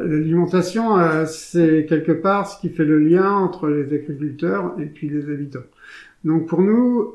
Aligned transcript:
L'alimentation, 0.00 0.98
euh, 0.98 1.24
c'est 1.26 1.86
quelque 1.88 2.12
part 2.12 2.46
ce 2.46 2.60
qui 2.60 2.68
fait 2.68 2.84
le 2.84 2.98
lien 2.98 3.32
entre 3.32 3.68
les 3.68 3.94
agriculteurs 3.94 4.74
et 4.78 4.86
puis 4.86 5.08
les 5.08 5.30
habitants. 5.30 5.60
Donc 6.24 6.46
pour 6.46 6.60
nous, 6.60 7.14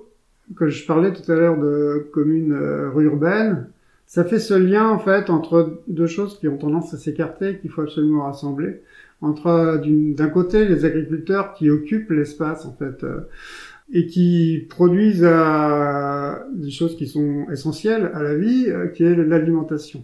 quand 0.56 0.68
je 0.68 0.86
parlais 0.86 1.14
tout 1.14 1.32
à 1.32 1.36
l'heure 1.36 1.60
de 1.60 2.08
communes 2.12 2.54
euh, 2.54 2.92
urbaines, 3.00 3.68
ça 4.08 4.24
fait 4.24 4.40
ce 4.40 4.54
lien 4.54 4.88
en 4.88 5.00
fait 5.00 5.30
entre 5.30 5.82
deux 5.88 6.08
choses 6.08 6.40
qui 6.40 6.48
ont 6.48 6.58
tendance 6.58 6.94
à 6.94 6.98
s'écarter, 6.98 7.58
qu'il 7.58 7.72
faut 7.72 7.82
absolument 7.82 8.24
rassembler. 8.24 8.82
Entre 9.22 9.82
d'un 10.16 10.30
côté 10.30 10.66
les 10.66 10.86
agriculteurs 10.86 11.54
qui 11.54 11.70
occupent 11.70 12.12
l'espace 12.12 12.66
en 12.66 12.74
fait 12.74 13.04
euh, 13.04 13.22
et 13.94 14.08
qui 14.08 14.66
produisent 14.70 15.26
euh, 15.26 16.34
des 16.54 16.72
choses 16.72 16.96
qui 16.98 17.08
sont 17.08 17.48
essentielles 17.52 18.12
à 18.14 18.22
la 18.22 18.36
vie, 18.36 18.66
euh, 18.68 18.88
qui 18.88 19.04
est 19.04 19.16
l'alimentation. 19.16 20.04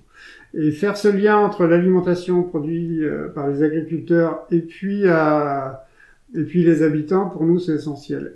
Et 0.54 0.72
faire 0.72 0.98
ce 0.98 1.08
lien 1.08 1.38
entre 1.38 1.66
l'alimentation 1.66 2.44
produite 2.44 3.02
par 3.34 3.48
les 3.48 3.64
agriculteurs 3.64 4.46
et 4.52 4.60
puis 4.60 5.06
et 6.34 6.44
puis 6.44 6.64
les 6.64 6.82
habitants, 6.82 7.28
pour 7.30 7.44
nous, 7.44 7.60
c'est 7.60 7.74
essentiel. 7.74 8.34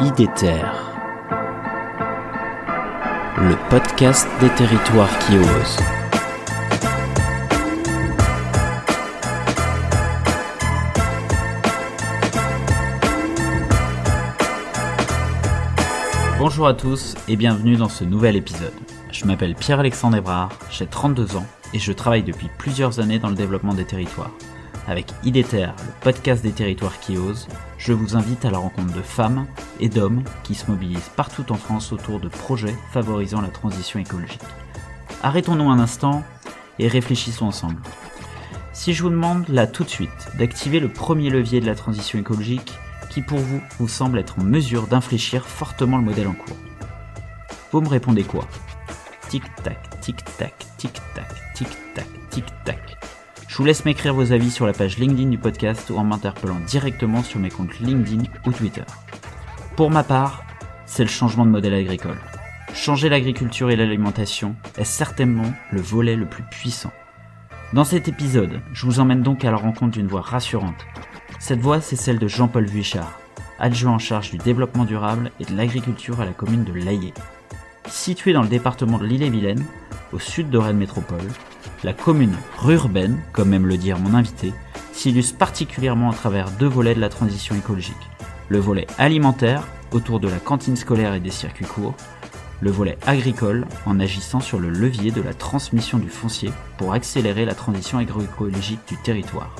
IDETER, 0.00 0.62
le 3.36 3.68
podcast 3.68 4.28
des 4.40 4.48
territoires 4.50 5.18
qui 5.18 5.38
osent. 5.38 5.99
Bonjour 16.40 16.66
à 16.66 16.72
tous 16.72 17.16
et 17.28 17.36
bienvenue 17.36 17.76
dans 17.76 17.90
ce 17.90 18.02
nouvel 18.02 18.34
épisode. 18.34 18.72
Je 19.12 19.26
m'appelle 19.26 19.54
Pierre-Alexandre 19.54 20.16
Ebrard, 20.16 20.48
j'ai 20.70 20.86
32 20.86 21.36
ans 21.36 21.44
et 21.74 21.78
je 21.78 21.92
travaille 21.92 22.22
depuis 22.22 22.48
plusieurs 22.56 22.98
années 22.98 23.18
dans 23.18 23.28
le 23.28 23.34
développement 23.34 23.74
des 23.74 23.84
territoires. 23.84 24.30
Avec 24.88 25.12
IDETER, 25.22 25.66
le 25.66 25.92
podcast 26.00 26.42
des 26.42 26.52
territoires 26.52 26.98
qui 26.98 27.18
osent, 27.18 27.46
je 27.76 27.92
vous 27.92 28.16
invite 28.16 28.46
à 28.46 28.50
la 28.50 28.56
rencontre 28.56 28.94
de 28.94 29.02
femmes 29.02 29.46
et 29.80 29.90
d'hommes 29.90 30.24
qui 30.42 30.54
se 30.54 30.70
mobilisent 30.70 31.10
partout 31.14 31.52
en 31.52 31.56
France 31.56 31.92
autour 31.92 32.20
de 32.20 32.28
projets 32.30 32.74
favorisant 32.90 33.42
la 33.42 33.48
transition 33.48 34.00
écologique. 34.00 34.40
Arrêtons-nous 35.22 35.68
un 35.68 35.78
instant 35.78 36.24
et 36.78 36.88
réfléchissons 36.88 37.48
ensemble. 37.48 37.82
Si 38.72 38.94
je 38.94 39.02
vous 39.02 39.10
demande 39.10 39.46
là 39.50 39.66
tout 39.66 39.84
de 39.84 39.90
suite 39.90 40.30
d'activer 40.38 40.80
le 40.80 40.88
premier 40.88 41.28
levier 41.28 41.60
de 41.60 41.66
la 41.66 41.74
transition 41.74 42.18
écologique 42.18 42.72
qui 43.10 43.20
pour 43.20 43.38
vous 43.38 43.60
vous 43.78 43.88
semble 43.88 44.18
être 44.18 44.38
en 44.38 44.44
mesure 44.44 44.86
d'infléchir 44.86 45.46
fortement 45.46 45.98
le 45.98 46.04
modèle 46.04 46.28
en 46.28 46.32
cours, 46.32 46.56
vous 47.72 47.80
me 47.80 47.88
répondez 47.88 48.24
quoi? 48.24 48.46
Tic-tac, 49.28 50.00
tic-tac, 50.00 50.54
tic-tac, 50.76 51.54
tic-tac, 51.54 52.06
tic-tac. 52.30 52.96
Je 53.46 53.56
vous 53.56 53.64
laisse 53.64 53.84
m'écrire 53.84 54.14
vos 54.14 54.32
avis 54.32 54.50
sur 54.50 54.66
la 54.66 54.72
page 54.72 54.98
LinkedIn 54.98 55.28
du 55.28 55.38
podcast 55.38 55.90
ou 55.90 55.96
en 55.96 56.04
m'interpellant 56.04 56.60
directement 56.66 57.22
sur 57.22 57.40
mes 57.40 57.50
comptes 57.50 57.78
LinkedIn 57.80 58.22
ou 58.46 58.52
Twitter. 58.52 58.84
Pour 59.76 59.90
ma 59.90 60.02
part, 60.02 60.44
c'est 60.86 61.04
le 61.04 61.10
changement 61.10 61.44
de 61.44 61.50
modèle 61.50 61.74
agricole. 61.74 62.18
Changer 62.74 63.08
l'agriculture 63.08 63.70
et 63.70 63.76
l'alimentation 63.76 64.54
est 64.78 64.84
certainement 64.84 65.52
le 65.70 65.80
volet 65.80 66.16
le 66.16 66.26
plus 66.26 66.44
puissant. 66.44 66.92
Dans 67.72 67.84
cet 67.84 68.08
épisode, 68.08 68.60
je 68.72 68.86
vous 68.86 68.98
emmène 68.98 69.22
donc 69.22 69.44
à 69.44 69.50
la 69.50 69.56
rencontre 69.56 69.92
d'une 69.92 70.08
voix 70.08 70.22
rassurante. 70.22 70.86
Cette 71.40 71.60
voix, 71.60 71.80
c'est 71.80 71.96
celle 71.96 72.18
de 72.18 72.28
Jean-Paul 72.28 72.66
Vuichard, 72.66 73.18
adjoint 73.58 73.94
en 73.94 73.98
charge 73.98 74.30
du 74.30 74.36
développement 74.36 74.84
durable 74.84 75.32
et 75.40 75.46
de 75.46 75.56
l'agriculture 75.56 76.20
à 76.20 76.26
la 76.26 76.32
commune 76.32 76.64
de 76.64 76.72
Laillé. 76.74 77.14
Située 77.88 78.34
dans 78.34 78.42
le 78.42 78.48
département 78.48 78.98
de 78.98 79.06
l'Île-et-Vilaine, 79.06 79.64
au 80.12 80.18
sud 80.18 80.50
de 80.50 80.58
Rennes 80.58 80.76
Métropole, 80.76 81.26
la 81.82 81.94
commune 81.94 82.36
rurbaine, 82.58 83.18
comme 83.32 83.54
aime 83.54 83.66
le 83.66 83.78
dire 83.78 83.98
mon 83.98 84.12
invité, 84.12 84.52
s'illustre 84.92 85.38
particulièrement 85.38 86.10
à 86.10 86.14
travers 86.14 86.50
deux 86.50 86.68
volets 86.68 86.94
de 86.94 87.00
la 87.00 87.08
transition 87.08 87.56
écologique. 87.56 87.96
Le 88.50 88.58
volet 88.58 88.86
alimentaire, 88.98 89.66
autour 89.92 90.20
de 90.20 90.28
la 90.28 90.38
cantine 90.38 90.76
scolaire 90.76 91.14
et 91.14 91.20
des 91.20 91.30
circuits 91.30 91.64
courts, 91.64 91.96
le 92.60 92.70
volet 92.70 92.98
agricole, 93.06 93.66
en 93.86 93.98
agissant 93.98 94.40
sur 94.40 94.60
le 94.60 94.68
levier 94.68 95.10
de 95.10 95.22
la 95.22 95.32
transmission 95.32 95.96
du 95.96 96.10
foncier 96.10 96.52
pour 96.76 96.92
accélérer 96.92 97.46
la 97.46 97.54
transition 97.54 97.96
agroécologique 97.96 98.86
du 98.86 98.98
territoire. 98.98 99.56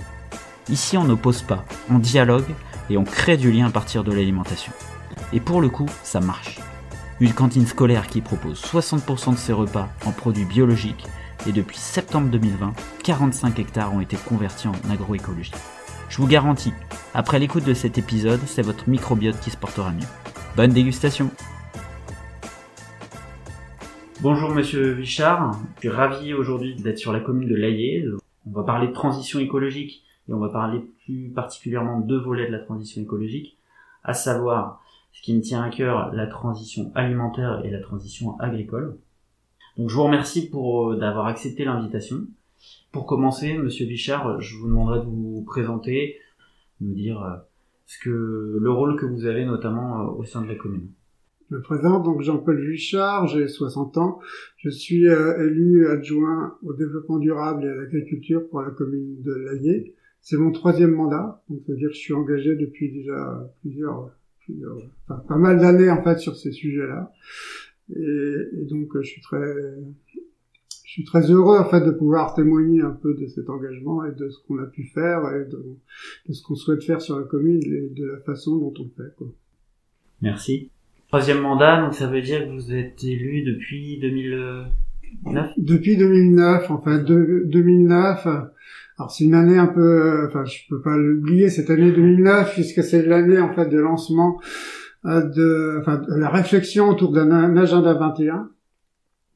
Ici, 0.71 0.97
on 0.97 1.03
n'oppose 1.03 1.43
pas, 1.43 1.65
on 1.91 1.99
dialogue 1.99 2.55
et 2.91 2.97
on 2.97 3.03
crée 3.03 3.37
du 3.37 3.51
lien 3.51 3.67
à 3.67 3.71
partir 3.71 4.05
de 4.05 4.13
l'alimentation. 4.13 4.73
Et 5.33 5.41
pour 5.41 5.61
le 5.61 5.69
coup, 5.69 5.89
ça 6.05 6.21
marche. 6.21 6.61
Une 7.19 7.33
cantine 7.33 7.67
scolaire 7.67 8.07
qui 8.07 8.21
propose 8.21 8.63
60% 8.63 9.33
de 9.33 9.37
ses 9.37 9.53
repas 9.53 9.89
en 10.07 10.13
produits 10.13 10.45
biologiques 10.45 11.07
et 11.49 11.51
depuis 11.51 11.77
septembre 11.77 12.29
2020, 12.31 12.73
45 13.03 13.59
hectares 13.59 13.93
ont 13.93 14.01
été 14.01 14.17
convertis 14.17 14.69
en 14.69 14.91
agroécologie. 14.91 15.51
Je 16.09 16.19
vous 16.19 16.29
garantis, 16.29 16.73
après 17.15 17.41
l'écoute 17.41 17.65
de 17.65 17.75
cet 17.75 17.99
épisode, 17.99 18.41
c'est 18.47 18.63
votre 18.63 18.89
microbiote 18.89 19.41
qui 19.41 19.51
se 19.51 19.57
portera 19.57 19.91
mieux. 19.91 20.07
Bonne 20.57 20.73
dégustation 20.73 21.33
Bonjour 24.21 24.51
Monsieur 24.51 24.93
Vichard, 24.93 25.59
je 25.77 25.81
suis 25.81 25.89
ravi 25.89 26.33
aujourd'hui 26.33 26.77
d'être 26.77 26.99
sur 26.99 27.13
la 27.13 27.19
commune 27.19 27.49
de 27.49 27.57
Laillé. 27.57 28.05
On 28.47 28.53
va 28.53 28.63
parler 28.63 28.87
de 28.87 28.93
transition 28.93 29.41
écologique 29.41 30.05
et 30.31 30.33
on 30.33 30.39
va 30.39 30.49
parler 30.49 30.81
plus 31.05 31.31
particulièrement 31.35 32.01
de 32.01 32.17
volets 32.17 32.47
de 32.47 32.53
la 32.53 32.61
transition 32.61 33.03
écologique, 33.03 33.59
à 34.05 34.15
savoir 34.15 34.81
ce 35.13 35.23
qui 35.23 35.35
me 35.35 35.41
tient 35.41 35.63
à 35.63 35.71
cœur, 35.71 36.15
la 36.15 36.29
transition 36.29 36.93
alimentaire 36.95 37.63
et 37.65 37.71
la 37.71 37.81
transition 37.81 38.39
agricole. 38.39 38.97
Donc 39.77 39.91
je 39.91 39.95
vous 39.95 40.05
remercie 40.05 40.49
pour 40.49 40.93
euh, 40.93 40.97
d'avoir 40.97 41.27
accepté 41.27 41.65
l'invitation. 41.65 42.27
Pour 42.93 43.07
commencer, 43.07 43.59
Monsieur 43.59 43.87
Bichard, 43.87 44.41
je 44.41 44.57
vous 44.57 44.69
demanderai 44.69 45.01
de 45.01 45.05
vous 45.05 45.43
présenter, 45.47 46.19
nous 46.81 46.95
dire 46.95 47.23
euh, 47.23 47.37
ce 47.87 47.99
que 47.99 48.59
le 48.61 48.71
rôle 48.71 48.97
que 48.97 49.07
vous 49.07 49.27
avez 49.27 49.45
notamment 49.45 50.01
euh, 50.01 50.11
au 50.13 50.25
sein 50.25 50.43
de 50.43 50.49
la 50.49 50.55
commune. 50.55 50.91
Je 51.51 51.57
me 51.57 51.63
présente 51.63 52.05
donc 52.05 52.23
Jean-Paul 52.23 52.65
Vichard, 52.71 53.27
j'ai 53.27 53.49
60 53.49 53.97
ans. 53.99 54.21
Je 54.59 54.71
suis 54.71 55.07
élu 55.07 55.89
adjoint 55.89 56.57
au 56.63 56.73
développement 56.75 57.19
durable 57.19 57.65
et 57.65 57.69
à 57.69 57.75
l'agriculture 57.75 58.49
pour 58.49 58.63
la 58.63 58.71
commune 58.71 59.21
de 59.23 59.33
Laillé. 59.33 59.97
C'est 60.23 60.37
mon 60.37 60.53
troisième 60.53 60.93
mandat, 60.93 61.43
donc 61.49 61.61
ça 61.67 61.73
veut 61.73 61.79
dire 61.79 61.89
que 61.89 61.95
je 61.95 62.01
suis 62.01 62.13
engagé 62.13 62.55
depuis 62.55 62.93
déjà 62.93 63.51
plusieurs, 63.61 64.11
plusieurs 64.45 64.77
enfin, 65.09 65.23
pas 65.27 65.37
mal 65.37 65.59
d'années 65.59 65.91
en 65.91 66.03
fait 66.03 66.19
sur 66.19 66.37
ces 66.37 66.53
sujets-là. 66.53 67.13
Et, 67.97 68.65
donc 68.69 68.89
je 69.01 69.07
suis 69.07 69.21
très 69.23 69.43
je 70.91 70.95
suis 70.95 71.05
très 71.05 71.31
heureux 71.31 71.59
en 71.59 71.69
fait 71.69 71.81
de 71.81 71.93
pouvoir 71.93 72.35
témoigner 72.35 72.83
un 72.83 72.91
peu 72.91 73.15
de 73.15 73.27
cet 73.29 73.49
engagement 73.49 74.05
et 74.05 74.13
de 74.13 74.29
ce 74.29 74.39
qu'on 74.47 74.59
a 74.59 74.67
pu 74.67 74.85
faire 74.85 75.21
et 75.37 75.49
de, 75.49 76.33
ce 76.33 76.43
qu'on 76.43 76.57
souhaite 76.57 76.83
faire 76.83 77.01
sur 77.01 77.19
la 77.19 77.25
commune 77.25 77.63
et 77.63 77.89
de 77.95 78.07
la 78.07 78.19
façon 78.19 78.57
dont 78.59 78.75
on 78.79 78.83
le 78.83 79.05
fait. 79.05 79.15
Quoi. 79.17 79.29
Merci. 80.21 80.71
Troisième 81.09 81.41
mandat, 81.41 81.81
donc 81.81 81.95
ça 81.95 82.09
veut 82.09 82.23
dire 82.23 82.45
que 82.45 82.53
vous 82.53 82.73
êtes 82.73 83.03
élu 83.05 83.43
depuis 83.43 83.99
2009 84.01 85.49
Depuis 85.57 85.97
2009, 85.97 86.71
en 86.71 86.81
fait, 86.83 87.05
2009. 87.05 88.27
Alors 89.01 89.11
c'est 89.11 89.25
une 89.25 89.35
année 89.35 89.57
un 89.57 89.67
peu, 89.67 90.27
enfin 90.27 90.45
je 90.45 90.59
peux 90.69 90.83
pas 90.83 90.95
l'oublier, 90.95 91.49
cette 91.49 91.71
année 91.71 91.91
2009, 91.91 92.53
puisque 92.53 92.85
c'est 92.85 93.03
l'année 93.03 93.41
en 93.41 93.51
fait 93.55 93.67
de 93.67 93.79
lancement 93.79 94.39
euh, 95.07 95.23
de, 95.23 95.79
enfin, 95.81 96.03
la 96.09 96.29
réflexion 96.29 96.91
autour 96.91 97.11
d'un 97.11 97.57
agenda 97.57 97.95
21. 97.95 98.51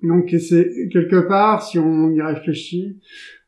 Donc 0.03 0.29
c'est 0.39 0.91
quelque 0.93 1.27
part, 1.27 1.63
si 1.63 1.79
on 1.79 2.11
y 2.11 2.21
réfléchit, 2.21 3.01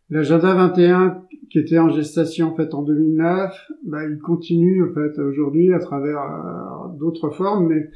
l'agenda 0.09 0.55
21 0.55 1.22
qui 1.50 1.59
était 1.59 1.78
en 1.78 1.91
gestation 1.91 2.50
en 2.50 2.56
fait 2.56 2.72
en 2.72 2.81
2009, 2.81 3.53
bah, 3.84 4.09
il 4.09 4.19
continue 4.19 4.88
en 4.88 4.94
fait 4.94 5.21
aujourd'hui 5.21 5.75
à 5.75 5.81
travers 5.81 6.22
euh, 6.22 6.99
d'autres 6.99 7.28
formes, 7.28 7.66
mais 7.69 7.91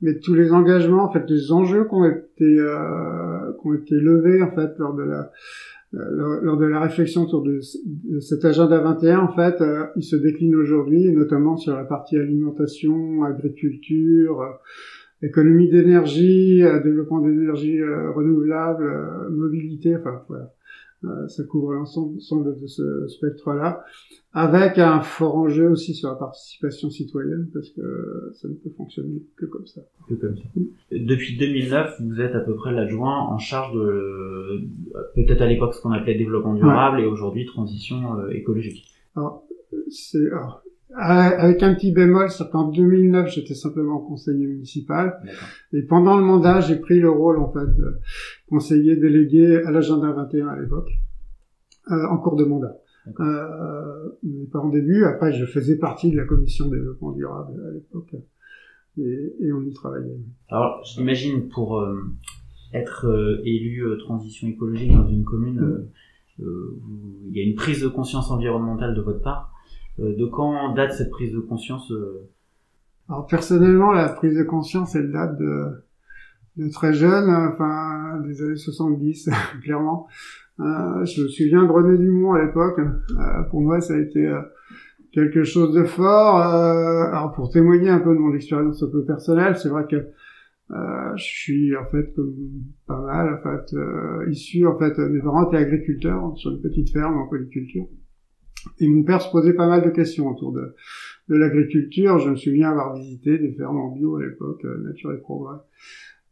mais 0.00 0.18
tous 0.18 0.34
les 0.34 0.52
engagements, 0.52 1.04
en 1.04 1.12
fait, 1.12 1.24
les 1.28 1.50
enjeux 1.50 1.84
qui 1.84 1.94
ont 1.94 2.04
été 2.04 2.44
euh, 2.44 3.52
qui 3.60 3.66
ont 3.66 3.74
été 3.74 3.94
levés 3.96 4.42
en 4.42 4.50
fait 4.54 4.78
lors 4.78 4.94
de 4.94 5.02
la 5.02 5.30
euh, 5.96 6.40
lors 6.42 6.56
de 6.56 6.64
la 6.64 6.80
réflexion 6.80 7.22
autour 7.22 7.42
de, 7.42 7.60
cet 8.20 8.44
agenda 8.44 8.80
21, 8.80 9.20
en 9.20 9.34
fait, 9.34 9.60
euh, 9.60 9.86
il 9.96 10.02
se 10.02 10.16
décline 10.16 10.54
aujourd'hui, 10.54 11.12
notamment 11.12 11.56
sur 11.56 11.74
la 11.74 11.84
partie 11.84 12.16
alimentation, 12.16 13.22
agriculture, 13.22 14.40
euh, 14.40 14.50
économie 15.22 15.70
d'énergie, 15.70 16.62
développement 16.82 17.20
d'énergie 17.20 17.82
renouvelable, 17.82 19.30
mobilité, 19.30 19.96
enfin 19.96 20.22
voilà. 20.28 20.52
Euh, 21.04 21.28
ça 21.28 21.44
couvre 21.44 21.72
l'ensemble 21.72 22.60
de 22.60 22.66
ce 22.66 23.06
spectre-là, 23.08 23.84
avec 24.32 24.78
un 24.78 25.00
fort 25.00 25.36
enjeu 25.36 25.68
aussi 25.70 25.94
sur 25.94 26.08
la 26.08 26.14
participation 26.14 26.90
citoyenne, 26.90 27.48
parce 27.52 27.70
que 27.70 28.32
ça 28.34 28.48
ne 28.48 28.54
peut 28.54 28.70
fonctionner 28.76 29.22
que 29.36 29.46
comme 29.46 29.66
ça. 29.66 29.82
Que 30.08 30.14
comme 30.14 30.36
ça. 30.36 30.44
Depuis 30.90 31.36
2009, 31.36 32.00
vous 32.00 32.20
êtes 32.20 32.34
à 32.34 32.40
peu 32.40 32.54
près 32.54 32.72
l'adjoint 32.72 33.18
en 33.18 33.38
charge 33.38 33.74
de, 33.74 34.62
peut-être 35.14 35.42
à 35.42 35.46
l'époque 35.46 35.74
ce 35.74 35.82
qu'on 35.82 35.92
appelait 35.92 36.16
développement 36.16 36.54
durable, 36.54 37.00
et 37.00 37.06
aujourd'hui 37.06 37.44
transition 37.46 38.18
euh, 38.18 38.30
écologique. 38.30 38.86
Alors, 39.16 39.44
c'est, 39.90 40.30
avec 40.96 41.62
un 41.62 41.74
petit 41.74 41.92
bémol, 41.92 42.30
c'est 42.30 42.48
qu'en 42.50 42.68
2009, 42.68 43.28
j'étais 43.28 43.54
simplement 43.54 43.98
conseiller 43.98 44.46
municipal. 44.46 45.20
Et 45.72 45.82
pendant 45.82 46.16
le 46.16 46.24
mandat, 46.24 46.60
j'ai 46.60 46.76
pris 46.76 47.00
le 47.00 47.10
rôle, 47.10 47.38
en 47.38 47.52
fait, 47.52 47.66
de 47.66 47.98
conseiller 48.48 48.96
délégué 48.96 49.56
à 49.64 49.70
l'agenda 49.70 50.12
21 50.12 50.48
à 50.48 50.60
l'époque, 50.60 50.90
euh, 51.90 52.06
en 52.10 52.18
cours 52.18 52.36
de 52.36 52.44
mandat. 52.44 52.76
Euh, 53.20 54.08
mais 54.22 54.46
pas 54.46 54.60
en 54.60 54.70
début. 54.70 55.04
Après, 55.04 55.32
je 55.32 55.44
faisais 55.44 55.76
partie 55.76 56.10
de 56.10 56.16
la 56.16 56.24
commission 56.24 56.68
développement 56.68 57.12
durable 57.12 57.62
à 57.68 57.72
l'époque. 57.72 58.14
Et, 58.96 59.34
et, 59.40 59.52
on 59.52 59.62
y 59.62 59.72
travaillait. 59.72 60.16
Alors, 60.48 60.82
j'imagine 60.84 61.48
pour 61.48 61.80
euh, 61.80 62.00
être 62.72 63.06
euh, 63.06 63.42
élu 63.44 63.84
euh, 63.84 63.96
transition 63.98 64.48
écologique 64.48 64.92
dans 64.92 65.08
une 65.08 65.24
commune, 65.24 65.88
il 66.38 67.32
y 67.32 67.40
a 67.40 67.44
une 67.44 67.54
prise 67.54 67.80
de 67.80 67.88
conscience 67.88 68.30
environnementale 68.30 68.94
de 68.94 69.00
votre 69.00 69.20
part. 69.20 69.53
De 69.98 70.26
quand 70.26 70.74
date 70.74 70.92
cette 70.92 71.10
prise 71.10 71.32
de 71.32 71.40
conscience 71.40 71.92
Alors 73.08 73.26
personnellement, 73.26 73.92
la 73.92 74.08
prise 74.08 74.36
de 74.36 74.42
conscience, 74.42 74.94
elle 74.94 75.12
date 75.12 75.38
de, 75.38 75.84
de 76.56 76.68
très 76.68 76.92
jeune, 76.92 77.30
enfin 77.30 78.20
des 78.26 78.42
années 78.42 78.56
70, 78.56 79.30
clairement. 79.62 80.08
Euh, 80.60 81.04
je 81.04 81.22
me 81.22 81.28
souviens 81.28 81.64
de 81.64 81.70
René 81.70 81.98
Dumont 81.98 82.34
à 82.34 82.44
l'époque. 82.44 82.78
Euh, 82.78 83.42
pour 83.50 83.60
moi, 83.60 83.80
ça 83.80 83.94
a 83.94 83.98
été 83.98 84.24
euh, 84.24 84.40
quelque 85.12 85.42
chose 85.42 85.74
de 85.74 85.84
fort. 85.84 86.38
alors 86.38 87.32
pour 87.32 87.50
témoigner 87.50 87.88
un 87.88 88.00
peu 88.00 88.14
de 88.14 88.18
mon 88.18 88.34
expérience 88.34 88.82
un 88.82 88.90
peu 88.90 89.04
personnelle, 89.04 89.56
c'est 89.56 89.68
vrai 89.68 89.86
que 89.88 90.06
je 90.70 91.22
suis 91.22 91.76
en 91.76 91.84
fait 91.86 92.12
comme 92.16 92.34
pas 92.88 93.00
mal 93.00 93.34
en 93.34 93.42
fait 93.42 93.76
issu 94.30 94.66
en 94.66 94.76
fait 94.76 94.98
mes 94.98 95.20
parents 95.20 95.46
étaient 95.46 95.58
agriculteurs 95.58 96.36
sur 96.36 96.50
une 96.50 96.60
petite 96.60 96.90
ferme 96.90 97.16
en 97.16 97.28
polyculture 97.28 97.86
et 98.80 98.88
mon 98.88 99.02
père 99.02 99.20
se 99.20 99.30
posait 99.30 99.54
pas 99.54 99.68
mal 99.68 99.82
de 99.84 99.90
questions 99.90 100.28
autour 100.28 100.52
de 100.52 100.74
de 101.28 101.36
l'agriculture. 101.36 102.18
Je 102.18 102.30
me 102.30 102.36
souviens 102.36 102.70
avoir 102.70 102.94
visité 102.96 103.38
des 103.38 103.52
fermes 103.52 103.78
en 103.78 103.92
bio 103.92 104.16
à 104.16 104.22
l'époque, 104.22 104.64
Nature 104.84 105.12
et 105.12 105.20
Progrès. 105.20 105.58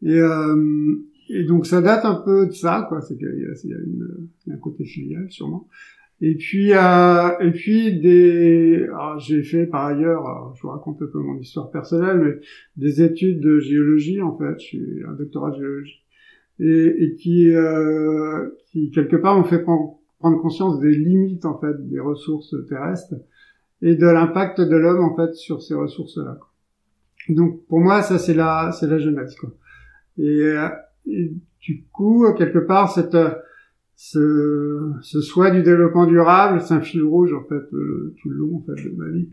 Et, 0.03 0.19
euh, 0.19 0.95
et 1.29 1.45
donc 1.45 1.67
ça 1.67 1.81
date 1.81 2.05
un 2.05 2.17
peu 2.17 2.47
de 2.47 2.53
ça, 2.53 2.87
quoi. 2.89 3.01
C'est 3.01 3.17
qu'il 3.17 3.29
y, 3.29 3.69
y, 3.69 3.75
a 3.75 3.79
une, 3.79 4.29
un 4.51 4.57
côté 4.57 4.85
filial 4.85 5.31
sûrement. 5.31 5.69
Et 6.21 6.37
puis, 6.37 6.73
euh, 6.73 7.39
et 7.41 7.51
puis 7.51 8.01
des, 8.01 8.87
j'ai 9.19 9.43
fait 9.43 9.67
par 9.67 9.87
ailleurs, 9.87 10.53
je 10.55 10.63
vous 10.63 10.69
raconte 10.69 11.03
un 11.03 11.07
peu 11.07 11.19
mon 11.19 11.37
histoire 11.39 11.71
personnelle, 11.71 12.19
mais 12.19 12.41
des 12.77 13.03
études 13.03 13.41
de 13.41 13.59
géologie 13.59 14.21
en 14.21 14.37
fait. 14.37 14.55
Je 14.61 14.65
suis 14.65 15.05
un 15.09 15.15
doctorat 15.15 15.51
de 15.51 15.57
géologie 15.57 16.05
et, 16.61 17.05
et 17.05 17.15
qui, 17.17 17.51
euh, 17.51 18.51
qui 18.71 18.91
quelque 18.91 19.17
part 19.17 19.37
m'ont 19.37 19.45
fait 19.45 19.63
prendre, 19.63 19.99
prendre 20.23 20.41
conscience 20.41 20.79
des 20.79 20.95
limites 20.95 21.45
en 21.45 21.59
fait 21.59 21.77
des 21.89 21.99
ressources 21.99 22.55
terrestres 22.69 23.17
et 23.81 23.97
de 23.97 24.07
l'impact 24.07 24.61
de 24.61 24.77
l'homme 24.77 25.03
en 25.03 25.17
fait 25.17 25.35
sur 25.35 25.61
ces 25.61 25.75
ressources-là. 25.75 26.39
Donc 27.29 27.67
pour 27.67 27.81
moi, 27.81 28.03
ça 28.03 28.19
c'est 28.19 28.35
la, 28.35 28.71
c'est 28.71 28.87
la 28.87 28.99
jeunesse 28.99 29.35
quoi. 29.35 29.51
Et, 30.19 30.43
euh, 30.43 30.69
et 31.07 31.33
du 31.61 31.85
coup, 31.93 32.25
quelque 32.39 32.61
part, 32.61 32.93
cette, 32.93 33.17
ce, 33.97 34.93
ce 35.01 35.21
souhait 35.21 35.51
du 35.51 35.63
développement 35.63 36.07
durable, 36.07 36.61
c'est 36.61 36.75
un 36.75 36.81
fil 36.81 37.03
rouge 37.03 37.33
en 37.35 37.43
fait 37.49 37.65
tout 38.19 38.29
le 38.29 38.37
long 38.37 38.59
en 38.59 38.63
fait 38.67 38.79
de 38.89 38.95
ma 38.97 39.09
vie, 39.11 39.29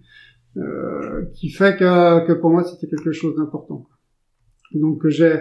euh, 0.58 1.26
qui 1.36 1.50
fait 1.50 1.78
que, 1.78 2.26
que 2.26 2.34
pour 2.34 2.50
moi 2.50 2.64
c'était 2.64 2.88
quelque 2.88 3.12
chose 3.12 3.36
d'important. 3.36 3.88
Donc 4.74 5.08
j'ai 5.08 5.36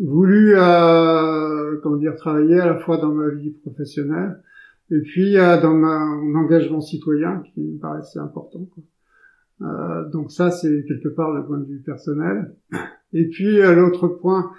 voulu, 0.00 0.54
euh, 0.56 1.76
comment 1.82 1.96
dire, 1.96 2.16
travailler 2.16 2.58
à 2.60 2.66
la 2.66 2.78
fois 2.78 2.98
dans 2.98 3.12
ma 3.12 3.28
vie 3.30 3.50
professionnelle 3.50 4.42
et 4.90 5.00
puis 5.00 5.36
euh, 5.36 5.60
dans 5.60 5.74
mon 5.74 6.34
engagement 6.38 6.80
citoyen 6.80 7.42
qui 7.54 7.60
me 7.60 7.78
paraissait 7.78 8.18
important. 8.18 8.66
Quoi. 8.74 8.84
Euh, 9.60 10.08
donc 10.10 10.30
ça 10.30 10.50
c'est 10.50 10.84
quelque 10.86 11.08
part 11.08 11.32
le 11.32 11.44
point 11.44 11.58
de 11.58 11.66
vue 11.66 11.80
personnel. 11.80 12.54
Et 13.12 13.28
puis 13.28 13.60
euh, 13.60 13.74
l'autre 13.74 14.08
point 14.08 14.52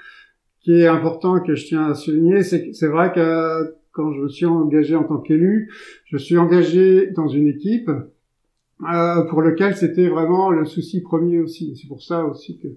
qui 0.61 0.73
est 0.73 0.87
important 0.87 1.39
que 1.39 1.55
je 1.55 1.65
tiens 1.65 1.85
à 1.85 1.93
souligner, 1.93 2.43
c'est 2.43 2.67
que 2.67 2.73
c'est 2.73 2.87
vrai 2.87 3.11
que 3.13 3.75
quand 3.91 4.11
je 4.13 4.21
me 4.21 4.29
suis 4.29 4.45
engagé 4.45 4.95
en 4.95 5.03
tant 5.03 5.19
qu'élu, 5.19 5.71
je 6.05 6.17
suis 6.17 6.37
engagé 6.37 7.07
dans 7.11 7.27
une 7.27 7.47
équipe 7.47 7.89
euh, 7.89 9.21
pour 9.23 9.41
lequel 9.41 9.75
c'était 9.75 10.07
vraiment 10.07 10.51
le 10.51 10.65
souci 10.65 11.01
premier 11.01 11.39
aussi. 11.39 11.75
C'est 11.75 11.87
pour 11.87 12.01
ça 12.01 12.25
aussi 12.25 12.59
que, 12.59 12.67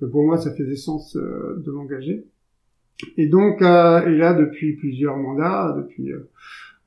que, 0.00 0.06
pour 0.06 0.24
moi 0.24 0.38
ça 0.38 0.54
faisait 0.54 0.76
sens 0.76 1.16
euh, 1.16 1.62
de 1.64 1.70
m'engager. 1.70 2.26
Et 3.16 3.26
donc, 3.26 3.62
euh, 3.62 4.06
et 4.06 4.16
là 4.16 4.34
depuis 4.34 4.76
plusieurs 4.76 5.16
mandats, 5.16 5.74
depuis, 5.78 6.12
euh, 6.12 6.28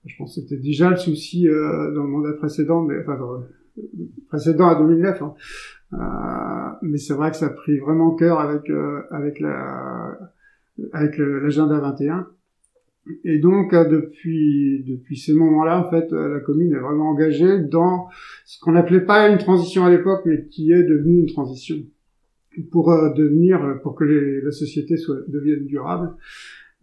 je 0.05 0.15
pense 0.17 0.35
que 0.35 0.41
c'était 0.41 0.61
déjà 0.61 0.89
le 0.89 0.97
souci 0.97 1.47
euh, 1.47 1.93
dans 1.93 2.03
le 2.03 2.09
mandat 2.09 2.33
précédent, 2.33 2.81
mais 2.83 2.99
enfin 2.99 3.17
dans, 3.17 3.43
précédent 4.27 4.67
à 4.67 4.75
2009. 4.75 5.21
Hein. 5.21 5.33
Euh, 5.93 6.75
mais 6.81 6.97
c'est 6.97 7.13
vrai 7.13 7.31
que 7.31 7.37
ça 7.37 7.47
a 7.47 7.49
pris 7.49 7.77
vraiment 7.77 8.15
cœur 8.15 8.39
avec 8.39 8.69
euh, 8.69 9.01
avec 9.11 9.39
la 9.39 10.17
avec 10.91 11.17
l'agenda 11.17 11.79
21. 11.79 12.27
Et 13.25 13.39
donc 13.39 13.73
euh, 13.73 13.85
depuis 13.85 14.83
depuis 14.87 15.17
ces 15.17 15.33
moments-là, 15.33 15.85
en 15.85 15.89
fait, 15.89 16.11
la 16.11 16.39
commune 16.39 16.73
est 16.73 16.79
vraiment 16.79 17.09
engagée 17.09 17.59
dans 17.59 18.07
ce 18.45 18.59
qu'on 18.59 18.71
n'appelait 18.71 19.05
pas 19.05 19.29
une 19.29 19.37
transition 19.37 19.85
à 19.85 19.89
l'époque, 19.89 20.21
mais 20.25 20.47
qui 20.47 20.71
est 20.71 20.83
devenu 20.83 21.19
une 21.19 21.27
transition 21.27 21.75
pour 22.71 22.91
devenir 23.15 23.79
pour 23.81 23.95
que 23.95 24.03
la 24.03 24.51
société 24.51 24.95
soit 24.95 25.17
devienne 25.27 25.65
durable 25.65 26.15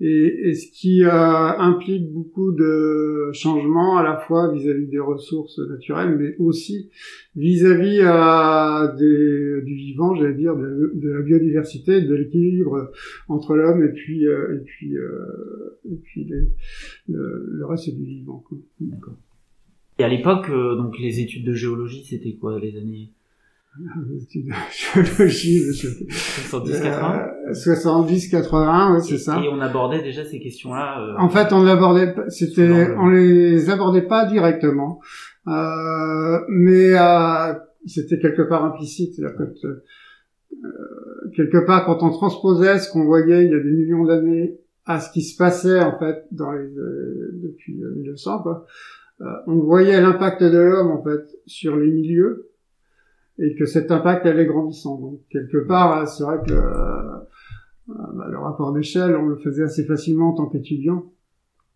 et, 0.00 0.48
et, 0.48 0.54
ce 0.54 0.70
qui 0.72 1.04
euh, 1.04 1.10
implique 1.10 2.10
beaucoup 2.12 2.52
de 2.52 3.30
changements 3.32 3.98
à 3.98 4.02
la 4.02 4.16
fois 4.16 4.52
vis-à-vis 4.52 4.86
des 4.86 4.98
ressources 4.98 5.58
naturelles, 5.58 6.16
mais 6.18 6.36
aussi 6.38 6.90
vis-à-vis 7.36 8.00
euh, 8.00 8.88
du 8.96 9.74
vivant, 9.74 10.14
j'allais 10.14 10.34
dire, 10.34 10.56
de, 10.56 11.10
la 11.10 11.20
biodiversité, 11.20 12.00
de 12.00 12.14
l'équilibre 12.14 12.90
entre 13.28 13.54
l'homme 13.54 13.82
et 13.84 13.92
puis 13.92 14.26
euh, 14.26 14.56
et 14.56 14.64
puis 14.64 14.96
euh, 14.96 15.78
et 15.90 15.96
puis 15.96 16.24
le, 16.24 16.50
le, 17.08 17.66
reste 17.66 17.94
du 17.94 18.04
vivant. 18.04 18.42
D'accord. 18.80 19.16
Et 19.98 20.02
à 20.02 20.08
l'époque, 20.08 20.48
euh, 20.48 20.76
donc 20.76 20.98
les 20.98 21.20
études 21.20 21.44
de 21.44 21.52
géologie, 21.52 22.04
c'était 22.04 22.32
quoi 22.32 22.58
les 22.58 22.76
années 22.78 23.10
géologie, 24.94 25.60
70-80 25.70 27.52
70-80, 27.52 28.94
oui, 28.94 29.00
c'est 29.08 29.18
ça. 29.18 29.40
Et 29.42 29.48
on 29.48 29.60
abordait 29.60 30.02
déjà 30.02 30.24
ces 30.24 30.40
questions-là. 30.40 31.00
Euh, 31.00 31.14
en 31.18 31.28
fait, 31.28 31.52
on 31.52 31.64
abordait, 31.66 32.14
c'était, 32.28 32.88
on 32.98 33.08
les 33.08 33.70
abordait 33.70 34.02
pas 34.02 34.26
directement, 34.26 35.00
euh, 35.46 36.38
mais 36.48 36.98
euh, 36.98 37.54
c'était 37.86 38.18
quelque 38.18 38.42
part 38.42 38.64
implicite, 38.64 39.16
que 39.16 39.42
euh, 39.42 41.30
quelque 41.36 41.64
part, 41.64 41.86
quand 41.86 42.02
on 42.02 42.10
transposait 42.10 42.78
ce 42.78 42.90
qu'on 42.90 43.04
voyait 43.04 43.44
il 43.44 43.52
y 43.52 43.54
a 43.54 43.60
des 43.60 43.70
millions 43.70 44.04
d'années 44.04 44.58
à 44.84 44.98
ce 44.98 45.12
qui 45.12 45.22
se 45.22 45.36
passait 45.36 45.80
en 45.80 45.96
fait 45.98 46.26
dans 46.32 46.52
les, 46.52 46.76
euh, 46.76 47.30
depuis 47.42 47.74
1900, 47.74 48.42
quoi, 48.42 48.66
on 49.46 49.60
voyait 49.60 50.00
l'impact 50.00 50.42
de 50.42 50.58
l'homme 50.58 50.90
en 50.90 51.02
fait 51.02 51.20
sur 51.46 51.76
les 51.76 51.90
milieux 51.90 52.49
et 53.40 53.54
que 53.54 53.64
cet 53.64 53.90
impact 53.90 54.26
allait 54.26 54.46
grandissant. 54.46 55.00
Donc 55.00 55.20
quelque 55.30 55.66
part, 55.66 56.06
c'est 56.06 56.24
vrai 56.24 56.38
que 56.46 56.52
euh, 56.52 57.16
bah, 57.88 58.26
le 58.30 58.38
rapport 58.38 58.72
d'échelle, 58.72 59.16
on 59.16 59.26
le 59.26 59.36
faisait 59.36 59.64
assez 59.64 59.84
facilement 59.84 60.30
en 60.30 60.34
tant 60.34 60.46
qu'étudiant. 60.46 61.06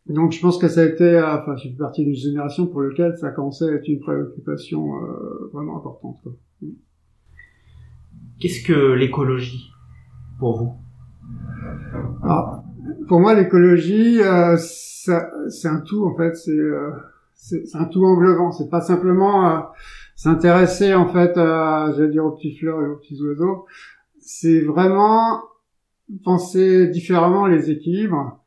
Donc 0.06 0.32
je 0.32 0.40
pense 0.40 0.58
que 0.58 0.68
ça 0.68 0.82
a 0.82 0.84
été, 0.84 1.04
euh, 1.04 1.38
enfin, 1.38 1.56
je 1.56 1.68
fais 1.68 1.76
partie 1.76 2.04
d'une 2.04 2.14
génération 2.14 2.66
pour 2.66 2.82
laquelle 2.82 3.16
ça 3.16 3.28
a 3.28 3.30
commencé 3.30 3.64
à 3.64 3.72
être 3.72 3.88
une 3.88 4.00
préoccupation 4.00 5.02
euh, 5.02 5.50
vraiment 5.52 5.78
importante. 5.78 6.18
Qu'est-ce 8.38 8.62
que 8.66 8.92
l'écologie 8.92 9.70
pour 10.38 10.58
vous? 10.58 10.74
Alors, 12.22 12.64
Pour 13.08 13.20
moi, 13.20 13.34
l'écologie, 13.34 14.20
euh, 14.20 14.56
c'est 14.58 15.68
un 15.68 15.80
tout 15.80 16.04
en 16.04 16.14
fait. 16.16 16.36
C'est 16.36 16.60
c'est 17.34 17.76
un 17.76 17.84
tout 17.86 18.04
englobant. 18.04 18.52
C'est 18.52 18.70
pas 18.70 18.80
simplement 18.80 19.66
s'intéresser 20.14 20.94
en 20.94 21.08
fait 21.08 21.36
à, 21.36 21.92
j'allais 21.96 22.10
dire 22.10 22.24
aux 22.24 22.32
petits 22.32 22.56
fleurs 22.56 22.80
et 22.82 22.86
aux 22.86 22.96
petits 22.96 23.20
oiseaux, 23.22 23.66
c'est 24.20 24.60
vraiment 24.60 25.42
penser 26.24 26.88
différemment 26.88 27.46
les 27.46 27.70
équilibres. 27.70 28.40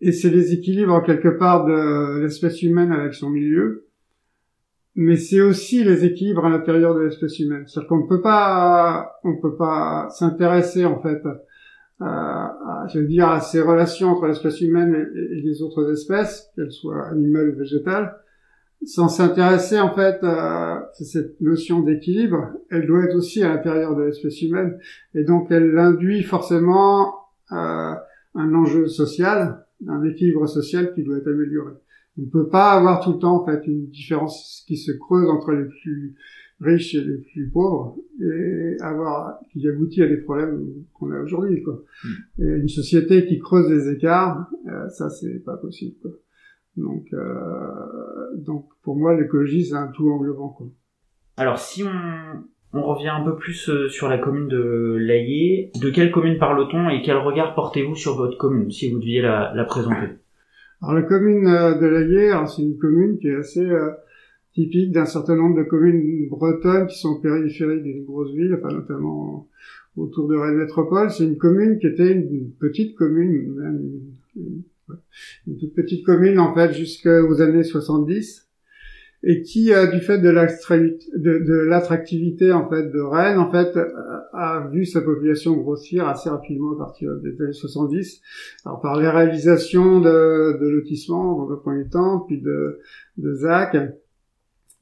Et 0.00 0.10
c'est 0.10 0.30
les 0.30 0.52
équilibres 0.52 1.02
quelque 1.04 1.28
part 1.28 1.64
de 1.64 2.20
l'espèce 2.20 2.62
humaine 2.62 2.90
avec 2.90 3.14
son 3.14 3.30
milieu, 3.30 3.86
mais 4.96 5.16
c'est 5.16 5.40
aussi 5.40 5.84
les 5.84 6.04
équilibres 6.04 6.44
à 6.44 6.50
l'intérieur 6.50 6.94
de 6.94 7.00
l'espèce 7.00 7.38
humaine. 7.38 7.64
C'est-à-dire 7.66 7.88
qu'on 7.88 8.02
ne 8.02 8.08
peut 8.08 8.20
pas, 8.20 9.20
on 9.22 9.40
peut 9.40 9.54
pas 9.54 10.08
s'intéresser 10.10 10.84
en 10.84 11.00
fait, 11.00 11.22
à, 12.00 12.84
je 12.92 12.98
veux 12.98 13.06
dire, 13.06 13.28
à 13.28 13.40
ces 13.40 13.60
relations 13.60 14.08
entre 14.08 14.26
l'espèce 14.26 14.60
humaine 14.60 14.92
et, 14.92 15.38
et 15.38 15.42
les 15.42 15.62
autres 15.62 15.92
espèces, 15.92 16.50
qu'elles 16.56 16.72
soient 16.72 17.06
animales 17.06 17.50
ou 17.50 17.58
végétales, 17.60 18.16
sans 18.84 19.08
s'intéresser 19.08 19.78
en 19.78 19.94
fait 19.94 20.18
à 20.22 20.90
cette 20.94 21.40
notion 21.40 21.80
d'équilibre, 21.80 22.52
elle 22.70 22.86
doit 22.86 23.04
être 23.04 23.16
aussi 23.16 23.42
à 23.42 23.48
l'intérieur 23.48 23.96
de 23.96 24.02
l'espèce 24.02 24.42
humaine, 24.42 24.78
et 25.14 25.24
donc 25.24 25.48
elle 25.50 25.78
induit 25.78 26.22
forcément 26.22 27.14
euh, 27.52 27.94
un 28.34 28.54
enjeu 28.54 28.88
social, 28.88 29.64
un 29.86 30.04
équilibre 30.04 30.46
social 30.46 30.92
qui 30.94 31.02
doit 31.02 31.18
être 31.18 31.28
amélioré. 31.28 31.72
On 32.18 32.22
ne 32.22 32.26
peut 32.26 32.48
pas 32.48 32.72
avoir 32.72 33.02
tout 33.02 33.12
le 33.12 33.18
temps 33.18 33.42
en 33.42 33.46
fait 33.46 33.66
une 33.66 33.86
différence 33.88 34.64
qui 34.66 34.76
se 34.76 34.92
creuse 34.92 35.28
entre 35.28 35.52
les 35.52 35.64
plus 35.64 36.14
riches 36.60 36.94
et 36.94 37.02
les 37.02 37.18
plus 37.18 37.48
pauvres, 37.48 37.96
et 38.20 38.76
avoir 38.80 39.40
qui 39.52 39.66
aboutit 39.68 40.02
à 40.02 40.08
des 40.08 40.18
problèmes 40.18 40.84
qu'on 40.94 41.10
a 41.10 41.20
aujourd'hui. 41.20 41.62
Quoi. 41.62 41.82
Mm. 42.04 42.42
Et 42.42 42.56
une 42.62 42.68
société 42.68 43.26
qui 43.26 43.38
creuse 43.38 43.68
des 43.68 43.92
écarts, 43.92 44.50
euh, 44.68 44.88
ça 44.90 45.10
c'est 45.10 45.44
pas 45.44 45.56
possible. 45.56 45.96
Quoi. 46.02 46.12
Donc, 46.76 47.06
euh, 47.12 48.36
donc 48.36 48.66
pour 48.82 48.96
moi, 48.96 49.14
l'écologie 49.14 49.64
c'est 49.66 49.74
un 49.74 49.88
tout 49.88 50.10
englobant. 50.10 50.48
Quoi. 50.50 50.66
Alors 51.36 51.58
si 51.58 51.84
on, 51.84 52.78
on 52.78 52.82
revient 52.82 53.08
un 53.08 53.22
peu 53.22 53.36
plus 53.36 53.68
euh, 53.68 53.88
sur 53.88 54.08
la 54.08 54.18
commune 54.18 54.48
de 54.48 54.96
Laillé. 54.98 55.70
De 55.80 55.90
quelle 55.90 56.10
commune 56.10 56.38
parle-t-on 56.38 56.88
et 56.88 57.02
quel 57.02 57.18
regard 57.18 57.54
portez-vous 57.54 57.94
sur 57.94 58.16
votre 58.16 58.38
commune, 58.38 58.70
si 58.70 58.90
vous 58.90 58.98
deviez 58.98 59.20
la, 59.20 59.52
la 59.54 59.64
présenter? 59.64 60.08
Alors 60.80 60.94
la 60.94 61.02
commune 61.02 61.46
euh, 61.46 61.78
de 61.78 61.86
Laillé, 61.86 62.34
c'est 62.46 62.62
une 62.62 62.78
commune 62.78 63.18
qui 63.18 63.28
est 63.28 63.36
assez 63.36 63.64
euh, 63.64 63.90
typique 64.54 64.92
d'un 64.92 65.04
certain 65.04 65.36
nombre 65.36 65.56
de 65.56 65.64
communes 65.64 66.28
bretonnes 66.28 66.86
qui 66.86 66.98
sont 66.98 67.20
périphériques 67.20 67.82
d'une 67.82 68.04
grosse 68.04 68.32
ville, 68.32 68.58
enfin 68.58 68.74
notamment 68.74 69.46
autour 69.96 70.28
de 70.28 70.36
Rennes 70.36 70.56
Métropole. 70.56 71.10
C'est 71.10 71.24
une 71.24 71.36
commune 71.36 71.78
qui 71.78 71.86
était 71.86 72.12
une 72.12 72.50
petite 72.58 72.96
commune, 72.96 73.54
même 73.54 73.80
une, 74.36 74.62
une 75.46 75.58
toute 75.58 75.74
petite 75.74 76.04
commune 76.04 76.38
en 76.38 76.54
fait 76.54 76.72
jusqu'aux 76.72 77.40
années 77.40 77.64
70 77.64 78.48
et 79.24 79.42
qui, 79.42 79.72
euh, 79.72 79.86
du 79.86 80.00
fait 80.00 80.18
de 80.18 80.30
l'attractivité 81.68 82.52
en 82.52 82.68
fait 82.68 82.90
de 82.90 83.00
Rennes, 83.00 83.38
en 83.38 83.50
fait, 83.50 83.76
euh, 83.76 83.88
a 84.32 84.68
vu 84.72 84.84
sa 84.84 85.00
population 85.00 85.56
grossir 85.56 86.08
assez 86.08 86.28
rapidement 86.28 86.72
à 86.72 86.78
partir 86.78 87.10
des 87.22 87.40
années 87.40 87.52
70. 87.52 88.20
Alors 88.64 88.80
par 88.80 88.98
les 89.00 89.08
réalisations 89.08 90.00
de, 90.00 90.58
de 90.60 90.68
lotissements 90.68 91.36
dans 91.36 91.48
le 91.48 91.58
premier 91.58 91.88
temps, 91.88 92.20
puis 92.20 92.40
de, 92.40 92.80
de 93.18 93.34
ZAC, 93.34 93.76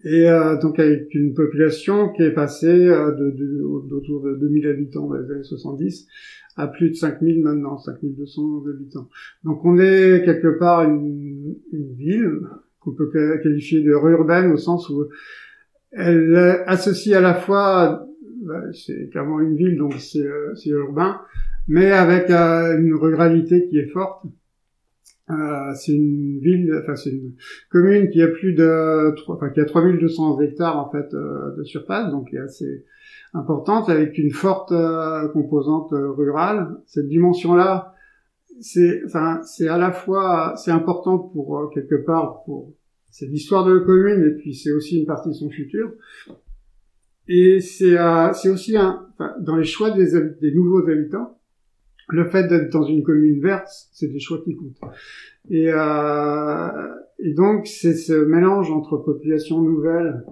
et 0.02 0.31
euh, 0.31 0.57
donc 0.57 0.79
avec 0.79 1.14
une 1.14 1.35
population 1.35 2.09
qui 2.09 2.23
est 2.23 2.33
passée 2.33 2.73
de, 2.73 3.31
de, 3.31 4.31
de 4.31 4.37
2000 4.40 4.69
habitants 4.69 5.07
dans 5.07 5.17
les 5.17 5.31
années 5.31 5.43
70 5.43 6.07
à 6.57 6.66
plus 6.66 6.90
de 6.90 6.95
5000 6.95 7.42
maintenant, 7.42 7.78
5200 7.78 8.64
habitants. 8.69 9.09
Donc 9.45 9.64
on 9.64 9.78
est 9.78 10.23
quelque 10.25 10.59
part 10.59 10.83
une, 10.83 11.54
une 11.73 11.95
ville 11.95 12.40
qu'on 12.80 12.92
peut 12.92 13.11
qualifier 13.42 13.83
de 13.83 13.90
urbaine 13.90 14.52
au 14.52 14.57
sens 14.57 14.88
où 14.88 15.07
elle 15.92 16.62
associe 16.66 17.16
à 17.16 17.21
la 17.21 17.35
fois, 17.35 18.07
bah, 18.42 18.62
c'est 18.73 19.11
clairement 19.11 19.40
une 19.40 19.57
ville 19.57 19.76
donc 19.76 19.95
c'est 19.99 20.26
euh, 20.26 20.54
urbain, 20.66 21.21
mais 21.69 21.90
avec 21.92 22.30
euh, 22.30 22.78
une 22.78 22.95
ruralité 22.95 23.69
qui 23.69 23.78
est 23.78 23.88
forte. 23.88 24.25
Euh, 25.30 25.73
c'est 25.76 25.92
une 25.92 26.40
ville, 26.40 26.75
enfin 26.83 26.97
c'est 26.97 27.11
une 27.11 27.35
commune 27.71 28.11
qui 28.11 28.21
a 28.21 28.26
plus 28.26 28.52
de, 28.54 29.14
enfin 29.28 29.50
qui 29.50 29.61
a 29.61 29.64
3200 29.64 30.40
hectares 30.40 30.76
en 30.76 30.90
fait 30.90 31.14
euh, 31.14 31.54
de 31.57 31.62
surface, 31.62 32.11
donc 32.11 32.30
qui 32.30 32.37
est 32.37 32.40
assez 32.40 32.85
importante 33.34 33.88
avec 33.88 34.18
une 34.18 34.30
forte 34.30 34.72
composante 35.32 35.90
rurale. 35.92 36.76
Cette 36.87 37.08
dimension-là, 37.08 37.94
c'est 38.60 39.02
enfin 39.06 39.40
c'est 39.42 39.68
à 39.68 39.78
la 39.78 39.90
fois 39.90 40.54
c'est 40.56 40.70
important 40.70 41.18
pour 41.18 41.58
euh, 41.58 41.68
quelque 41.72 41.94
part 41.94 42.42
pour 42.44 42.72
c'est 43.10 43.26
l'histoire 43.26 43.64
de 43.64 43.72
la 43.72 43.84
commune 43.84 44.25
et 44.25 44.40
puis 44.40 44.54
c'est 44.54 44.72
aussi 44.72 45.00
une 45.00 45.06
partie 45.06 45.30
de 45.30 45.34
son 45.34 45.50
futur 45.50 45.92
et 47.26 47.60
c'est 47.60 47.99
euh, 47.99 48.32
c'est 48.32 48.50
aussi 48.50 48.76
un 48.76 49.08
dans 49.40 49.56
les 49.56 49.64
choix 49.64 49.90
des 49.90 50.12
des 50.40 50.54
nouveaux 50.54 50.87
habitants 50.88 51.38
le 52.08 52.28
fait 52.28 52.46
d'être 52.49 52.70
dans 52.70 52.84
une 52.84 53.02
commune 53.02 53.40
verte 53.40 53.68
c'est 53.92 54.08
des 54.08 54.20
choix 54.20 54.38
qui 54.44 54.54
comptent 54.54 54.80
et 55.49 55.70
euh, 55.72 56.94
et 57.18 57.32
donc 57.32 57.66
c'est 57.66 57.94
ce 57.94 58.12
mélange 58.12 58.70
entre 58.70 58.99
population 58.99 59.60
nouvelle 59.62 60.25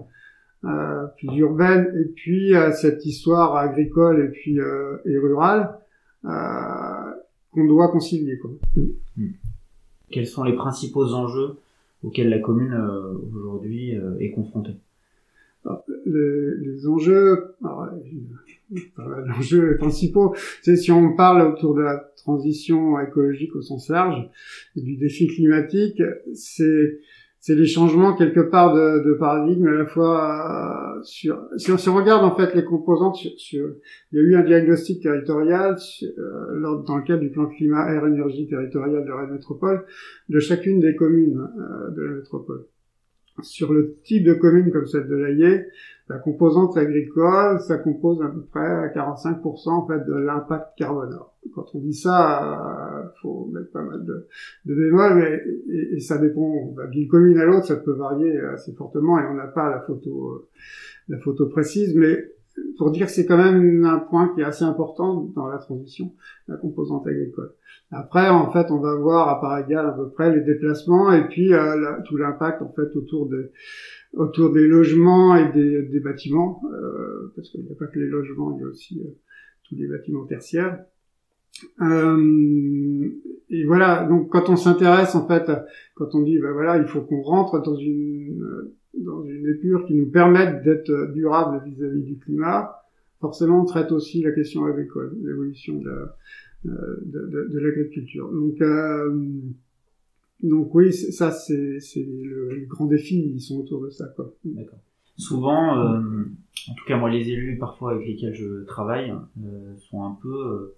euh, 0.65 1.05
plus 1.17 1.37
urbaine 1.37 1.93
et 1.99 2.05
puis 2.05 2.53
euh, 2.53 2.71
cette 2.71 3.05
histoire 3.05 3.55
agricole 3.55 4.25
et 4.25 4.27
puis 4.27 4.57
et 4.57 5.17
rurale 5.17 5.75
qu'on 6.23 7.65
doit 7.65 7.87
concilier. 7.89 8.37
Quoi. 8.37 8.51
Hmm. 9.17 9.31
Quels 10.11 10.27
sont 10.27 10.43
les 10.43 10.53
principaux 10.53 11.13
enjeux 11.13 11.57
auxquels 12.03 12.29
la 12.29 12.39
commune 12.39 12.73
euh, 12.73 13.13
aujourd'hui 13.33 13.95
euh, 13.95 14.17
est 14.19 14.31
confrontée? 14.31 14.75
Les, 16.05 16.55
les, 16.61 16.87
enjeux, 16.87 17.55
alors, 17.63 17.89
les 18.71 19.31
enjeux 19.37 19.77
principaux, 19.77 20.33
c'est 20.61 20.77
si 20.77 20.91
on 20.91 21.15
parle 21.15 21.41
autour 21.51 21.75
de 21.75 21.81
la 21.81 21.97
transition 22.15 22.99
écologique 22.99 23.55
au 23.55 23.61
sens 23.61 23.89
large 23.89 24.29
et 24.75 24.81
du 24.81 24.95
défi 24.95 25.27
climatique, 25.27 26.01
c'est 26.33 26.99
c'est 27.39 27.55
les 27.55 27.67
changements 27.67 28.15
quelque 28.15 28.41
part 28.41 28.73
de, 28.73 29.13
paradigme 29.17 29.67
à 29.67 29.71
la 29.71 29.85
fois 29.85 30.97
euh, 30.97 31.03
sur 31.03 31.39
si 31.57 31.71
on, 31.71 31.75
on, 31.75 31.95
regarde 31.95 32.23
en 32.23 32.35
fait 32.35 32.53
les 32.53 32.63
composantes 32.63 33.15
sur, 33.15 33.31
sur, 33.37 33.69
il 34.11 34.17
y 34.17 34.19
a 34.19 34.23
eu 34.23 34.35
un 34.35 34.43
diagnostic 34.43 35.01
territorial 35.01 35.77
euh, 36.03 36.83
dans 36.85 36.97
le 36.97 37.03
cadre 37.03 37.21
du 37.21 37.31
plan 37.31 37.47
climat 37.47 37.91
air 37.93 38.05
énergie 38.05 38.47
territorial 38.47 39.03
de 39.03 39.09
la 39.09 39.27
métropole 39.27 39.85
de 40.27 40.39
chacune 40.39 40.79
des 40.79 40.95
communes 40.95 41.39
euh, 41.39 41.91
de 41.91 42.01
la 42.01 42.11
métropole 42.17 42.65
sur 43.43 43.73
le 43.73 43.95
type 44.03 44.23
de 44.23 44.33
commune 44.33 44.71
comme 44.71 44.85
celle 44.85 45.07
de 45.07 45.15
l'Aillé, 45.15 45.65
la 46.09 46.17
composante 46.17 46.75
agricole, 46.75 47.59
ça 47.59 47.77
compose 47.77 48.21
à 48.23 48.27
peu 48.29 48.41
près 48.41 48.65
à 48.65 48.87
45% 48.87 49.69
en 49.69 49.87
fait 49.87 50.05
de 50.05 50.13
l'impact 50.13 50.69
carbone. 50.75 51.17
Quand 51.53 51.65
on 51.75 51.79
dit 51.79 51.93
ça, 51.93 53.03
euh, 53.03 53.07
faut 53.21 53.49
mettre 53.53 53.71
pas 53.71 53.83
mal 53.83 54.03
de, 54.03 54.27
de 54.65 55.15
mais 55.15 55.43
et, 55.71 55.99
ça 55.99 56.17
dépend 56.17 56.73
d'une 56.91 57.07
commune 57.07 57.37
à 57.37 57.45
l'autre, 57.45 57.67
ça 57.67 57.75
peut 57.75 57.93
varier 57.93 58.39
assez 58.39 58.73
fortement 58.73 59.19
et 59.19 59.23
on 59.29 59.35
n'a 59.35 59.47
pas 59.47 59.69
la 59.69 59.81
photo 59.81 60.33
euh, 60.33 60.47
la 61.09 61.19
photo 61.19 61.47
précise, 61.47 61.95
mais 61.95 62.31
pour 62.77 62.91
dire 62.91 63.07
que 63.07 63.11
c'est 63.11 63.25
quand 63.25 63.37
même 63.37 63.85
un 63.85 63.99
point 63.99 64.29
qui 64.33 64.41
est 64.41 64.45
assez 64.45 64.63
important 64.63 65.29
dans 65.35 65.47
la 65.47 65.57
transition, 65.57 66.13
la 66.47 66.57
composante 66.57 67.05
agricole. 67.07 67.53
Après, 67.91 68.29
en 68.29 68.51
fait, 68.51 68.71
on 68.71 68.79
va 68.79 68.95
voir 68.95 69.29
à 69.29 69.41
part 69.41 69.57
égale 69.59 69.87
à 69.87 69.91
peu 69.91 70.09
près 70.09 70.33
les 70.33 70.41
déplacements 70.41 71.11
et 71.11 71.27
puis 71.27 71.53
euh, 71.53 71.97
tout 72.05 72.17
l'impact 72.17 72.61
en 72.61 72.71
fait 72.71 72.95
autour 72.95 73.27
de 73.27 73.51
autour 74.13 74.51
des 74.51 74.67
logements 74.67 75.35
et 75.35 75.51
des, 75.51 75.83
des 75.83 75.99
bâtiments, 75.99 76.61
euh, 76.71 77.31
parce 77.35 77.49
qu'il 77.49 77.63
n'y 77.63 77.71
a 77.71 77.75
pas 77.75 77.85
que 77.85 77.99
les 77.99 78.07
logements, 78.07 78.55
il 78.55 78.61
y 78.61 78.63
a 78.63 78.67
aussi 78.67 78.99
euh, 78.99 79.09
tous 79.67 79.75
les 79.75 79.87
bâtiments 79.87 80.25
tertiaires. 80.25 80.83
Euh, 81.81 83.09
et 83.49 83.65
voilà, 83.65 84.05
donc 84.05 84.29
quand 84.29 84.49
on 84.49 84.55
s'intéresse 84.55 85.15
en 85.15 85.27
fait, 85.27 85.51
quand 85.95 86.15
on 86.15 86.21
dit 86.21 86.39
ben 86.39 86.51
voilà, 86.53 86.77
il 86.77 86.85
faut 86.85 87.01
qu'on 87.01 87.21
rentre 87.21 87.61
dans 87.61 87.75
une 87.75 88.71
dans 88.97 89.23
une 89.23 89.47
épure 89.47 89.85
qui 89.85 89.93
nous 89.93 90.09
permette 90.09 90.63
d'être 90.63 91.11
durable 91.13 91.61
vis-à-vis 91.65 92.03
du 92.03 92.17
climat, 92.17 92.71
forcément 93.19 93.61
on 93.61 93.65
traite 93.65 93.91
aussi 93.91 94.21
la 94.21 94.31
question 94.31 94.65
agricole, 94.65 95.15
l'évolution 95.23 95.79
de, 95.79 96.05
de, 96.65 96.71
de, 97.05 97.49
de 97.51 97.59
l'agriculture. 97.59 98.31
Donc 98.31 98.61
euh, 98.61 99.41
donc 100.41 100.73
oui, 100.73 100.93
ça 100.93 101.31
c'est 101.31 101.79
le, 101.95 102.49
le, 102.49 102.65
grand 102.65 102.85
défi, 102.85 103.33
ils 103.35 103.41
sont 103.41 103.59
autour 103.59 103.81
de 103.83 103.89
ça 103.89 104.07
quoi. 104.15 104.33
D'accord. 104.45 104.79
Souvent, 105.17 105.77
euh, 105.77 106.25
en 106.69 106.73
tout 106.75 106.85
cas 106.87 106.97
moi 106.97 107.09
les 107.09 107.29
élus 107.29 107.57
parfois 107.57 107.91
avec 107.93 108.07
lesquels 108.07 108.33
je 108.33 108.63
travaille 108.63 109.13
euh, 109.43 109.75
sont 109.89 110.03
un 110.03 110.17
peu 110.21 110.33
euh, 110.33 110.75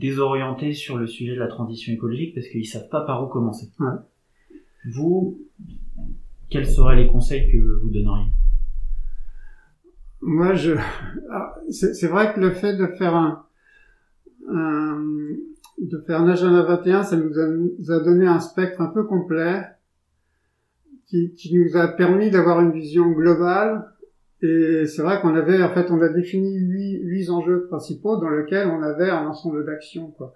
désorientés 0.00 0.72
sur 0.72 0.98
le 0.98 1.06
sujet 1.06 1.34
de 1.34 1.38
la 1.38 1.46
transition 1.46 1.92
écologique 1.92 2.34
parce 2.34 2.48
qu'ils 2.48 2.66
savent 2.66 2.88
pas 2.88 3.02
par 3.02 3.24
où 3.24 3.28
commencer. 3.28 3.70
Ouais. 3.78 3.86
Vous, 4.92 5.40
quels 6.50 6.66
seraient 6.66 6.96
les 6.96 7.08
conseils 7.08 7.50
que 7.50 7.58
vous 7.82 7.90
donneriez? 7.90 8.32
Moi, 10.20 10.54
je, 10.54 10.74
ah, 11.30 11.54
c'est 11.70 12.08
vrai 12.08 12.32
que 12.34 12.40
le 12.40 12.50
fait 12.50 12.76
de 12.76 12.86
faire 12.98 13.14
un, 13.14 13.46
un 14.48 15.02
de 15.78 15.98
faire 16.06 16.20
un 16.20 16.28
agenda 16.28 16.62
21, 16.62 17.02
ça 17.02 17.16
nous 17.16 17.38
a, 17.38 17.46
nous 17.46 17.92
a, 17.92 18.00
donné 18.00 18.26
un 18.26 18.40
spectre 18.40 18.80
un 18.80 18.86
peu 18.86 19.04
complet 19.04 19.62
qui, 21.06 21.34
qui 21.34 21.54
nous 21.54 21.76
a 21.76 21.88
permis 21.88 22.30
d'avoir 22.30 22.60
une 22.60 22.72
vision 22.72 23.10
globale. 23.10 23.84
Et 24.42 24.86
c'est 24.86 25.02
vrai 25.02 25.20
qu'on 25.20 25.34
avait, 25.34 25.62
en 25.62 25.72
fait, 25.72 25.90
on 25.90 26.00
a 26.00 26.08
défini 26.08 26.58
huit, 26.58 27.00
huit 27.02 27.30
enjeux 27.30 27.66
principaux 27.66 28.16
dans 28.16 28.30
lesquels 28.30 28.68
on 28.68 28.82
avait 28.82 29.10
un 29.10 29.26
ensemble 29.26 29.64
d'actions, 29.64 30.10
quoi, 30.12 30.34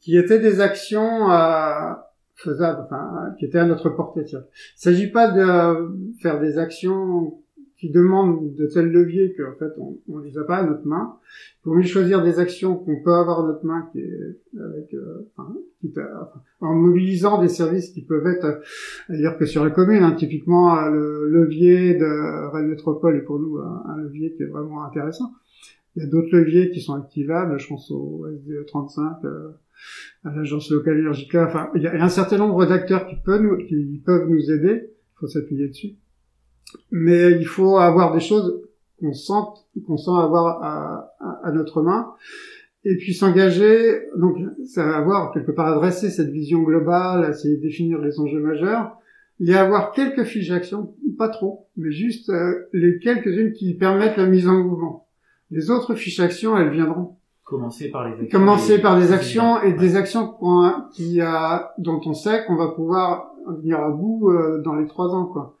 qui 0.00 0.16
étaient 0.16 0.38
des 0.40 0.60
actions 0.60 1.28
à, 1.30 2.05
faisables, 2.36 2.82
enfin, 2.84 3.34
qui 3.38 3.46
étaient 3.46 3.58
à 3.58 3.66
notre 3.66 3.90
portée. 3.90 4.22
Il 4.30 4.36
ne 4.36 4.42
s'agit 4.76 5.10
pas 5.10 5.30
de 5.30 6.14
faire 6.20 6.40
des 6.40 6.58
actions 6.58 7.38
qui 7.78 7.90
demandent 7.90 8.54
de 8.54 8.66
tels 8.66 8.90
leviers 8.90 9.34
qu'en 9.34 9.54
fait 9.58 9.72
on, 9.78 9.98
on 10.08 10.18
les 10.18 10.38
a 10.38 10.44
pas 10.44 10.58
à 10.58 10.62
notre 10.64 10.86
main. 10.86 11.16
Il 11.60 11.64
faut 11.64 11.74
mieux 11.74 11.82
choisir 11.82 12.22
des 12.22 12.38
actions 12.38 12.76
qu'on 12.76 13.02
peut 13.02 13.12
avoir 13.12 13.44
à 13.44 13.48
notre 13.48 13.64
main 13.66 13.88
qui 13.92 14.00
est 14.00 14.36
avec, 14.58 14.94
euh, 14.94 15.28
enfin, 15.36 15.54
qui, 15.80 15.90
enfin, 15.90 16.40
en 16.60 16.74
mobilisant 16.74 17.40
des 17.40 17.48
services 17.48 17.90
qui 17.90 18.02
peuvent 18.02 18.26
être, 18.26 18.44
euh, 18.44 18.60
à 19.10 19.16
dire 19.16 19.36
que 19.36 19.44
sur 19.44 19.64
la 19.64 19.70
commune, 19.70 20.02
hein, 20.02 20.12
typiquement 20.12 20.78
euh, 20.78 20.90
le 20.90 21.28
levier 21.28 21.94
de 21.94 22.50
Rennes 22.52 22.68
Métropole 22.68 23.16
est 23.16 23.22
pour 23.22 23.38
nous 23.38 23.58
un, 23.58 23.96
levier 23.98 24.32
qui 24.34 24.42
est 24.42 24.46
vraiment 24.46 24.84
intéressant. 24.84 25.32
Il 25.96 26.02
y 26.02 26.06
a 26.06 26.08
d'autres 26.08 26.34
leviers 26.34 26.70
qui 26.70 26.80
sont 26.80 26.94
activables, 26.94 27.58
je 27.58 27.68
pense 27.68 27.90
au 27.90 28.26
SDE 28.26 28.66
35, 28.66 29.24
euh, 29.24 29.48
à 30.24 30.30
l'agence 30.30 30.70
locale 30.70 30.98
énergique. 30.98 31.34
Enfin, 31.34 31.70
il 31.74 31.82
y 31.82 31.86
a 31.86 32.02
un 32.02 32.08
certain 32.08 32.38
nombre 32.38 32.66
d'acteurs 32.66 33.06
qui 33.06 33.16
peuvent 33.16 33.42
nous, 33.42 33.56
qui 33.66 34.02
peuvent 34.04 34.28
nous 34.28 34.50
aider. 34.50 34.90
Il 34.90 35.18
faut 35.20 35.26
s'appuyer 35.26 35.68
dessus. 35.68 35.94
mais 36.90 37.32
il 37.32 37.46
faut 37.46 37.78
avoir 37.78 38.12
des 38.12 38.20
choses 38.20 38.62
qu'on 39.00 39.12
sent, 39.12 39.32
qu'on 39.86 39.96
sent 39.96 40.10
avoir 40.10 40.62
à, 40.62 41.14
à, 41.42 41.52
notre 41.52 41.82
main, 41.82 42.14
et 42.84 42.96
puis 42.96 43.14
s'engager. 43.14 44.02
Donc, 44.16 44.38
ça 44.66 44.84
va 44.84 44.96
avoir 44.96 45.32
quelque 45.32 45.52
part 45.52 45.66
adresser 45.66 46.10
cette 46.10 46.30
vision 46.30 46.62
globale, 46.62 47.30
essayer 47.30 47.56
de 47.56 47.62
définir 47.62 48.00
les 48.00 48.18
enjeux 48.20 48.40
majeurs, 48.40 48.96
et 49.40 49.54
avoir 49.54 49.92
quelques 49.92 50.24
fiches 50.24 50.48
d'action, 50.48 50.94
pas 51.18 51.28
trop, 51.28 51.68
mais 51.76 51.92
juste 51.92 52.30
euh, 52.30 52.68
les 52.72 52.98
quelques-unes 52.98 53.52
qui 53.52 53.74
permettent 53.74 54.16
la 54.16 54.26
mise 54.26 54.48
en 54.48 54.62
mouvement. 54.62 55.08
Les 55.50 55.70
autres 55.70 55.94
fiches 55.94 56.18
d'action, 56.18 56.56
elles 56.56 56.70
viendront. 56.70 57.16
Commencer 57.46 57.90
par 57.90 58.06
les 58.06 58.20
actions. 58.20 58.38
Commencer 58.38 58.78
par 58.80 58.98
des 58.98 59.12
actions 59.12 59.62
et 59.62 59.72
des 59.72 59.96
actions 59.96 60.34
qui 60.92 61.22
a, 61.22 61.72
dont 61.78 62.00
on 62.04 62.12
sait 62.12 62.44
qu'on 62.44 62.56
va 62.56 62.68
pouvoir 62.68 63.32
venir 63.46 63.80
à 63.80 63.90
bout 63.90 64.30
euh, 64.30 64.60
dans 64.62 64.74
les 64.74 64.86
trois 64.86 65.14
ans, 65.14 65.24
quoi 65.26 65.56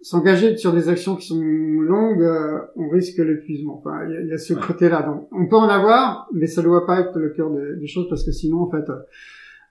s'engager 0.00 0.56
sur 0.56 0.72
des 0.72 0.88
actions 0.88 1.16
qui 1.16 1.26
sont 1.26 1.40
longues, 1.40 2.22
euh, 2.22 2.60
on 2.76 2.88
risque 2.88 3.18
l'épuisement. 3.18 3.78
Enfin, 3.78 4.06
il 4.08 4.28
y, 4.28 4.32
a, 4.32 4.38
ce 4.38 4.54
côté-là. 4.54 5.02
Donc, 5.02 5.28
on 5.32 5.46
peut 5.46 5.56
en 5.56 5.68
avoir, 5.68 6.28
mais 6.32 6.46
ça 6.46 6.62
ne 6.62 6.66
doit 6.66 6.86
pas 6.86 7.00
être 7.00 7.18
le 7.18 7.30
cœur 7.30 7.50
des, 7.50 7.86
choses 7.86 8.08
parce 8.08 8.24
que 8.24 8.32
sinon, 8.32 8.62
en 8.62 8.70
fait, 8.70 8.88
euh, 8.88 8.98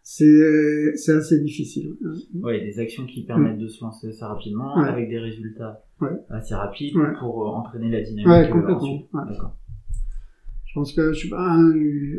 c'est 0.04 0.96
c'est 0.96 1.14
assez 1.14 1.40
difficile. 1.40 1.96
Oui, 2.42 2.62
des 2.62 2.80
actions 2.80 3.06
qui 3.06 3.26
permettent 3.26 3.58
de 3.58 3.68
se 3.68 3.84
lancer 3.84 4.08
assez 4.08 4.26
rapidement 4.26 4.76
avec 4.78 5.10
des 5.10 5.20
résultats 5.20 5.84
assez 6.30 6.56
rapides 6.56 6.94
pour 7.20 7.48
euh, 7.48 7.52
entraîner 7.52 7.90
la 7.90 8.02
dynamique. 8.02 8.28
Ouais, 8.28 8.50
complètement. 8.50 9.26
D'accord. 9.26 9.56
Je 10.68 10.74
pense 10.74 10.94
que 10.94 11.14
je 11.14 11.34
un, 11.34 11.72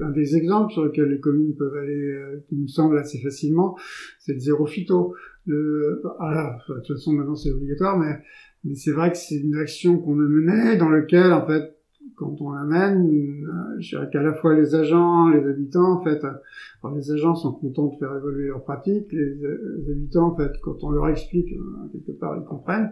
un, 0.07 0.11
des 0.11 0.37
exemples 0.37 0.73
sur 0.73 0.85
lesquels 0.85 1.11
les 1.11 1.21
communes 1.21 1.55
peuvent 1.55 1.77
aller, 1.77 2.43
qui 2.49 2.57
me 2.57 2.67
semble 2.67 2.99
assez 2.99 3.19
facilement, 3.19 3.77
c'est 4.19 4.33
le 4.33 4.41
zéro 4.41 4.67
phyto. 4.67 5.15
Le, 5.47 6.03
ah, 6.19 6.59
de 6.69 6.75
toute 6.75 6.97
façon, 6.97 7.13
maintenant 7.13 7.37
c'est 7.37 7.53
obligatoire, 7.53 7.99
mais, 7.99 8.19
mais 8.65 8.75
c'est 8.75 8.93
vrai 8.93 9.13
que 9.13 9.19
c'est 9.19 9.37
une 9.37 9.57
action 9.57 9.99
qu'on 9.99 10.19
a 10.19 10.29
menée 10.29 10.77
dans 10.77 10.89
lequel, 10.89 11.33
en 11.33 11.47
fait, 11.47 11.79
quand 12.19 12.41
on 12.41 12.51
l'amène, 12.51 13.07
euh, 13.07 13.81
je 13.81 13.91
dirais 13.91 14.09
qu'à 14.13 14.23
la 14.23 14.35
fois 14.35 14.55
les 14.55 14.75
agents, 14.75 15.29
les 15.29 15.47
habitants, 15.47 16.01
en 16.01 16.03
fait, 16.03 16.23
alors 16.25 16.95
les 16.95 17.11
agents 17.13 17.35
sont 17.35 17.53
contents 17.53 17.87
de 17.87 17.97
faire 17.99 18.15
évoluer 18.17 18.49
leur 18.49 18.65
pratique, 18.65 19.13
les, 19.13 19.91
habitants, 19.91 20.33
en 20.33 20.37
fait, 20.37 20.53
quand 20.63 20.83
on 20.83 20.91
leur 20.91 21.09
explique, 21.09 21.53
euh, 21.53 21.89
quelque 21.93 22.19
part, 22.19 22.37
ils 22.37 22.45
comprennent, 22.45 22.91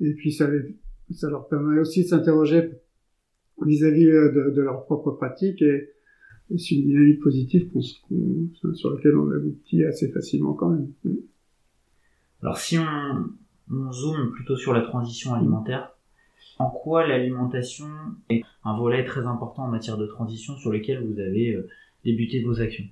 et 0.00 0.14
puis 0.14 0.32
ça, 0.32 0.48
les, 0.48 0.76
ça 1.10 1.28
leur 1.28 1.48
permet 1.48 1.80
aussi 1.80 2.04
de 2.04 2.08
s'interroger 2.08 2.70
vis-à-vis 3.64 4.06
euh, 4.06 4.32
de, 4.32 4.50
de, 4.54 4.62
leur 4.62 4.84
propre 4.84 5.12
pratique 5.12 5.62
et, 5.62 5.90
c'est 6.56 6.76
une 6.76 6.86
dynamique 6.86 7.20
positive 7.20 7.70
sur 8.72 8.94
laquelle 8.94 9.18
on 9.18 9.30
aboutit 9.30 9.84
assez 9.84 10.08
facilement 10.10 10.54
quand 10.54 10.70
même. 10.70 10.88
Alors 12.40 12.56
si 12.56 12.78
on, 12.78 13.28
on 13.70 13.92
zoome 13.92 14.30
plutôt 14.32 14.56
sur 14.56 14.72
la 14.72 14.80
transition 14.80 15.34
alimentaire, 15.34 15.94
en 16.58 16.70
quoi 16.70 17.06
l'alimentation 17.06 17.86
est 18.30 18.42
un 18.64 18.78
volet 18.78 19.04
très 19.04 19.26
important 19.26 19.64
en 19.64 19.68
matière 19.68 19.98
de 19.98 20.06
transition 20.06 20.56
sur 20.56 20.72
lequel 20.72 21.04
vous 21.04 21.20
avez 21.20 21.54
euh, 21.54 21.68
débuté 22.04 22.42
vos 22.42 22.60
actions? 22.60 22.86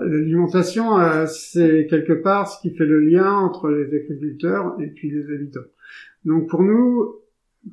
L'alimentation, 0.00 0.98
euh, 0.98 1.26
c'est 1.26 1.86
quelque 1.90 2.14
part 2.14 2.48
ce 2.48 2.60
qui 2.62 2.74
fait 2.74 2.86
le 2.86 3.00
lien 3.00 3.30
entre 3.30 3.68
les 3.68 3.94
agriculteurs 3.94 4.80
et 4.80 4.86
puis 4.86 5.10
les 5.10 5.34
habitants. 5.34 5.60
Donc 6.24 6.48
pour 6.48 6.62
nous, 6.62 7.16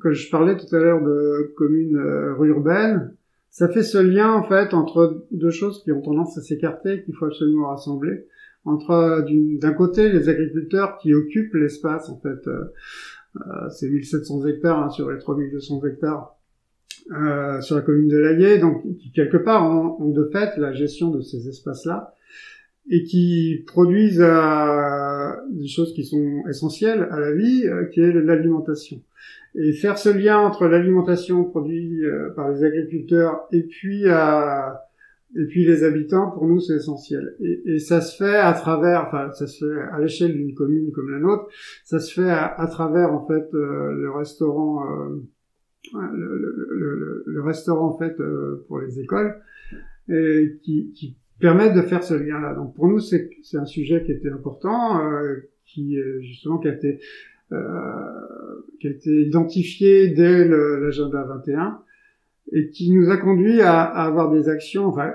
que 0.00 0.12
je 0.12 0.30
parlais 0.30 0.56
tout 0.56 0.74
à 0.74 0.78
l'heure 0.78 1.02
de 1.02 1.52
communes 1.56 1.96
euh, 1.96 2.44
urbaines, 2.44 3.14
ça 3.52 3.68
fait 3.68 3.82
ce 3.82 3.98
lien 3.98 4.32
en 4.32 4.44
fait 4.44 4.72
entre 4.72 5.26
deux 5.30 5.50
choses 5.50 5.82
qui 5.84 5.92
ont 5.92 6.00
tendance 6.00 6.38
à 6.38 6.40
s'écarter, 6.40 7.02
qu'il 7.02 7.14
faut 7.14 7.26
absolument 7.26 7.68
rassembler. 7.68 8.26
Entre 8.64 9.26
d'un 9.60 9.72
côté 9.74 10.10
les 10.10 10.28
agriculteurs 10.28 10.96
qui 10.98 11.12
occupent 11.14 11.54
l'espace 11.54 12.08
en 12.08 12.18
fait 12.20 12.46
euh, 12.46 12.72
euh 13.36 13.68
c'est 13.70 13.90
1700 13.90 14.46
hectares 14.46 14.84
hein, 14.84 14.90
sur 14.90 15.10
les 15.10 15.18
3200 15.18 15.84
hectares 15.84 16.36
euh, 17.10 17.60
sur 17.60 17.74
la 17.74 17.82
commune 17.82 18.06
de 18.06 18.18
Laillé 18.18 18.58
donc 18.58 18.82
qui 18.98 19.10
quelque 19.10 19.36
part 19.36 19.68
ont, 19.68 20.08
de 20.10 20.30
fait 20.32 20.56
la 20.58 20.72
gestion 20.72 21.10
de 21.10 21.20
ces 21.20 21.48
espaces 21.48 21.84
là 21.84 22.14
et 22.90 23.04
qui 23.04 23.64
produisent 23.66 24.20
euh, 24.20 25.30
des 25.50 25.68
choses 25.68 25.94
qui 25.94 26.04
sont 26.04 26.42
essentielles 26.48 27.08
à 27.10 27.20
la 27.20 27.32
vie 27.32 27.64
euh, 27.66 27.84
qui 27.86 28.00
est 28.00 28.12
l'alimentation 28.12 29.00
et 29.54 29.72
faire 29.72 29.98
ce 29.98 30.08
lien 30.08 30.38
entre 30.38 30.66
l'alimentation 30.66 31.44
produite 31.44 32.02
par 32.34 32.50
les 32.50 32.64
agriculteurs 32.64 33.42
et 33.52 33.62
puis 33.62 34.06
et 35.34 35.46
puis 35.46 35.64
les 35.64 35.82
habitants, 35.82 36.30
pour 36.30 36.46
nous, 36.46 36.60
c'est 36.60 36.74
essentiel. 36.74 37.34
Et, 37.40 37.78
ça 37.78 38.00
se 38.00 38.16
fait 38.16 38.36
à 38.36 38.52
travers, 38.52 39.06
enfin, 39.06 39.30
ça 39.32 39.46
se 39.46 39.64
fait 39.64 39.80
à 39.90 39.98
l'échelle 39.98 40.34
d'une 40.34 40.54
commune 40.54 40.92
comme 40.92 41.10
la 41.10 41.18
nôtre, 41.18 41.48
ça 41.84 42.00
se 42.00 42.12
fait 42.20 42.30
à, 42.30 42.66
travers 42.70 43.12
en 43.12 43.26
fait 43.26 43.48
euh, 43.54 43.92
le 43.92 44.10
restaurant, 44.10 44.84
euh, 44.90 45.22
le, 45.94 47.42
restaurant 47.42 47.94
en 47.94 47.98
fait 47.98 48.20
euh, 48.20 48.64
pour 48.68 48.80
les 48.80 49.00
écoles, 49.00 49.40
et 50.10 50.58
qui 50.62 51.16
permet 51.42 51.70
de 51.70 51.82
faire 51.82 52.02
ce 52.02 52.14
lien-là. 52.14 52.54
Donc 52.54 52.74
pour 52.74 52.88
nous, 52.88 53.00
c'est 53.00 53.28
un 53.54 53.66
sujet 53.66 54.02
qui 54.04 54.12
était 54.12 54.30
important, 54.30 55.00
qui 55.66 55.96
justement 56.20 56.58
qui 56.58 56.68
a 56.68 56.72
été 56.72 57.00
qui 57.50 58.86
a 58.86 58.90
été 58.90 59.10
identifié 59.10 60.08
dès 60.08 60.48
l'agenda 60.48 61.22
21 61.24 61.80
et 62.52 62.70
qui 62.70 62.90
nous 62.92 63.10
a 63.10 63.18
conduit 63.18 63.60
à, 63.60 63.82
à, 63.82 64.06
avoir 64.06 64.30
des 64.30 64.48
actions, 64.48 64.86
enfin, 64.86 65.12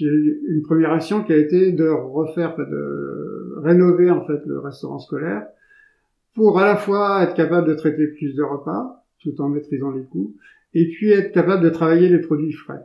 une 0.00 0.62
première 0.62 0.92
action 0.92 1.22
qui 1.22 1.32
a 1.32 1.36
été 1.36 1.72
de 1.72 1.88
refaire, 1.88 2.56
de 2.56 3.56
rénover 3.62 4.10
en 4.10 4.24
fait 4.24 4.40
le 4.46 4.58
restaurant 4.60 4.98
scolaire 4.98 5.46
pour 6.34 6.58
à 6.58 6.64
la 6.64 6.76
fois 6.76 7.22
être 7.22 7.34
capable 7.34 7.68
de 7.68 7.74
traiter 7.74 8.06
plus 8.06 8.34
de 8.34 8.42
repas 8.42 9.04
tout 9.22 9.40
en 9.40 9.48
maîtrisant 9.48 9.90
les 9.90 10.04
coûts 10.04 10.34
et 10.74 10.88
puis 10.88 11.10
être 11.10 11.32
capable 11.32 11.62
de 11.62 11.70
travailler 11.70 12.08
les 12.08 12.20
produits 12.20 12.52
frais. 12.52 12.80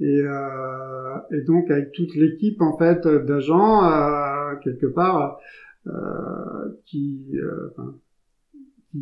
Et, 0.00 0.22
euh, 0.22 1.16
et 1.30 1.42
donc 1.42 1.70
avec 1.70 1.92
toute 1.92 2.14
l'équipe 2.14 2.60
en 2.62 2.76
fait 2.78 3.06
d'agents 3.06 3.84
euh, 3.84 4.56
quelque 4.62 4.86
part 4.86 5.38
euh, 5.86 5.92
qui, 6.86 7.30
euh, 7.34 7.68
enfin, 7.70 7.94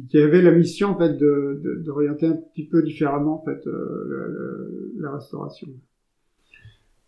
qui 0.08 0.18
avait 0.18 0.42
la 0.42 0.52
mission 0.52 0.90
en 0.90 0.98
fait 0.98 1.14
de 1.14 1.82
d'orienter 1.84 2.26
un 2.26 2.36
petit 2.36 2.66
peu 2.66 2.82
différemment 2.82 3.42
en 3.42 3.44
fait 3.44 3.66
euh, 3.66 4.92
la 4.98 5.12
restauration. 5.12 5.68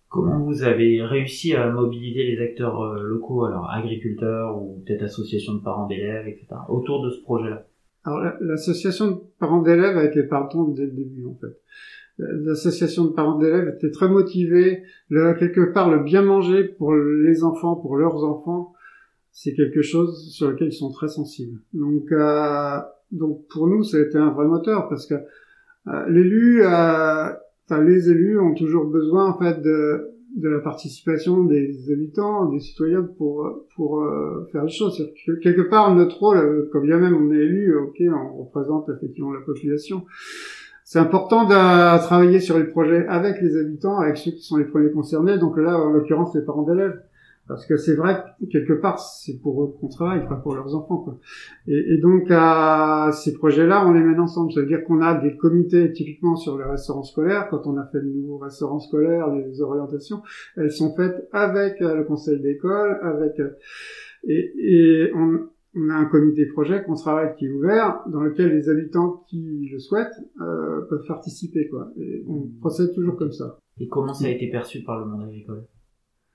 Comment 0.08 0.40
vous 0.40 0.64
avez 0.64 1.02
réussi 1.02 1.54
à 1.54 1.70
mobiliser 1.70 2.24
les 2.24 2.42
acteurs 2.42 2.94
locaux, 2.94 3.44
alors 3.44 3.70
agriculteurs 3.70 4.60
ou 4.60 4.82
peut-être 4.84 5.02
associations 5.02 5.54
de 5.54 5.62
parents 5.62 5.86
d'élèves, 5.86 6.26
etc., 6.26 6.46
autour 6.68 7.04
de 7.04 7.10
ce 7.10 7.22
projet-là? 7.22 7.66
Alors 8.02 8.32
l'association 8.40 9.10
de 9.12 9.16
parents 9.38 9.62
d'élèves 9.62 9.96
a 9.96 10.04
été 10.04 10.24
partante 10.24 10.74
dès 10.74 10.86
le 10.86 10.92
début 10.92 11.26
en 11.26 11.34
fait. 11.34 11.60
L'association 12.18 13.04
de 13.06 13.10
parents 13.10 13.38
d'élèves 13.38 13.72
était 13.76 13.90
très 13.90 14.08
motivée, 14.08 14.82
le, 15.08 15.34
quelque 15.34 15.72
part 15.72 15.90
le 15.90 16.02
bien 16.02 16.22
manger 16.22 16.64
pour 16.64 16.94
les 16.94 17.44
enfants, 17.44 17.76
pour 17.76 17.96
leurs 17.96 18.24
enfants, 18.24 18.74
c'est 19.32 19.54
quelque 19.54 19.82
chose 19.82 20.30
sur 20.30 20.50
lequel 20.50 20.68
ils 20.68 20.72
sont 20.72 20.90
très 20.90 21.08
sensibles. 21.08 21.60
Donc, 21.72 22.12
euh, 22.12 22.78
donc 23.12 23.46
pour 23.48 23.66
nous, 23.66 23.82
ça 23.82 23.96
a 23.96 24.00
été 24.00 24.18
un 24.18 24.30
vrai 24.30 24.46
moteur 24.46 24.88
parce 24.88 25.06
que 25.06 25.14
euh, 25.14 26.08
l'élu, 26.08 26.62
euh, 26.62 27.28
enfin, 27.66 27.82
les 27.82 28.10
élus 28.10 28.38
ont 28.38 28.54
toujours 28.54 28.84
besoin 28.86 29.30
en 29.30 29.38
fait 29.38 29.62
de, 29.62 30.10
de 30.36 30.48
la 30.48 30.60
participation 30.60 31.44
des 31.44 31.90
habitants, 31.92 32.46
des 32.46 32.60
citoyens 32.60 33.02
pour 33.02 33.66
pour 33.76 34.02
euh, 34.02 34.46
faire 34.52 34.64
les 34.64 34.70
choses. 34.70 35.10
Que, 35.26 35.32
quelque 35.40 35.68
part, 35.68 35.94
notre 35.94 36.18
rôle, 36.18 36.68
quand 36.72 36.80
bien 36.80 36.98
même 36.98 37.16
on 37.16 37.32
est 37.32 37.38
élu, 37.38 37.76
ok, 37.76 38.02
on 38.12 38.42
représente 38.42 38.88
effectivement 38.90 39.32
la 39.32 39.40
population. 39.40 40.04
C'est 40.92 40.98
important 40.98 41.44
de 41.44 41.98
travailler 41.98 42.40
sur 42.40 42.58
les 42.58 42.64
projets 42.64 43.06
avec 43.06 43.40
les 43.40 43.56
habitants, 43.56 44.00
avec 44.00 44.16
ceux 44.16 44.32
qui 44.32 44.42
sont 44.42 44.56
les 44.56 44.64
premiers 44.64 44.90
concernés. 44.90 45.38
Donc 45.38 45.56
là, 45.56 45.78
en 45.78 45.90
l'occurrence, 45.90 46.34
les 46.34 46.42
parents 46.42 46.64
d'élèves. 46.64 47.00
Parce 47.46 47.64
que 47.64 47.76
c'est 47.76 47.94
vrai 47.94 48.20
que 48.40 48.46
quelque 48.46 48.72
part, 48.72 48.98
c'est 48.98 49.40
pour 49.40 49.62
eux 49.62 49.72
qu'on 49.80 49.86
travaille, 49.86 50.26
pas 50.26 50.34
pour 50.34 50.56
leurs 50.56 50.74
enfants. 50.74 50.96
Quoi. 50.96 51.20
Et, 51.68 51.98
donc, 51.98 52.24
à 52.30 53.10
ces 53.12 53.34
projets-là, 53.34 53.86
on 53.86 53.92
les 53.92 54.00
mène 54.00 54.18
ensemble. 54.18 54.50
Ça 54.50 54.62
veut 54.62 54.66
dire 54.66 54.82
qu'on 54.82 55.00
a 55.00 55.14
des 55.14 55.36
comités, 55.36 55.92
typiquement 55.92 56.34
sur 56.34 56.58
les 56.58 56.64
restaurants 56.64 57.04
scolaires. 57.04 57.46
Quand 57.50 57.68
on 57.68 57.76
a 57.76 57.86
fait 57.86 58.00
le 58.00 58.10
nouveau 58.10 58.38
restaurant 58.38 58.80
scolaire, 58.80 59.28
les 59.30 59.62
orientations, 59.62 60.22
elles 60.56 60.72
sont 60.72 60.92
faites 60.96 61.28
avec 61.30 61.80
euh, 61.82 61.94
le 61.94 62.02
conseil 62.02 62.40
d'école, 62.40 62.98
avec... 63.04 63.38
Euh, 63.38 63.56
et, 64.24 64.52
et 64.56 65.12
on, 65.14 65.38
on, 65.74 65.90
a 65.90 65.94
un 65.94 66.04
comité 66.06 66.46
projet 66.46 66.82
qu'on 66.82 66.94
travaille 66.94 67.34
qui 67.36 67.46
est 67.46 67.50
ouvert, 67.50 68.02
dans 68.08 68.20
lequel 68.20 68.50
les 68.50 68.68
habitants 68.68 69.24
qui 69.28 69.68
le 69.70 69.78
souhaitent 69.78 70.18
euh, 70.40 70.82
peuvent 70.88 71.06
participer. 71.06 71.68
Quoi. 71.68 71.90
Et 71.98 72.24
on 72.28 72.48
procède 72.60 72.92
toujours 72.94 73.16
comme 73.16 73.32
ça. 73.32 73.58
Et 73.78 73.88
comment 73.88 74.14
ça 74.14 74.26
a 74.26 74.30
été 74.30 74.50
perçu 74.50 74.82
par 74.82 74.98
le 75.00 75.06
monde 75.06 75.24
agricole? 75.24 75.64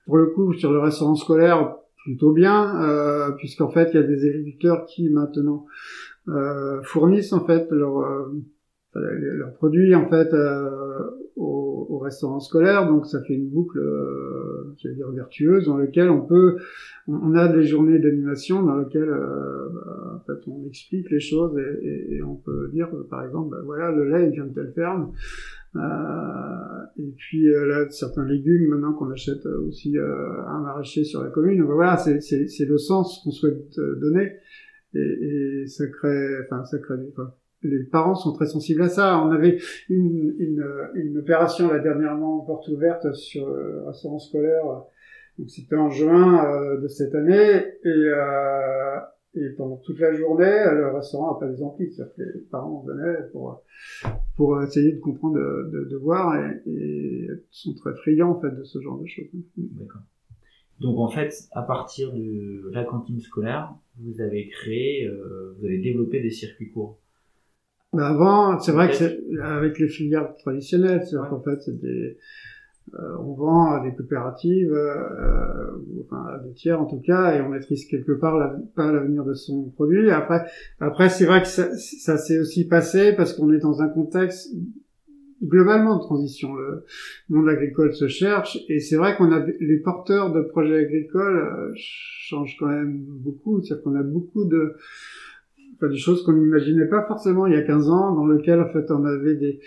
Pour 0.06 0.16
le 0.18 0.26
coup, 0.26 0.52
sur 0.54 0.72
le 0.72 0.78
restaurant 0.78 1.14
scolaire, 1.14 1.76
plutôt 2.04 2.32
bien, 2.32 2.82
euh, 2.82 3.32
puisqu'en 3.32 3.70
fait, 3.70 3.90
il 3.92 3.96
y 3.96 4.02
a 4.02 4.06
des 4.06 4.28
agriculteurs 4.28 4.86
qui 4.86 5.08
maintenant 5.10 5.66
euh, 6.28 6.82
fournissent 6.82 7.32
en 7.32 7.44
fait 7.44 7.70
leurs 7.70 7.98
euh, 7.98 8.26
leurs 8.94 9.52
produits 9.54 9.94
en 9.94 10.08
fait 10.08 10.32
euh, 10.32 11.10
au, 11.36 11.86
au, 11.90 11.98
restaurant 11.98 12.40
scolaire, 12.40 12.88
donc 12.88 13.06
ça 13.06 13.22
fait 13.22 13.34
une 13.34 13.48
boucle, 13.48 13.78
euh, 13.78 14.74
j'allais 14.78 14.96
dire 14.96 15.10
vertueuse, 15.10 15.66
dans 15.66 15.76
laquelle 15.76 16.10
on 16.10 16.22
peut, 16.22 16.56
on, 17.06 17.34
a 17.34 17.48
des 17.48 17.64
journées 17.64 17.98
d'animation 17.98 18.62
dans 18.62 18.76
lesquelles 18.78 19.02
euh, 19.02 19.68
bah, 19.68 20.16
en 20.16 20.20
fait, 20.20 20.48
on 20.48 20.66
explique 20.66 21.10
les 21.10 21.20
choses 21.20 21.56
et, 21.58 22.16
et, 22.16 22.22
on 22.22 22.36
peut 22.36 22.70
dire, 22.72 22.88
par 23.10 23.24
exemple, 23.24 23.50
bah, 23.50 23.62
voilà, 23.64 23.92
le 23.92 24.08
lait 24.08 24.30
vient 24.30 24.46
de 24.46 24.54
telle 24.54 24.72
ferme. 24.74 25.12
Euh, 25.76 26.86
et 26.98 27.12
puis 27.16 27.48
euh, 27.48 27.66
là, 27.66 27.90
certains 27.90 28.24
légumes 28.24 28.68
maintenant 28.68 28.94
qu'on 28.94 29.10
achète 29.10 29.44
aussi 29.46 29.98
euh, 29.98 30.40
à 30.42 30.52
un 30.52 30.62
maraîcher 30.62 31.04
sur 31.04 31.22
la 31.22 31.30
commune. 31.30 31.62
voilà, 31.62 31.96
c'est 31.98 32.64
le 32.64 32.78
sens 32.78 33.20
qu'on 33.22 33.30
souhaite 33.30 33.78
donner 34.00 34.32
et, 34.94 34.98
et 34.98 35.66
ça 35.66 35.86
crée, 35.88 36.38
enfin 36.44 36.64
ça 36.64 36.78
crée, 36.78 36.94
enfin, 37.12 37.32
les 37.62 37.84
parents 37.84 38.14
sont 38.14 38.32
très 38.32 38.46
sensibles 38.46 38.82
à 38.82 38.88
ça. 38.88 39.18
On 39.18 39.30
avait 39.30 39.58
une, 39.88 40.34
une, 40.38 40.64
une 40.94 41.18
opération 41.18 41.72
là 41.72 41.78
dernièrement 41.78 42.40
porte 42.40 42.68
ouverte 42.68 43.12
sur 43.14 43.48
euh, 43.48 43.84
restaurant 43.86 44.18
scolaire. 44.18 44.64
Donc 45.38 45.50
c'était 45.50 45.76
en 45.76 45.90
juin 45.90 46.44
euh, 46.44 46.80
de 46.80 46.88
cette 46.88 47.14
année 47.14 47.64
et, 47.84 47.88
euh, 47.88 48.98
et 49.34 49.50
pendant 49.50 49.76
toute 49.76 49.98
la 50.00 50.12
journée, 50.14 50.64
le 50.72 50.88
restaurant 50.94 51.34
n'a 51.34 51.40
pas 51.40 51.52
des 51.52 51.62
amplis. 51.62 51.92
C'est-à-dire 51.92 52.14
que 52.14 52.22
les 52.22 52.44
parents 52.50 52.84
venaient 52.86 53.28
pour 53.32 53.62
pour 54.36 54.62
essayer 54.62 54.92
de 54.92 55.00
comprendre, 55.00 55.36
de, 55.36 55.88
de, 55.90 55.96
voir 55.96 56.36
et, 56.36 56.70
et, 56.70 57.28
sont 57.50 57.74
très 57.74 57.94
friands 57.94 58.30
en 58.30 58.40
fait 58.40 58.50
de 58.50 58.64
ce 58.64 58.80
genre 58.80 58.98
de 58.98 59.06
choses. 59.06 59.26
D'accord. 59.56 60.02
Donc 60.80 60.98
en 60.98 61.08
fait, 61.08 61.32
à 61.52 61.62
partir 61.62 62.12
de 62.12 62.70
la 62.72 62.84
cantine 62.84 63.20
scolaire, 63.20 63.74
vous 63.98 64.20
avez 64.20 64.48
créé, 64.48 65.06
euh, 65.06 65.54
vous 65.58 65.64
avez 65.64 65.78
développé 65.78 66.20
des 66.20 66.30
circuits 66.30 66.70
courts. 66.70 66.98
Bah 67.92 68.08
avant, 68.08 68.58
c'est 68.58 68.72
vrai 68.72 68.88
que 68.88 68.94
c'est 68.94 69.18
avec 69.42 69.78
les 69.78 69.88
filières 69.88 70.34
traditionnelles, 70.36 71.02
c'est-à-dire 71.04 71.30
qu'en 71.30 71.42
fait, 71.42 71.60
c'est 71.62 71.80
des, 71.80 72.18
euh, 72.94 73.16
on 73.20 73.34
vend 73.34 73.72
à 73.72 73.80
des 73.80 73.94
coopératives, 73.94 74.72
euh, 74.72 75.70
enfin 76.04 76.24
à 76.26 76.38
des 76.38 76.52
tiers 76.52 76.80
en 76.80 76.86
tout 76.86 77.00
cas, 77.00 77.34
et 77.34 77.40
on 77.40 77.48
maîtrise 77.48 77.84
quelque 77.86 78.12
part 78.12 78.38
la, 78.38 78.56
pas 78.76 78.92
l'avenir 78.92 79.24
de 79.24 79.34
son 79.34 79.70
produit. 79.70 80.10
Après, 80.10 80.44
après 80.78 81.08
c'est 81.08 81.26
vrai 81.26 81.42
que 81.42 81.48
ça, 81.48 81.68
ça 81.76 82.16
s'est 82.16 82.38
aussi 82.38 82.68
passé 82.68 83.12
parce 83.12 83.32
qu'on 83.32 83.52
est 83.52 83.58
dans 83.58 83.82
un 83.82 83.88
contexte 83.88 84.54
globalement 85.42 85.96
de 85.96 86.02
transition. 86.02 86.54
Le 86.54 86.84
monde 87.28 87.48
agricole 87.48 87.92
se 87.92 88.06
cherche, 88.06 88.56
et 88.68 88.78
c'est 88.78 88.96
vrai 88.96 89.16
qu'on 89.16 89.32
a 89.32 89.44
les 89.60 89.78
porteurs 89.78 90.32
de 90.32 90.42
projets 90.42 90.78
agricoles 90.78 91.38
euh, 91.38 91.72
changent 91.74 92.56
quand 92.58 92.68
même 92.68 93.02
beaucoup, 93.04 93.60
c'est-à-dire 93.62 93.82
qu'on 93.82 93.96
a 93.96 94.04
beaucoup 94.04 94.44
de 94.44 94.76
enfin, 95.76 95.88
des 95.88 95.96
choses 95.96 96.24
qu'on 96.24 96.32
n'imaginait 96.32 96.88
pas 96.88 97.06
forcément 97.06 97.46
il 97.46 97.54
y 97.54 97.56
a 97.56 97.62
15 97.62 97.88
ans, 97.90 98.14
dans 98.14 98.26
lequel 98.26 98.60
en 98.60 98.68
fait 98.68 98.90
on 98.90 99.04
avait 99.04 99.34
des, 99.34 99.60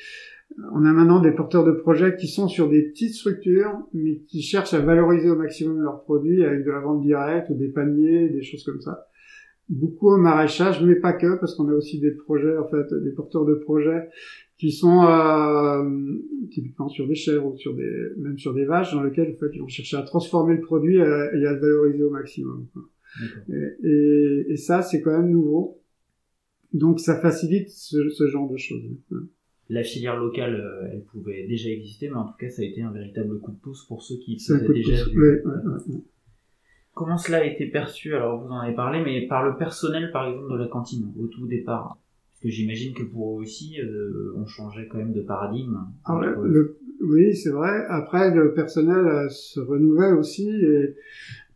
on 0.73 0.83
a 0.85 0.91
maintenant 0.91 1.21
des 1.21 1.31
porteurs 1.31 1.63
de 1.63 1.71
projets 1.71 2.15
qui 2.15 2.27
sont 2.27 2.47
sur 2.47 2.69
des 2.69 2.83
petites 2.83 3.13
structures, 3.13 3.71
mais 3.93 4.19
qui 4.27 4.41
cherchent 4.41 4.73
à 4.73 4.79
valoriser 4.79 5.29
au 5.29 5.35
maximum 5.35 5.81
leurs 5.81 6.01
produits 6.03 6.43
avec 6.43 6.65
de 6.65 6.71
la 6.71 6.79
vente 6.79 7.01
directe 7.01 7.49
ou 7.49 7.55
des 7.55 7.69
paniers, 7.69 8.29
des 8.29 8.41
choses 8.41 8.63
comme 8.63 8.81
ça. 8.81 9.07
Beaucoup 9.69 10.09
au 10.09 10.17
maraîchage, 10.17 10.83
mais 10.83 10.95
pas 10.95 11.13
que, 11.13 11.39
parce 11.39 11.55
qu'on 11.55 11.69
a 11.69 11.73
aussi 11.73 11.99
des 11.99 12.11
projets, 12.11 12.57
en 12.57 12.67
fait, 12.67 12.91
des 13.03 13.11
porteurs 13.11 13.45
de 13.45 13.53
projets 13.53 14.09
qui 14.57 14.71
sont 14.71 15.05
euh, 15.05 15.83
typiquement 16.51 16.89
sur 16.89 17.07
des 17.07 17.15
chèvres 17.15 17.53
ou 17.53 17.57
sur 17.57 17.75
des, 17.75 17.89
même 18.17 18.37
sur 18.37 18.53
des 18.53 18.65
vaches, 18.65 18.93
dans 18.93 19.03
lesquels 19.03 19.31
en 19.31 19.39
fait, 19.39 19.51
ils 19.53 19.61
vont 19.61 19.67
chercher 19.67 19.97
à 19.97 20.01
transformer 20.01 20.55
le 20.55 20.61
produit 20.61 20.97
et 20.97 21.01
à, 21.01 21.31
le 21.31 21.59
valoriser 21.59 22.03
au 22.03 22.09
maximum. 22.09 22.65
Et, 23.49 23.87
et, 23.87 24.45
et, 24.49 24.57
ça, 24.57 24.81
c'est 24.81 25.01
quand 25.01 25.11
même 25.17 25.31
nouveau. 25.31 25.78
Donc 26.73 26.99
ça 26.99 27.19
facilite 27.19 27.69
ce, 27.69 28.09
ce 28.09 28.27
genre 28.27 28.49
de 28.49 28.57
choses. 28.57 28.83
La 29.69 29.83
filière 29.83 30.17
locale, 30.17 30.55
euh, 30.55 30.89
elle 30.91 31.03
pouvait 31.03 31.45
déjà 31.47 31.69
exister, 31.69 32.09
mais 32.09 32.15
en 32.15 32.25
tout 32.25 32.37
cas, 32.39 32.49
ça 32.49 32.63
a 32.63 32.65
été 32.65 32.81
un 32.81 32.91
véritable 32.91 33.39
coup 33.39 33.51
de 33.51 33.57
pouce 33.57 33.85
pour 33.85 34.01
ceux 34.01 34.15
qui 34.17 34.39
faisaient 34.39 34.67
déjà. 34.67 34.95
Comment 36.95 37.17
cela 37.17 37.37
a 37.37 37.43
été 37.45 37.67
perçu? 37.67 38.15
Alors, 38.15 38.43
vous 38.43 38.51
en 38.51 38.59
avez 38.59 38.75
parlé, 38.75 39.03
mais 39.03 39.27
par 39.27 39.45
le 39.47 39.57
personnel, 39.57 40.11
par 40.11 40.27
exemple, 40.27 40.51
de 40.51 40.57
la 40.57 40.67
cantine, 40.67 41.13
au 41.19 41.27
tout 41.27 41.47
départ. 41.47 41.97
Parce 42.31 42.41
que 42.41 42.49
j'imagine 42.49 42.93
que 42.93 43.03
pour 43.03 43.37
eux 43.37 43.41
aussi, 43.41 43.79
euh, 43.79 44.33
on 44.35 44.45
changeait 44.45 44.87
quand 44.87 44.97
même 44.97 45.13
de 45.13 45.21
paradigme. 45.21 45.77
Ah 46.05 46.19
oui, 47.01 47.35
c'est 47.35 47.51
vrai. 47.51 47.85
Après, 47.87 48.33
le 48.33 48.53
personnel 48.53 49.05
euh, 49.05 49.29
se 49.29 49.59
renouvelle 49.59 50.15
aussi 50.15 50.49
et 50.49 50.95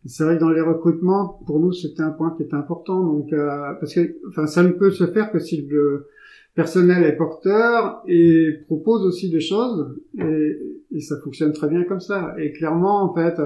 c'est 0.06 0.24
vrai 0.24 0.36
que 0.36 0.40
dans 0.40 0.50
les 0.50 0.60
recrutements, 0.60 1.40
pour 1.46 1.60
nous, 1.60 1.72
c'était 1.72 2.02
un 2.02 2.10
point 2.10 2.34
qui 2.36 2.42
était 2.42 2.54
important. 2.54 3.02
Donc, 3.02 3.32
euh, 3.32 3.72
parce 3.80 3.94
que, 3.94 4.16
enfin, 4.28 4.46
ça 4.46 4.62
ne 4.62 4.72
peut 4.72 4.90
se 4.90 5.06
faire 5.06 5.30
que 5.30 5.38
si 5.38 5.62
le 5.62 6.06
personnel 6.54 7.02
est 7.04 7.16
porteur 7.16 8.02
et 8.06 8.60
propose 8.66 9.04
aussi 9.04 9.30
des 9.30 9.40
choses, 9.40 9.96
et, 10.18 10.58
et 10.92 11.00
ça 11.00 11.16
fonctionne 11.20 11.52
très 11.52 11.68
bien 11.68 11.84
comme 11.84 12.00
ça. 12.00 12.34
Et 12.38 12.52
clairement, 12.52 13.02
en 13.02 13.14
fait, 13.14 13.40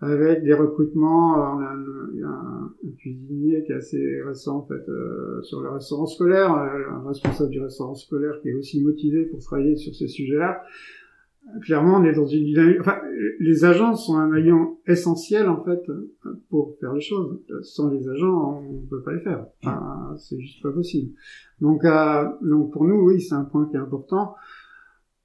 avec 0.00 0.44
des 0.44 0.54
recrutements, 0.54 1.34
on 1.34 1.60
a 1.60 1.72
un, 1.72 2.28
un, 2.28 2.72
cuisinier 2.98 3.64
qui 3.64 3.72
est 3.72 3.76
assez 3.76 4.22
récent, 4.22 4.58
en 4.58 4.66
fait, 4.66 4.88
euh, 4.88 5.42
sur 5.42 5.60
le 5.60 5.70
restaurant 5.70 6.06
scolaire, 6.06 6.52
un 6.52 7.02
responsable 7.08 7.50
du 7.50 7.60
restaurant 7.60 7.94
scolaire 7.94 8.34
qui 8.40 8.50
est 8.50 8.54
aussi 8.54 8.82
motivé 8.82 9.24
pour 9.24 9.40
travailler 9.40 9.76
sur 9.76 9.94
ces 9.94 10.06
sujets-là 10.06 10.62
clairement, 11.62 11.96
on 11.96 12.04
est 12.04 12.14
dans 12.14 12.26
une 12.26 12.44
dynamique. 12.44 12.78
Enfin, 12.80 12.98
les 13.40 13.64
agents 13.64 13.94
sont 13.94 14.16
un 14.16 14.28
maillon 14.28 14.78
essentiel 14.86 15.48
en 15.48 15.64
fait 15.64 15.80
pour 16.50 16.76
faire 16.80 16.92
les 16.92 17.00
choses. 17.00 17.40
Sans 17.62 17.90
les 17.90 18.08
agents, 18.08 18.60
on 18.60 18.72
ne 18.82 18.86
peut 18.86 19.02
pas 19.02 19.12
les 19.12 19.20
faire. 19.20 19.46
Enfin, 19.62 20.14
c'est 20.18 20.38
juste 20.38 20.62
pas 20.62 20.72
possible. 20.72 21.12
Donc, 21.60 21.84
euh, 21.84 22.24
donc 22.42 22.72
pour 22.72 22.84
nous, 22.84 23.00
oui, 23.06 23.20
c'est 23.20 23.34
un 23.34 23.44
point 23.44 23.66
qui 23.68 23.76
est 23.76 23.80
important. 23.80 24.34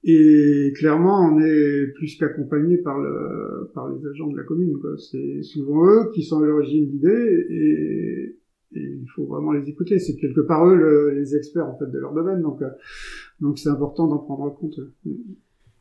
Et 0.06 0.72
clairement, 0.76 1.30
on 1.32 1.40
est 1.40 1.86
plus 1.94 2.16
qu'accompagné 2.18 2.76
par 2.78 3.00
le 3.00 3.70
par 3.72 3.88
les 3.88 4.06
agents 4.06 4.28
de 4.28 4.36
la 4.36 4.44
commune. 4.44 4.78
C'est 4.98 5.42
souvent 5.42 5.86
eux 5.86 6.10
qui 6.12 6.22
sont 6.22 6.42
à 6.42 6.46
l'origine 6.46 6.86
d'idées 6.90 7.46
et, 7.48 8.38
et 8.74 8.82
il 8.82 9.08
faut 9.14 9.24
vraiment 9.24 9.52
les 9.52 9.68
écouter. 9.68 9.98
C'est 9.98 10.16
quelque 10.16 10.42
part 10.42 10.66
eux 10.66 11.10
les 11.10 11.36
experts 11.36 11.66
en 11.66 11.78
fait 11.78 11.90
de 11.90 11.98
leur 11.98 12.12
domaine. 12.12 12.42
Donc, 12.42 12.60
euh, 12.60 12.68
donc 13.40 13.58
c'est 13.58 13.70
important 13.70 14.06
d'en 14.06 14.18
prendre 14.18 14.54
compte. 14.54 14.78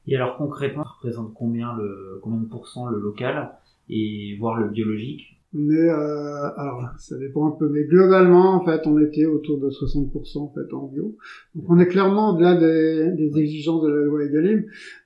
Et 0.07 0.15
alors 0.15 0.37
concrètement, 0.37 0.83
ça 0.83 0.89
représente 0.97 1.33
combien 1.33 1.75
le 1.77 2.19
combien 2.21 2.39
de 2.39 2.47
pourcents 2.47 2.87
le 2.87 2.99
local 2.99 3.51
et 3.89 4.35
voire 4.39 4.59
le 4.59 4.69
biologique? 4.69 5.39
On 5.55 5.69
est 5.69 5.89
euh, 5.89 6.49
alors 6.57 6.89
ça 6.97 7.17
dépend 7.17 7.47
un 7.47 7.51
peu, 7.51 7.69
mais 7.69 7.83
globalement 7.83 8.55
en 8.55 8.65
fait 8.65 8.85
on 8.87 8.99
était 8.99 9.25
autour 9.25 9.59
de 9.59 9.69
60% 9.69 10.39
en 10.39 10.53
fait 10.53 10.73
en 10.73 10.87
bio. 10.87 11.15
Donc 11.55 11.65
on 11.69 11.79
est 11.79 11.87
clairement 11.87 12.31
au-delà 12.31 12.55
des, 12.55 13.11
des 13.11 13.39
exigences 13.39 13.83
de 13.83 13.89
la 13.89 14.05
loi 14.05 14.25
Egalim. 14.25 14.65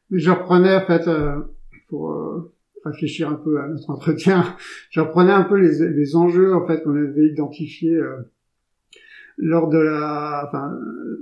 Mais 0.10 0.20
je 0.20 0.32
reprenais 0.32 0.76
en 0.76 0.86
fait 0.86 1.08
euh, 1.08 1.42
pour 1.90 2.12
euh, 2.14 2.54
réfléchir 2.86 3.30
un 3.30 3.36
peu 3.36 3.60
à 3.60 3.68
notre 3.68 3.90
entretien, 3.92 4.56
je 4.90 5.02
reprenais 5.02 5.34
un 5.34 5.44
peu 5.44 5.56
les, 5.56 5.90
les 5.90 6.16
enjeux 6.16 6.56
en 6.56 6.66
fait 6.66 6.82
qu'on 6.82 6.96
avait 6.96 7.28
identifiés 7.28 7.96
euh, 7.96 8.32
lors 9.38 9.70
de 9.70 9.78
la, 9.78 10.46
enfin, 10.48 10.78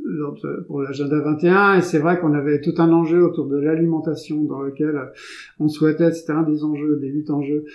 lors 0.06 0.38
pour 0.68 0.82
l'agenda 0.82 1.20
21, 1.20 1.78
et 1.78 1.82
c'est 1.82 2.00
vrai 2.00 2.20
qu'on 2.20 2.34
avait 2.34 2.62
tout 2.62 2.74
un 2.78 2.92
enjeu 2.92 3.24
autour 3.24 3.48
de 3.48 3.58
l'alimentation 3.58 4.44
dans 4.44 4.62
lequel 4.62 5.00
on 5.60 5.68
souhaitait, 5.68 6.12
c'était 6.12 6.32
un 6.32 6.44
des 6.44 6.64
enjeux, 6.64 6.98
des 6.98 7.10
huit 7.10 7.30
enjeux, 7.30 7.66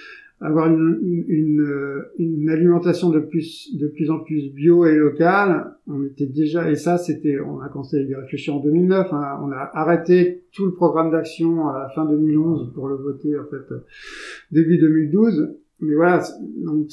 avoir 0.40 0.68
une, 0.68 0.98
une, 1.28 2.02
une, 2.18 2.48
alimentation 2.48 3.10
de 3.10 3.20
plus, 3.20 3.76
de 3.76 3.88
plus 3.88 4.10
en 4.10 4.20
plus 4.20 4.50
bio 4.54 4.86
et 4.86 4.96
locale. 4.96 5.74
On 5.86 6.02
était 6.04 6.26
déjà, 6.26 6.70
et 6.70 6.76
ça, 6.76 6.96
c'était, 6.96 7.38
on 7.40 7.60
a 7.60 7.68
commencé 7.68 7.98
à 8.14 8.20
réfléchir 8.20 8.54
en 8.56 8.60
2009. 8.60 9.12
Hein, 9.12 9.38
on 9.42 9.52
a 9.52 9.70
arrêté 9.74 10.44
tout 10.52 10.64
le 10.64 10.72
programme 10.72 11.10
d'action 11.10 11.68
à 11.68 11.78
la 11.78 11.88
fin 11.90 12.06
2011 12.06 12.72
pour 12.74 12.88
le 12.88 12.96
voter 12.96 13.38
en 13.38 13.44
fait 13.44 13.74
début 14.50 14.78
2012. 14.78 15.56
Mais 15.80 15.94
voilà, 15.94 16.22
donc 16.64 16.86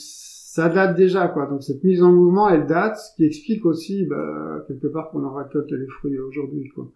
ça 0.58 0.70
date 0.70 0.98
déjà, 0.98 1.28
quoi. 1.28 1.46
Donc 1.46 1.62
cette 1.62 1.84
mise 1.84 2.02
en 2.02 2.12
mouvement, 2.12 2.50
elle 2.50 2.66
date, 2.66 2.98
ce 2.98 3.16
qui 3.16 3.26
explique 3.26 3.64
aussi, 3.64 4.08
bah, 4.08 4.66
quelque 4.68 4.88
part, 4.88 5.12
qu'on 5.12 5.24
en 5.24 5.36
récolte 5.36 5.72
les 5.72 5.86
fruits 5.86 6.18
aujourd'hui, 6.18 6.68
quoi. 6.74 6.92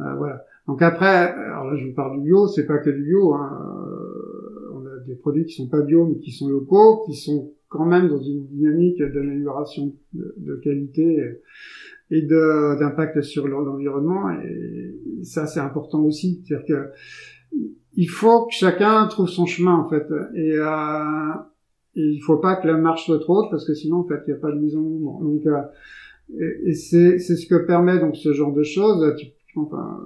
Euh, 0.00 0.14
voilà. 0.16 0.44
Donc 0.66 0.82
après, 0.82 1.32
alors 1.32 1.70
là, 1.70 1.76
je 1.76 1.86
vous 1.86 1.94
parle 1.94 2.18
du 2.18 2.26
bio, 2.26 2.46
c'est 2.46 2.66
pas 2.66 2.76
que 2.76 2.90
du 2.90 3.02
bio. 3.02 3.32
Hein. 3.32 3.58
Euh, 3.88 4.74
on 4.74 4.84
a 4.84 4.98
des 5.06 5.14
produits 5.14 5.46
qui 5.46 5.54
sont 5.54 5.68
pas 5.70 5.80
bio, 5.80 6.08
mais 6.08 6.18
qui 6.18 6.30
sont 6.30 6.50
locaux, 6.50 7.02
qui 7.06 7.14
sont 7.14 7.54
quand 7.70 7.86
même 7.86 8.08
dans 8.08 8.20
une 8.20 8.46
dynamique 8.48 9.02
d'amélioration 9.02 9.94
de, 10.12 10.34
de, 10.36 10.56
qualité 10.56 11.40
et 12.10 12.20
d'impact 12.20 13.22
sur 13.22 13.48
l'environnement. 13.48 14.30
Et 14.42 14.94
ça, 15.22 15.46
c'est 15.46 15.60
important 15.60 16.02
aussi. 16.02 16.42
C'est-à-dire 16.44 16.66
que 16.66 16.90
il 17.94 18.10
faut 18.10 18.44
que 18.44 18.52
chacun 18.52 19.06
trouve 19.06 19.28
son 19.28 19.46
chemin, 19.46 19.74
en 19.74 19.88
fait. 19.88 20.06
Et 20.34 20.52
euh, 20.52 21.32
il 21.94 22.20
faut 22.20 22.38
pas 22.38 22.56
que 22.56 22.66
la 22.66 22.76
marche 22.76 23.06
soit 23.06 23.18
trop 23.18 23.42
haute 23.42 23.50
parce 23.50 23.66
que 23.66 23.74
sinon 23.74 23.98
en 23.98 24.04
fait 24.04 24.20
il 24.26 24.30
n'y 24.30 24.36
a 24.36 24.40
pas 24.40 24.52
de 24.52 24.58
mise 24.58 24.76
en 24.76 24.82
mouvement. 24.82 25.20
Donc 25.20 25.46
euh, 25.46 25.62
et, 26.64 26.74
c'est 26.74 27.18
c'est 27.18 27.36
ce 27.36 27.46
que 27.46 27.66
permet 27.66 27.98
donc 27.98 28.16
ce 28.16 28.32
genre 28.32 28.52
de 28.52 28.62
choses. 28.62 29.14
Enfin, 29.56 30.00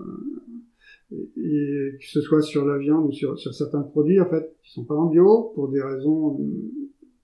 et, 1.13 1.91
que 2.01 2.07
ce 2.07 2.21
soit 2.21 2.43
sur 2.43 2.65
la 2.65 2.79
viande 2.79 3.09
ou 3.09 3.13
sur, 3.13 3.39
sur 3.39 3.53
certains 3.53 3.83
produits 3.83 4.21
en 4.21 4.29
fait 4.29 4.57
qui 4.63 4.73
sont 4.73 4.85
pas 4.85 4.95
en 4.95 5.07
bio 5.07 5.53
pour 5.55 5.69
des 5.69 5.83
raisons 5.83 6.39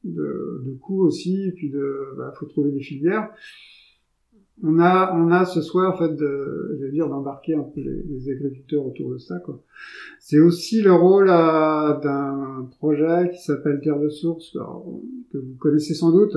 de, 0.05 0.62
de 0.64 0.75
coût 0.81 1.03
aussi 1.05 1.49
et 1.49 1.53
puis 1.53 1.70
de 1.70 2.14
bah, 2.18 2.33
faut 2.38 2.46
trouver 2.46 2.73
des 2.73 2.81
filières 2.81 3.31
on 4.62 4.79
a 4.79 5.14
on 5.16 5.31
a 5.31 5.44
ce 5.44 5.61
souhait 5.62 5.87
en 5.87 5.96
fait 5.96 6.14
de 6.14 6.77
je 6.79 6.85
veux 6.85 6.90
dire 6.90 7.09
d'embarquer 7.09 7.55
un 7.55 7.62
peu 7.62 7.81
les, 7.81 8.31
agriculteurs 8.31 8.87
autour 8.87 9.12
de 9.12 9.18
ça 9.18 9.38
quoi. 9.38 9.62
C'est 10.18 10.38
aussi 10.38 10.83
le 10.83 10.92
rôle 10.92 11.29
euh, 11.31 11.99
d'un 12.01 12.68
projet 12.79 13.31
qui 13.33 13.42
s'appelle 13.42 13.81
Terre 13.83 13.99
de 13.99 14.09
Source 14.09 14.57
que 15.33 15.38
vous 15.38 15.57
connaissez 15.59 15.94
sans 15.94 16.12
doute 16.12 16.37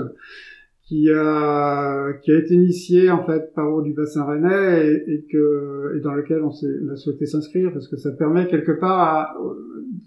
qui 0.83 1.09
a 1.11 2.13
qui 2.23 2.31
a 2.31 2.39
été 2.39 2.53
initié 2.53 3.09
en 3.09 3.25
fait 3.25 3.53
par 3.53 3.81
du 3.81 3.93
bassin 3.93 4.25
rennais 4.25 4.87
et, 4.87 5.13
et 5.13 5.25
que 5.31 5.95
et 5.97 5.99
dans 6.01 6.13
lequel 6.13 6.41
on, 6.43 6.51
on 6.51 6.89
a 6.89 6.95
souhaité 6.95 7.25
s'inscrire 7.25 7.71
parce 7.73 7.87
que 7.87 7.97
ça 7.97 8.11
permet 8.11 8.47
quelque 8.47 8.71
part 8.71 8.99
à 8.99 9.35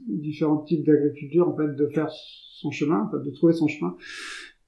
différents 0.09 0.59
types 0.59 0.85
d'agriculture 0.85 1.48
en 1.48 1.57
fait 1.57 1.74
de 1.74 1.87
faire 1.87 2.09
son 2.57 2.70
chemin, 2.70 3.02
en 3.02 3.11
fait, 3.11 3.22
de 3.24 3.31
trouver 3.35 3.52
son 3.52 3.68
chemin 3.68 3.96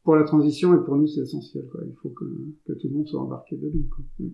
pour 0.08 0.16
la 0.16 0.24
transition 0.24 0.74
et 0.74 0.82
pour 0.82 0.96
nous 0.96 1.06
c'est 1.06 1.20
essentiel. 1.20 1.64
Quoi. 1.70 1.82
Il 1.86 1.94
faut 2.02 2.08
que, 2.08 2.24
que, 2.64 2.72
tout 2.72 2.88
le 2.88 2.94
monde 2.94 3.06
soit 3.06 3.20
embarqué 3.20 3.58
dedans. 3.58 3.84
Quoi. 3.94 4.02
Mm. 4.20 4.30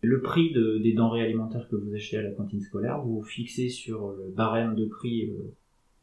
Le 0.00 0.22
prix 0.22 0.50
de, 0.54 0.78
des 0.78 0.94
denrées 0.94 1.20
alimentaires 1.20 1.68
que 1.70 1.76
vous 1.76 1.94
achetez 1.94 2.16
à 2.16 2.22
la 2.22 2.30
cantine 2.30 2.62
scolaire, 2.62 3.02
vous 3.02 3.22
fixez 3.22 3.68
sur 3.68 4.12
le 4.12 4.32
barème 4.34 4.74
de 4.74 4.86
prix 4.86 5.28
euh, 5.28 5.52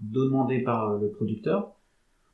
demandé 0.01 0.60
par 0.60 0.99
le 0.99 1.10
producteur. 1.10 1.71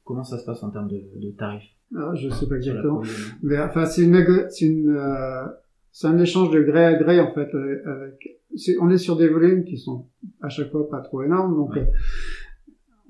Comment 0.03 0.25
ça 0.25 0.37
se 0.37 0.45
passe 0.45 0.61
en 0.61 0.71
termes 0.71 0.89
de, 0.89 1.01
de 1.15 1.31
tarifs? 1.31 1.71
Ah, 1.95 2.11
Je 2.15 2.27
sais 2.27 2.49
pas 2.49 2.57
exactement. 2.57 3.01
Mais 3.41 3.57
enfin, 3.61 3.85
c'est 3.85 4.03
une, 4.03 4.21
c'est 4.49 4.65
une, 4.65 4.89
euh, 4.89 5.45
c'est 5.93 6.07
un 6.07 6.19
échange 6.19 6.51
de 6.51 6.59
gré 6.63 6.83
à 6.83 6.95
gré 6.95 7.21
en 7.21 7.33
fait. 7.33 7.47
Avec, 7.55 8.41
on 8.81 8.89
est 8.89 8.97
sur 8.97 9.15
des 9.15 9.29
volumes 9.29 9.63
qui 9.63 9.77
sont 9.77 10.07
à 10.41 10.49
chaque 10.49 10.69
fois 10.69 10.89
pas 10.89 10.99
trop 10.99 11.23
énormes, 11.23 11.55
donc. 11.55 11.75
Ouais. 11.75 11.79
Euh, 11.79 11.97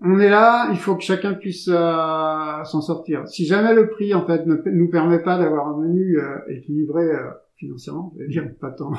on 0.05 0.19
est 0.19 0.29
là, 0.29 0.69
il 0.71 0.77
faut 0.77 0.95
que 0.95 1.03
chacun 1.03 1.33
puisse 1.33 1.69
euh, 1.71 2.63
s'en 2.65 2.81
sortir. 2.81 3.25
Si 3.27 3.45
jamais 3.45 3.73
le 3.73 3.89
prix 3.89 4.13
en 4.13 4.25
fait 4.25 4.45
ne 4.45 4.57
nous 4.71 4.89
permet 4.89 5.19
pas 5.19 5.37
d'avoir 5.37 5.67
un 5.67 5.77
menu 5.81 6.19
euh, 6.19 6.37
équilibré 6.49 7.03
euh, 7.03 7.29
financièrement, 7.55 8.13
je 8.17 8.23
vais 8.23 8.29
dire 8.29 8.49
pas 8.59 8.71
tant, 8.71 8.91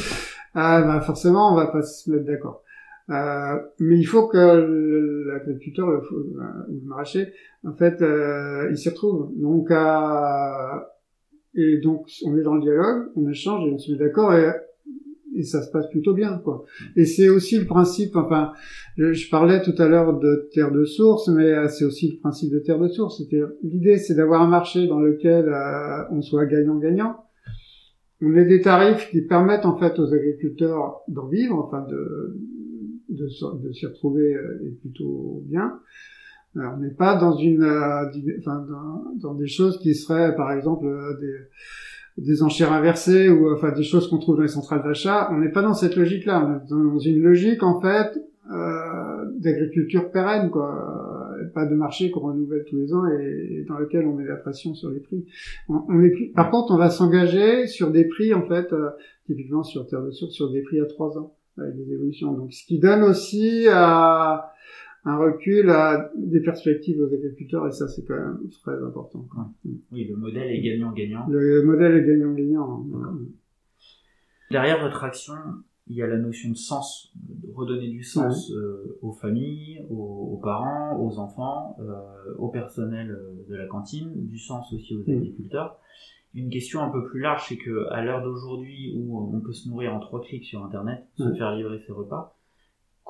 bah 0.54 1.00
forcément 1.00 1.52
on 1.52 1.56
va 1.56 1.66
pas 1.66 1.82
se 1.82 2.08
mettre 2.10 2.26
d'accord. 2.26 2.62
mais 3.08 3.98
il 3.98 4.04
faut 4.04 4.28
que 4.28 5.26
l'agriculteur 5.32 5.88
ou 5.88 5.90
le 5.90 6.86
maraîcher, 6.86 7.32
en 7.66 7.74
fait, 7.74 8.04
il 8.70 8.76
s'y 8.76 8.88
retrouve. 8.88 9.32
Donc, 9.34 9.72
et 11.54 11.78
donc 11.78 12.06
on 12.24 12.36
est 12.36 12.42
dans 12.42 12.54
le 12.54 12.62
dialogue, 12.62 13.08
on 13.16 13.28
échange 13.28 13.66
et 13.66 13.72
on 13.72 13.78
se 13.78 13.90
met 13.90 13.98
d'accord. 13.98 14.32
Et 14.34 14.48
et 15.34 15.42
ça 15.42 15.62
se 15.62 15.70
passe 15.70 15.88
plutôt 15.90 16.14
bien 16.14 16.38
quoi. 16.38 16.64
Et 16.96 17.04
c'est 17.04 17.28
aussi 17.28 17.58
le 17.58 17.66
principe 17.66 18.16
enfin 18.16 18.52
je, 18.96 19.30
parlais 19.30 19.62
tout 19.62 19.74
à 19.78 19.88
l'heure 19.88 20.18
de 20.18 20.48
terre 20.52 20.72
de 20.72 20.84
source 20.84 21.28
mais 21.28 21.52
euh, 21.52 21.68
c'est 21.68 21.84
aussi 21.84 22.12
le 22.12 22.18
principe 22.18 22.52
de 22.52 22.58
terre 22.58 22.78
de 22.78 22.88
source, 22.88 23.18
c'était 23.18 23.42
l'idée 23.62 23.98
c'est 23.98 24.14
d'avoir 24.14 24.42
un 24.42 24.48
marché 24.48 24.86
dans 24.86 25.00
lequel 25.00 25.48
euh, 25.48 26.04
on 26.10 26.22
soit 26.22 26.46
gagnant-gagnant. 26.46 27.16
On 28.20 28.36
ait 28.36 28.44
des 28.44 28.60
tarifs 28.60 29.10
qui 29.10 29.22
permettent 29.22 29.66
en 29.66 29.76
fait 29.76 29.98
aux 29.98 30.12
agriculteurs 30.12 31.00
d'en 31.08 31.26
vivre, 31.26 31.58
enfin 31.58 31.84
de 31.88 32.38
de, 33.08 33.26
de 33.62 33.72
s'y 33.72 33.86
retrouver 33.86 34.34
euh, 34.34 34.64
et 34.64 34.70
plutôt 34.70 35.42
bien. 35.46 35.80
On 36.54 36.76
n'est 36.76 36.90
pas 36.90 37.16
dans 37.16 37.34
une 37.38 37.64
enfin 37.64 38.66
dans, 38.68 39.04
dans, 39.16 39.34
des 39.34 39.46
choses 39.46 39.78
qui 39.78 39.94
seraient 39.94 40.36
par 40.36 40.52
exemple 40.52 40.84
des 41.18 41.34
des 42.18 42.42
enchères 42.42 42.72
inversées 42.72 43.28
ou 43.28 43.52
enfin 43.52 43.72
des 43.72 43.82
choses 43.82 44.08
qu'on 44.08 44.18
trouve 44.18 44.36
dans 44.36 44.42
les 44.42 44.48
centrales 44.48 44.82
d'achat. 44.82 45.30
On 45.32 45.38
n'est 45.38 45.50
pas 45.50 45.62
dans 45.62 45.74
cette 45.74 45.96
logique-là. 45.96 46.44
On 46.46 46.56
est 46.56 46.68
dans 46.68 46.98
une 46.98 47.22
logique 47.22 47.62
en 47.62 47.80
fait 47.80 48.18
euh, 48.52 49.24
d'agriculture 49.38 50.10
pérenne, 50.10 50.50
quoi. 50.50 51.28
Pas 51.54 51.66
de 51.66 51.74
marché 51.74 52.10
qu'on 52.10 52.20
renouvelle 52.20 52.64
tous 52.68 52.76
les 52.76 52.94
ans 52.94 53.06
et, 53.06 53.64
dans 53.68 53.78
lequel 53.78 54.06
on 54.06 54.14
met 54.14 54.24
la 54.24 54.36
pression 54.36 54.74
sur 54.74 54.90
les 54.90 55.00
prix. 55.00 55.26
On, 55.68 56.02
est 56.02 56.32
par 56.34 56.50
contre, 56.50 56.72
on 56.72 56.76
va 56.76 56.90
s'engager 56.90 57.66
sur 57.66 57.90
des 57.90 58.04
prix 58.04 58.34
en 58.34 58.46
fait, 58.46 58.72
euh, 58.72 58.90
typiquement 59.26 59.62
sur 59.62 59.86
terre 59.86 60.02
de 60.02 60.10
source, 60.10 60.32
sur 60.32 60.50
des 60.50 60.62
prix 60.62 60.80
à 60.80 60.86
trois 60.86 61.18
ans 61.18 61.34
avec 61.58 61.76
des 61.76 61.92
évolutions. 61.92 62.32
Donc, 62.32 62.52
ce 62.52 62.64
qui 62.66 62.78
donne 62.78 63.02
aussi 63.02 63.66
à 63.70 64.52
un 65.04 65.16
recul 65.18 65.68
à 65.70 66.10
des 66.16 66.40
perspectives 66.40 67.00
aux 67.00 67.12
agriculteurs 67.12 67.66
et 67.66 67.72
ça 67.72 67.88
c'est 67.88 68.04
quand 68.04 68.14
même 68.14 68.38
très 68.62 68.82
important. 68.82 69.26
Quoi. 69.30 69.50
Oui, 69.90 70.04
le 70.04 70.16
modèle 70.16 70.50
est 70.50 70.60
gagnant-gagnant. 70.60 71.26
Le 71.28 71.62
modèle 71.64 71.96
est 71.96 72.06
gagnant-gagnant. 72.06 72.86
Hein. 72.94 73.18
Derrière 74.50 74.80
votre 74.80 75.02
action, 75.02 75.34
il 75.88 75.96
y 75.96 76.02
a 76.02 76.06
la 76.06 76.18
notion 76.18 76.50
de 76.50 76.56
sens, 76.56 77.12
de 77.16 77.50
redonner 77.52 77.88
du 77.88 78.04
sens 78.04 78.52
euh, 78.52 78.98
aux 79.02 79.12
familles, 79.12 79.84
aux, 79.90 80.34
aux, 80.34 80.40
parents, 80.40 80.96
aux 81.00 81.18
enfants, 81.18 81.76
euh, 81.80 82.34
au 82.38 82.48
personnel 82.48 83.10
euh, 83.10 83.44
de 83.48 83.56
la 83.56 83.66
cantine, 83.66 84.12
du 84.14 84.38
sens 84.38 84.72
aussi 84.72 84.94
aux 84.94 85.02
agriculteurs. 85.02 85.78
Une 86.34 86.48
question 86.48 86.80
un 86.80 86.90
peu 86.90 87.04
plus 87.04 87.20
large, 87.20 87.46
c'est 87.48 87.56
que 87.56 87.88
à 87.90 88.02
l'heure 88.02 88.22
d'aujourd'hui 88.22 88.94
où 88.96 89.18
on 89.18 89.40
peut 89.40 89.52
se 89.52 89.68
nourrir 89.68 89.94
en 89.94 90.00
trois 90.00 90.22
clics 90.22 90.44
sur 90.44 90.64
Internet, 90.64 91.04
se 91.18 91.34
faire 91.34 91.54
livrer 91.54 91.80
ses 91.86 91.92
repas, 91.92 92.36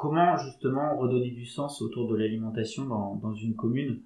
Comment 0.03 0.37
justement 0.37 0.97
redonner 0.97 1.31
du 1.31 1.47
sens 1.47 1.81
autour 1.81 2.11
de 2.11 2.17
l'alimentation 2.17 2.87
dans, 2.87 3.35
une 3.35 3.55
commune? 3.55 4.01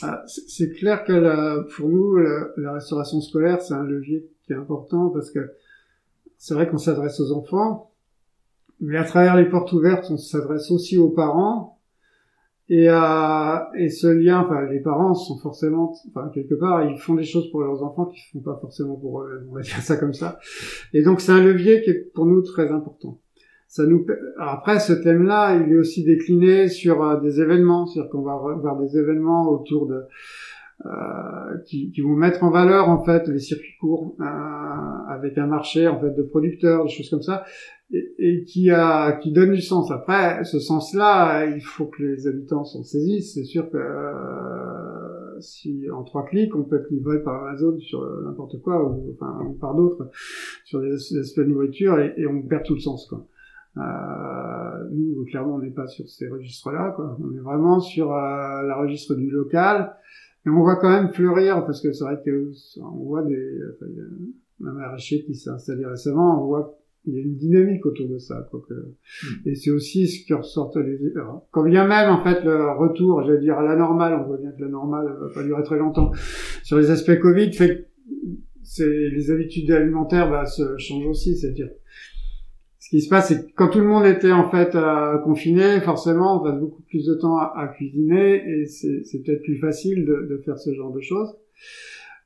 Ah, 0.00 0.22
C'est 0.28 0.70
clair 0.74 1.02
que 1.02 1.66
pour 1.74 1.88
nous, 1.88 2.16
la, 2.56 2.72
restauration 2.72 3.20
scolaire, 3.20 3.60
c'est 3.60 3.74
un 3.74 3.82
levier 3.82 4.30
qui 4.44 4.52
est 4.52 4.56
important 4.56 5.10
parce 5.10 5.32
que 5.32 5.40
c'est 6.38 6.54
vrai 6.54 6.68
qu'on 6.68 6.78
s'adresse 6.78 7.18
aux 7.18 7.32
enfants, 7.32 7.90
mais 8.78 8.96
à 8.96 9.02
travers 9.02 9.34
les 9.34 9.46
portes 9.46 9.72
ouvertes, 9.72 10.06
on 10.08 10.18
s'adresse 10.18 10.70
aussi 10.70 10.96
aux 10.98 11.10
parents. 11.10 11.80
Et, 12.68 12.86
ce 12.86 14.06
lien, 14.06 14.42
enfin, 14.42 14.66
les 14.66 14.78
parents 14.78 15.14
sont 15.14 15.38
forcément, 15.38 15.96
enfin, 16.10 16.30
quelque 16.32 16.54
part, 16.54 16.88
ils 16.88 16.96
font 16.96 17.14
des 17.14 17.24
choses 17.24 17.50
pour 17.50 17.60
leurs 17.60 17.82
enfants 17.82 18.06
qui 18.06 18.20
ne 18.20 18.40
font 18.40 18.44
pas 18.52 18.60
forcément 18.60 18.94
pour 18.94 19.22
eux, 19.22 19.48
on 19.50 19.54
va 19.56 19.62
dire 19.62 19.82
ça 19.82 19.96
comme 19.96 20.14
ça. 20.14 20.38
Et 20.92 21.02
donc, 21.02 21.20
c'est 21.20 21.32
un 21.32 21.42
levier 21.42 21.82
qui 21.82 21.90
est 21.90 22.12
pour 22.14 22.24
nous 22.24 22.42
très 22.42 22.70
important 22.70 23.18
ça 23.76 23.86
nous 23.86 24.06
après 24.38 24.80
ce 24.80 24.94
thème-là, 24.94 25.56
il 25.56 25.72
est 25.72 25.76
aussi 25.76 26.02
décliné 26.02 26.68
sur 26.68 27.02
euh, 27.02 27.20
des 27.20 27.40
événements, 27.42 27.86
c'est-à-dire 27.86 28.10
qu'on 28.10 28.22
va 28.22 28.32
avoir 28.32 28.78
des 28.78 28.96
événements 28.96 29.50
autour 29.50 29.86
de 29.86 30.02
euh, 30.84 31.58
qui, 31.66 31.90
qui, 31.90 32.00
vont 32.00 32.16
mettre 32.16 32.42
en 32.42 32.50
valeur 32.50 32.90
en 32.90 33.02
fait 33.02 33.28
les 33.28 33.38
circuits 33.38 33.76
courts 33.80 34.14
euh, 34.20 34.24
avec 35.08 35.38
un 35.38 35.46
marché 35.46 35.88
en 35.88 35.98
fait 36.00 36.10
de 36.10 36.22
producteurs, 36.22 36.84
des 36.84 36.90
choses 36.90 37.08
comme 37.10 37.22
ça, 37.22 37.44
et, 37.90 38.14
et 38.18 38.44
qui 38.44 38.70
a 38.70 39.12
qui 39.12 39.30
donne 39.32 39.52
du 39.52 39.62
sens. 39.62 39.90
Après, 39.90 40.44
ce 40.44 40.58
sens-là, 40.58 41.46
il 41.46 41.62
faut 41.62 41.86
que 41.86 42.02
les 42.02 42.26
habitants 42.26 42.64
s'en 42.64 42.82
saisissent. 42.82 43.34
C'est 43.34 43.44
sûr 43.44 43.70
que 43.70 43.78
euh, 43.78 45.40
si 45.40 45.90
en 45.90 46.02
trois 46.02 46.24
clics, 46.24 46.54
on 46.56 46.64
peut 46.64 46.76
être 46.76 46.90
livré 46.90 47.22
par 47.22 47.42
Amazon 47.42 47.78
sur 47.78 48.06
n'importe 48.22 48.60
quoi 48.62 48.82
ou 48.82 49.14
enfin 49.14 49.38
par 49.60 49.74
d'autres 49.74 50.10
sur 50.64 50.80
des, 50.80 50.92
aspects 51.18 51.40
de 51.40 51.44
nourriture 51.44 51.98
et, 52.00 52.14
et 52.16 52.26
on 52.26 52.42
perd 52.42 52.64
tout 52.64 52.74
le 52.74 52.80
sens 52.80 53.06
quoi. 53.06 53.26
Euh, 53.76 54.88
nous, 54.92 55.24
clairement, 55.24 55.56
on 55.56 55.58
n'est 55.58 55.70
pas 55.70 55.86
sur 55.86 56.08
ces 56.08 56.28
registres-là. 56.28 56.92
Quoi. 56.96 57.18
On 57.22 57.36
est 57.36 57.40
vraiment 57.40 57.80
sur 57.80 58.12
euh, 58.12 58.62
la 58.62 58.76
registre 58.76 59.14
du 59.14 59.30
local. 59.30 59.94
Et 60.46 60.48
on 60.48 60.60
voit 60.60 60.76
quand 60.76 60.90
même 60.90 61.12
fleurir, 61.12 61.64
parce 61.66 61.80
que 61.80 61.92
c'est 61.92 62.04
vrai 62.04 62.20
que 62.24 62.52
on 62.80 63.04
voit 63.04 63.22
des... 63.22 63.58
Enfin, 63.74 63.86
il 63.90 63.96
y 63.96 64.00
a 64.00 64.70
un 64.70 64.72
maraîcher 64.72 65.24
qui 65.24 65.34
s'est 65.34 65.50
installé 65.50 65.84
récemment, 65.84 66.42
on 66.42 66.46
voit 66.46 66.78
qu'il 67.02 67.14
y 67.14 67.18
a 67.18 67.22
une 67.22 67.36
dynamique 67.36 67.84
autour 67.84 68.08
de 68.08 68.18
ça. 68.18 68.46
Quoi, 68.50 68.62
que... 68.68 68.74
Mm. 68.74 69.48
Et 69.48 69.54
c'est 69.56 69.72
aussi 69.72 70.06
ce 70.06 70.24
qui 70.24 70.32
ressort 70.32 70.72
les... 70.78 71.12
quand 71.50 71.64
bien 71.64 71.86
même, 71.86 72.10
en 72.10 72.22
fait, 72.22 72.44
le 72.44 72.70
retour, 72.78 73.24
j'allais 73.24 73.40
dire, 73.40 73.58
à 73.58 73.64
la 73.64 73.76
normale, 73.76 74.14
on 74.14 74.26
voit 74.26 74.38
bien 74.38 74.52
que 74.52 74.62
la 74.62 74.68
normale 74.68 75.06
va 75.20 75.28
pas 75.34 75.42
durer 75.42 75.64
très 75.64 75.78
longtemps, 75.78 76.12
sur 76.62 76.78
les 76.78 76.90
aspects 76.90 77.18
Covid, 77.18 77.52
fait 77.52 77.68
que 77.68 77.82
c'est 78.62 79.10
les 79.10 79.30
habitudes 79.30 79.70
alimentaires 79.70 80.30
bah, 80.30 80.46
se 80.46 80.76
changent 80.78 81.06
aussi, 81.06 81.36
c'est-à-dire 81.36 81.70
ce 82.86 82.90
qui 82.90 83.02
se 83.02 83.08
passe, 83.08 83.26
c'est 83.28 83.48
que 83.48 83.52
quand 83.56 83.66
tout 83.66 83.80
le 83.80 83.86
monde 83.88 84.06
était 84.06 84.30
en 84.30 84.48
fait 84.48 84.76
euh, 84.76 85.18
confiné, 85.18 85.80
forcément, 85.80 86.40
on 86.40 86.44
passe 86.44 86.60
beaucoup 86.60 86.82
plus 86.82 87.04
de 87.04 87.14
temps 87.14 87.36
à, 87.36 87.66
cuisiner 87.74 88.36
et 88.48 88.66
c'est 88.66 89.24
peut-être 89.24 89.42
plus 89.42 89.58
facile 89.58 90.04
de, 90.04 90.40
faire 90.44 90.56
ce 90.56 90.72
genre 90.72 90.92
de 90.92 91.00
choses. 91.00 91.34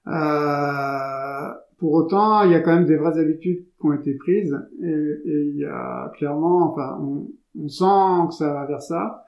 Euh, 0.07 1.49
pour 1.79 1.95
autant, 1.95 2.43
il 2.43 2.53
y 2.53 2.55
a 2.55 2.61
quand 2.61 2.75
même 2.75 2.85
des 2.85 2.97
vraies 2.97 3.19
habitudes 3.19 3.65
qui 3.81 3.87
ont 3.87 3.95
été 3.95 4.13
prises 4.17 4.55
et, 4.83 5.31
et 5.31 5.43
il 5.49 5.57
y 5.57 5.65
a 5.65 6.13
clairement, 6.19 6.71
enfin, 6.71 6.99
on, 7.01 7.29
on, 7.59 7.69
sent 7.69 8.29
que 8.29 8.35
ça 8.35 8.53
va 8.53 8.67
vers 8.67 8.83
ça. 8.83 9.25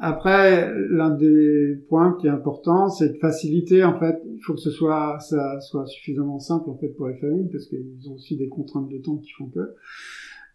Après, 0.00 0.68
l'un 0.88 1.10
des 1.10 1.76
points 1.88 2.16
qui 2.20 2.26
est 2.26 2.30
important, 2.30 2.88
c'est 2.88 3.10
de 3.10 3.18
faciliter. 3.18 3.84
En 3.84 4.00
fait, 4.00 4.20
il 4.26 4.40
faut 4.42 4.54
que 4.54 4.60
ce 4.60 4.70
soit 4.70 5.20
ça 5.20 5.60
soit 5.60 5.86
suffisamment 5.86 6.40
simple 6.40 6.70
en 6.70 6.76
fait 6.76 6.88
pour 6.88 7.06
les 7.06 7.18
familles 7.18 7.50
parce 7.52 7.66
qu'ils 7.66 8.08
ont 8.08 8.14
aussi 8.14 8.36
des 8.36 8.48
contraintes 8.48 8.88
de 8.88 8.98
temps 8.98 9.18
qui 9.18 9.30
font 9.30 9.46
que. 9.46 9.76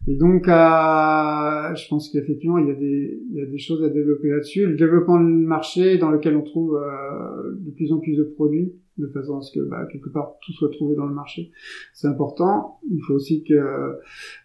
Et 0.08 0.16
donc, 0.16 0.48
euh, 0.48 1.74
je 1.74 1.88
pense 1.88 2.10
qu'effectivement, 2.10 2.58
il 2.58 2.68
y, 2.68 2.70
a 2.70 2.74
des, 2.74 3.20
il 3.28 3.36
y 3.36 3.40
a 3.40 3.46
des 3.46 3.58
choses 3.58 3.82
à 3.82 3.88
développer 3.88 4.28
là-dessus. 4.28 4.66
Le 4.66 4.76
développement 4.76 5.18
du 5.18 5.46
marché 5.46 5.98
dans 5.98 6.10
lequel 6.10 6.36
on 6.36 6.42
trouve 6.42 6.76
euh, 6.76 7.56
de 7.58 7.70
plus 7.72 7.92
en 7.92 7.98
plus 7.98 8.16
de 8.16 8.22
produits, 8.22 8.72
de 8.98 9.08
façon 9.08 9.38
à 9.38 9.42
ce 9.42 9.52
que 9.52 9.64
bah, 9.64 9.86
quelque 9.90 10.08
part 10.08 10.36
tout 10.42 10.52
soit 10.52 10.70
trouvé 10.70 10.94
dans 10.94 11.06
le 11.06 11.14
marché, 11.14 11.50
c'est 11.92 12.06
important. 12.06 12.78
Il 12.88 13.00
faut 13.06 13.14
aussi 13.14 13.42
que 13.44 13.98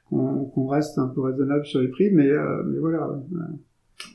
qu'on 0.09 0.67
reste 0.67 0.97
un 0.97 1.07
peu 1.07 1.21
raisonnable 1.21 1.65
sur 1.65 1.79
les 1.79 1.87
prix, 1.87 2.09
mais, 2.11 2.27
euh, 2.27 2.63
mais 2.65 2.79
voilà. 2.79 3.09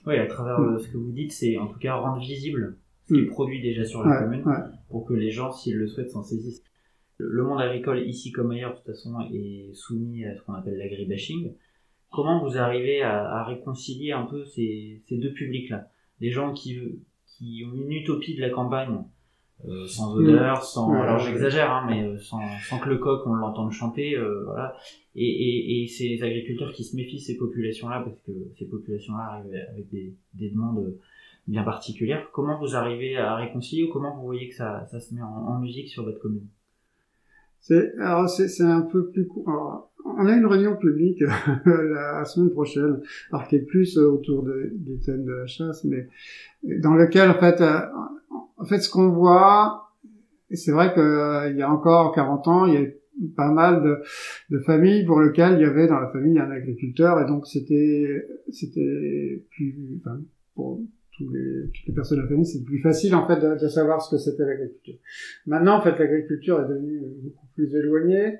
Oui, 0.07 0.17
à 0.17 0.27
travers 0.27 0.61
mm. 0.61 0.79
ce 0.79 0.89
que 0.89 0.99
vous 0.99 1.13
dites, 1.13 1.33
c'est 1.33 1.57
en 1.57 1.69
tout 1.69 1.79
cas 1.79 1.95
rendre 1.95 2.21
visible 2.21 2.77
ce 3.05 3.15
qui 3.15 3.21
est 3.21 3.25
mm. 3.25 3.31
produit 3.31 3.63
déjà 3.63 3.85
sur 3.85 4.05
la 4.05 4.23
commune, 4.23 4.45
pour 4.91 5.07
que 5.07 5.15
les 5.15 5.31
gens, 5.31 5.53
s'ils 5.53 5.77
le 5.77 5.87
souhaitent, 5.87 6.11
s'en 6.11 6.23
saisissent. 6.23 6.63
Le 7.19 7.43
monde 7.43 7.61
agricole, 7.61 8.07
ici 8.07 8.31
comme 8.33 8.51
ailleurs, 8.51 8.73
de 8.73 8.77
toute 8.77 8.87
façon, 8.87 9.21
est 9.33 9.73
soumis 9.75 10.25
à 10.25 10.37
ce 10.37 10.43
qu'on 10.43 10.55
appelle 10.55 10.77
l'agribashing. 10.77 11.53
Comment 12.11 12.43
vous 12.43 12.57
arrivez 12.57 13.03
à, 13.03 13.45
réconcilier 13.45 14.13
un 14.13 14.25
peu 14.25 14.45
ces, 14.45 15.03
deux 15.11 15.33
publics-là? 15.33 15.89
Des 16.21 16.31
gens 16.31 16.53
qui, 16.53 16.79
qui 17.27 17.65
ont 17.67 17.75
une 17.75 17.93
utopie 17.93 18.37
de 18.37 18.41
la 18.41 18.51
campagne, 18.51 18.99
euh, 19.65 19.87
sans 19.87 20.15
odeur, 20.15 20.63
sans 20.63 20.93
alors 20.93 21.19
j'exagère 21.19 21.73
hein, 21.73 21.87
mais 21.89 22.03
euh, 22.03 22.19
sans, 22.19 22.43
sans 22.69 22.79
que 22.79 22.91
le 22.91 22.99
coq 22.99 23.27
on 23.27 23.33
l'entende 23.33 23.73
chanter 23.73 24.15
euh, 24.15 24.45
voilà. 24.45 24.77
Et, 25.15 25.25
et, 25.27 25.83
et 25.83 25.87
ces 25.87 26.23
agriculteurs 26.23 26.75
qui 26.75 26.85
se 26.85 26.95
méfient 26.95 27.21
ces 27.21 27.39
populations 27.39 27.89
là 27.89 28.03
parce 28.05 28.21
que 28.21 28.33
ces 28.59 28.67
populations 28.67 29.17
là 29.17 29.31
arrivent 29.31 29.67
avec 29.71 29.89
des, 29.89 30.15
des 30.35 30.51
demandes 30.51 30.95
bien 31.49 31.63
particulières 31.63 32.29
comment 32.33 32.59
vous 32.59 32.77
arrivez 32.77 33.17
à 33.17 33.35
réconcilier 33.35 33.85
ou 33.85 33.93
comment 33.93 34.15
vous 34.15 34.27
voyez 34.27 34.51
que 34.51 34.55
ça, 34.55 34.85
ça 34.91 35.01
se 35.01 35.15
met 35.15 35.23
en, 35.23 35.59
musique 35.59 35.89
sur 35.89 36.05
votre 36.05 36.21
commune? 36.21 36.47
C'est 37.67 37.95
alors 37.99 38.29
c'est 38.29 38.63
un 38.63 38.83
peu 38.83 39.11
plus 39.11 39.27
court. 39.27 39.91
On 40.05 40.27
a 40.27 40.37
une 40.37 40.47
réunion 40.47 40.77
publique 40.77 41.21
la 41.67 42.25
semaine 42.25 42.51
prochaine, 42.51 43.01
alors 43.33 43.49
qui 43.49 43.59
plus 43.59 43.99
autour 43.99 44.45
de, 44.45 44.71
du 44.75 44.99
thème 45.01 45.25
de 45.25 45.33
la 45.33 45.47
chasse, 45.47 45.85
mais 45.85 46.09
dans 46.63 46.95
lequel 46.95 47.31
en 47.31 47.35
fait 47.35 47.61
en 48.57 48.65
fait, 48.65 48.81
ce 48.81 48.91
qu'on 48.91 49.11
voit, 49.11 49.93
c'est 50.51 50.73
vrai 50.73 50.93
qu'il 50.93 51.03
euh, 51.03 51.53
y 51.53 51.63
a 51.63 51.71
encore 51.71 52.15
40 52.15 52.49
ans, 52.49 52.67
il 52.67 52.75
y 52.75 52.77
avait 52.77 53.01
pas 53.37 53.51
mal 53.51 53.83
de, 53.83 54.03
de, 54.51 54.63
familles 54.63 55.05
pour 55.05 55.21
lesquelles 55.21 55.55
il 55.55 55.63
y 55.63 55.65
avait 55.65 55.87
dans 55.87 55.99
la 55.99 56.11
famille 56.11 56.39
un 56.39 56.51
agriculteur, 56.51 57.21
et 57.21 57.27
donc 57.27 57.47
c'était 57.47 58.27
c'était 58.51 59.43
plus, 59.51 60.01
enfin, 60.01 60.21
pour 60.55 60.81
tous 61.17 61.31
les, 61.31 61.67
toutes 61.67 61.87
les 61.87 61.95
personnes 61.95 62.19
de 62.19 62.23
la 62.23 62.29
famille, 62.29 62.47
c'est 62.47 62.65
plus 62.65 62.81
facile 62.81 63.15
en 63.15 63.27
fait 63.27 63.41
de, 63.41 63.69
savoir 63.69 64.03
ce 64.03 64.15
que 64.15 64.19
c'était 64.21 64.45
l'agriculture. 64.45 64.97
Maintenant, 65.47 65.79
en 65.79 65.83
fait, 65.83 65.99
l'agriculture 65.99 66.61
est 66.61 66.69
devenue 66.69 67.01
beaucoup 67.23 67.47
plus 67.55 67.75
éloignée. 67.75 68.39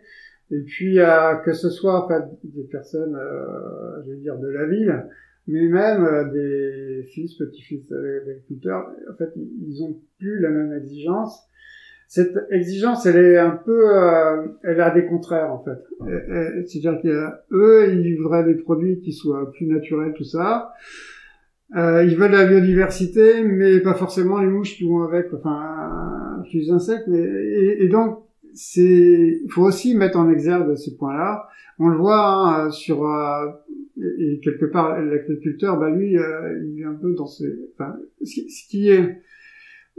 Et 0.51 0.61
puis, 0.61 1.01
euh, 1.01 1.35
que 1.45 1.53
ce 1.53 1.71
soit 1.71 2.05
en 2.05 2.09
fait, 2.09 2.23
des 2.45 2.65
personnes, 2.65 3.17
euh, 3.17 4.03
je 4.05 4.13
vais 4.13 4.19
dire, 4.19 4.39
de 4.39 4.49
la 4.49 4.67
ville, 4.67 5.07
mais 5.49 5.67
même 5.67 6.05
euh, 6.05 6.25
des 6.31 7.05
fils, 7.05 7.35
petits-fils 7.35 7.89
d'agriculteurs, 7.89 8.87
en 9.11 9.17
fait, 9.17 9.33
ils 9.37 9.83
ont 9.83 9.99
plus 10.19 10.41
la 10.41 10.51
même 10.51 10.73
exigence. 10.73 11.43
Cette 12.09 12.37
exigence, 12.51 13.05
elle 13.07 13.17
est 13.17 13.39
un 13.39 13.51
peu, 13.51 13.91
euh, 13.91 14.47
elle 14.63 14.81
a 14.81 14.93
des 14.93 15.07
contraires 15.07 15.53
en 15.53 15.65
fait. 15.65 16.65
C'est-à-dire 16.67 17.01
qu'eux, 17.03 17.93
ils 17.93 18.17
voudraient 18.17 18.45
des 18.45 18.55
produits 18.55 19.01
qui 19.01 19.13
soient 19.13 19.51
plus 19.53 19.67
naturels, 19.67 20.15
tout 20.17 20.25
ça. 20.25 20.73
Euh, 21.75 22.05
ils 22.05 22.17
veulent 22.17 22.33
la 22.33 22.47
biodiversité, 22.47 23.43
mais 23.43 23.81
pas 23.81 23.95
forcément 23.95 24.41
les 24.41 24.47
mouches 24.47 24.77
qui 24.77 24.87
vont 24.87 25.03
avec, 25.03 25.33
enfin, 25.35 26.43
les 26.53 26.71
insectes. 26.71 27.09
Mais 27.09 27.23
et, 27.23 27.89
donc, 27.89 28.21
c'est, 28.55 29.41
il 29.45 29.51
faut 29.51 29.65
aussi 29.65 29.97
mettre 29.97 30.19
en 30.19 30.31
exergue 30.31 30.77
ces 30.77 30.97
points-là. 30.97 31.49
On 31.79 31.89
le 31.89 31.97
voit 31.97 32.65
hein, 32.67 32.71
sur 32.71 33.05
euh, 33.05 33.47
et, 33.99 34.41
quelque 34.43 34.67
part 34.67 35.01
l'agriculteur, 35.01 35.79
bah 35.79 35.91
lui, 35.91 36.17
euh, 36.17 36.63
il 36.65 36.81
est 36.81 36.85
un 36.85 36.95
peu 36.95 37.13
dans 37.15 37.27
ses, 37.27 37.53
enfin, 37.75 37.97
ce 38.23 38.69
qui 38.69 38.91
est 38.91 39.23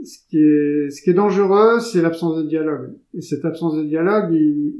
ce 0.02 0.18
qui 0.28 0.38
est 0.38 0.90
ce 0.90 1.02
qui 1.02 1.10
est 1.10 1.14
dangereux, 1.14 1.80
c'est 1.80 2.02
l'absence 2.02 2.38
de 2.38 2.48
dialogue. 2.48 2.94
Et 3.14 3.20
cette 3.20 3.44
absence 3.44 3.76
de 3.76 3.84
dialogue, 3.84 4.32
il, 4.32 4.74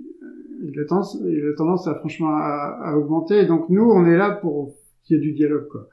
il, 0.63 0.81
a, 0.81 0.85
tendance, 0.85 1.19
il 1.25 1.51
a 1.53 1.57
tendance 1.57 1.87
à 1.87 1.95
franchement 1.97 2.31
à, 2.31 2.79
à 2.83 2.97
augmenter. 2.97 3.41
Et 3.41 3.47
donc 3.47 3.69
nous, 3.69 3.85
on 3.85 4.07
est 4.07 4.17
là 4.17 4.31
pour 4.31 4.75
qu'il 5.09 5.17
y 5.17 5.21
ait 5.21 5.23
du 5.23 5.33
dialogue, 5.33 5.67
quoi. 5.69 5.89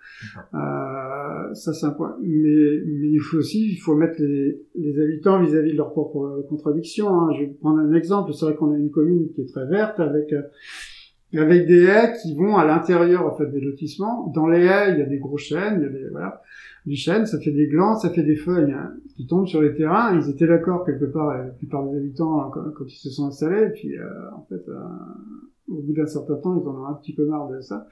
Euh, 0.53 1.53
ça, 1.53 1.73
c'est 1.73 1.85
un 1.85 1.91
point. 1.91 2.15
Mais, 2.21 2.81
mais 2.85 3.09
il 3.09 3.19
faut 3.19 3.37
aussi, 3.37 3.71
il 3.71 3.77
faut 3.77 3.95
mettre 3.95 4.21
les, 4.21 4.61
les 4.75 5.01
habitants 5.01 5.41
vis-à-vis 5.41 5.71
de 5.71 5.77
leurs 5.77 5.91
propres 5.91 6.45
contradictions. 6.49 7.09
Hein. 7.09 7.31
Je 7.33 7.45
vais 7.45 7.47
prendre 7.47 7.79
un 7.79 7.93
exemple. 7.93 8.33
C'est 8.33 8.45
vrai 8.45 8.55
qu'on 8.55 8.73
a 8.73 8.77
une 8.77 8.91
commune 8.91 9.29
qui 9.33 9.41
est 9.41 9.51
très 9.51 9.65
verte 9.67 9.99
avec 9.99 10.31
euh, 10.33 10.41
avec 11.37 11.67
des 11.67 11.83
haies 11.83 12.13
qui 12.21 12.35
vont 12.35 12.55
à 12.55 12.65
l'intérieur 12.65 13.25
en 13.25 13.35
fait 13.35 13.47
des 13.47 13.59
lotissements. 13.59 14.31
Dans 14.33 14.47
les 14.47 14.65
haies, 14.65 14.93
il 14.93 14.99
y 14.99 15.01
a 15.01 15.05
des 15.05 15.17
gros 15.17 15.37
chênes, 15.37 15.79
il 15.79 15.83
y 15.83 15.85
a 15.85 15.89
des 15.89 16.09
voilà, 16.09 16.41
du 16.85 16.95
chêne, 16.95 17.25
ça 17.25 17.39
fait 17.39 17.51
des 17.51 17.67
glands, 17.67 17.95
ça 17.95 18.09
fait 18.09 18.23
des 18.23 18.35
feuilles 18.35 18.71
hein, 18.71 18.93
qui 19.15 19.25
tombent 19.25 19.47
sur 19.47 19.61
les 19.61 19.73
terrains. 19.73 20.17
Ils 20.17 20.29
étaient 20.29 20.47
d'accord 20.47 20.85
quelque 20.85 21.05
part, 21.05 21.35
la 21.35 21.45
plupart 21.45 21.87
des 21.89 21.97
habitants 21.97 22.41
hein, 22.41 22.51
quand, 22.53 22.85
ils 22.85 22.95
se 22.95 23.09
sont 23.09 23.27
installés. 23.27 23.67
Et 23.67 23.71
puis 23.71 23.97
euh, 23.97 24.31
en 24.35 24.45
fait, 24.47 24.69
euh, 24.69 24.79
au 25.67 25.81
bout 25.81 25.93
d'un 25.93 26.05
certain 26.05 26.35
temps, 26.35 26.61
ils 26.61 26.67
en 26.67 26.83
ont 26.83 26.85
un 26.85 26.93
petit 26.93 27.13
peu 27.13 27.25
marre 27.25 27.49
de 27.49 27.59
ça. 27.61 27.87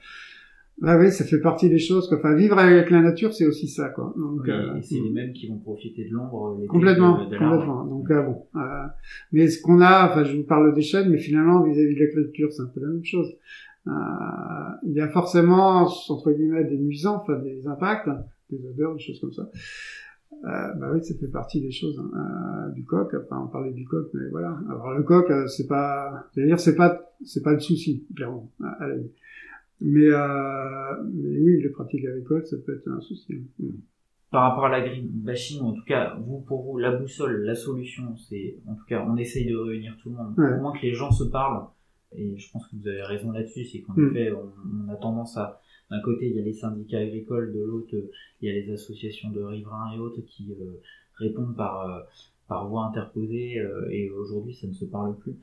Bah 0.78 0.98
oui, 0.98 1.12
ça 1.12 1.24
fait 1.24 1.40
partie 1.40 1.68
des 1.68 1.78
choses. 1.78 2.08
Quoi. 2.08 2.18
Enfin, 2.18 2.34
vivre 2.34 2.58
avec 2.58 2.90
la 2.90 3.00
nature, 3.00 3.32
c'est 3.32 3.46
aussi 3.46 3.68
ça, 3.68 3.90
quoi. 3.90 4.12
Donc, 4.16 4.48
euh, 4.48 4.80
c'est 4.82 4.98
les 4.98 5.10
mêmes 5.10 5.32
qui 5.32 5.46
vont 5.48 5.58
profiter 5.58 6.04
de 6.08 6.12
l'ombre. 6.12 6.58
Complètement, 6.68 7.16
complètement. 7.24 7.84
Donc 7.84 8.10
euh, 8.10 8.22
bon, 8.22 8.46
euh, 8.56 8.84
mais 9.32 9.48
ce 9.48 9.62
qu'on 9.62 9.80
a, 9.80 10.10
enfin, 10.10 10.24
je 10.24 10.36
vous 10.36 10.42
parle 10.42 10.74
des 10.74 10.82
chênes, 10.82 11.10
mais 11.10 11.18
finalement, 11.18 11.62
vis-à-vis 11.62 11.94
de 11.94 12.00
l'agriculture, 12.00 12.52
c'est 12.52 12.62
un 12.62 12.70
peu 12.74 12.80
la 12.80 12.88
même 12.88 13.04
chose. 13.04 13.32
Euh, 13.86 13.90
il 14.84 14.94
y 14.94 15.00
a 15.00 15.08
forcément, 15.08 15.86
entre 16.08 16.32
guillemets, 16.32 16.64
des 16.64 16.78
nuisances, 16.78 17.22
enfin, 17.22 17.38
des 17.38 17.68
impacts, 17.68 18.10
des 18.50 18.66
odeurs, 18.66 18.94
des 18.94 19.00
choses 19.00 19.20
comme 19.20 19.32
ça. 19.32 19.48
Euh, 20.44 20.74
bah 20.74 20.90
oui, 20.92 21.02
ça 21.04 21.14
fait 21.14 21.28
partie 21.28 21.60
des 21.60 21.70
choses 21.70 22.02
hein, 22.14 22.70
du 22.74 22.84
coq. 22.84 23.14
Enfin, 23.14 23.44
on 23.44 23.48
parlait 23.48 23.72
du 23.72 23.84
coq, 23.84 24.08
mais 24.12 24.28
voilà. 24.30 24.58
Alors 24.68 24.92
le 24.92 25.04
coq, 25.04 25.30
c'est 25.46 25.68
pas, 25.68 26.26
c'est-à-dire, 26.32 26.58
c'est 26.58 26.74
pas, 26.74 27.14
c'est 27.24 27.42
pas 27.42 27.52
le 27.52 27.60
souci, 27.60 28.04
clairement, 28.14 28.50
à 28.80 28.88
la 28.88 28.96
vie. 28.96 29.10
Mais, 29.86 30.06
euh, 30.06 31.02
mais 31.12 31.38
oui, 31.40 31.62
les 31.62 31.68
pratiques 31.68 32.06
agricoles, 32.06 32.46
ça 32.46 32.56
peut 32.64 32.74
être 32.74 32.88
un 32.88 33.00
souci. 33.00 33.34
Mm. 33.58 33.68
Par 34.30 34.50
rapport 34.50 34.64
à 34.64 34.70
l'agribashing, 34.70 35.60
en 35.60 35.74
tout 35.74 35.84
cas, 35.84 36.16
vous, 36.24 36.40
pour 36.40 36.62
vous, 36.62 36.78
la 36.78 36.90
boussole, 36.90 37.44
la 37.44 37.54
solution, 37.54 38.16
c'est, 38.16 38.56
en 38.66 38.74
tout 38.74 38.84
cas, 38.88 39.04
on 39.06 39.16
essaye 39.16 39.46
de 39.46 39.54
réunir 39.54 39.96
tout 40.02 40.08
le 40.08 40.16
monde. 40.16 40.34
Au 40.38 40.60
moins 40.60 40.72
que 40.72 40.82
les 40.82 40.94
gens 40.94 41.12
se 41.12 41.24
parlent. 41.24 41.66
Et 42.16 42.36
je 42.38 42.50
pense 42.50 42.66
que 42.68 42.76
vous 42.76 42.88
avez 42.88 43.02
raison 43.02 43.30
là-dessus, 43.30 43.64
c'est 43.66 43.80
qu'en 43.80 43.92
mm. 43.94 44.08
effet, 44.08 44.32
on, 44.32 44.90
a 44.90 44.96
tendance 44.96 45.36
à, 45.36 45.60
d'un 45.90 46.00
côté, 46.00 46.30
il 46.30 46.36
y 46.36 46.40
a 46.40 46.42
les 46.42 46.54
syndicats 46.54 47.00
agricoles, 47.00 47.52
de 47.52 47.60
l'autre, 47.60 47.94
il 48.40 48.48
y 48.48 48.50
a 48.50 48.54
les 48.54 48.72
associations 48.72 49.30
de 49.30 49.42
riverains 49.42 49.92
et 49.94 49.98
autres 49.98 50.22
qui 50.22 50.56
euh, 50.58 50.80
répondent 51.16 51.56
par, 51.56 51.90
euh, 51.90 52.00
par 52.48 52.68
voie 52.68 52.86
interposée, 52.86 53.58
euh, 53.58 53.86
et 53.90 54.08
aujourd'hui, 54.10 54.54
ça 54.54 54.66
ne 54.66 54.72
se 54.72 54.86
parle 54.86 55.18
plus. 55.18 55.36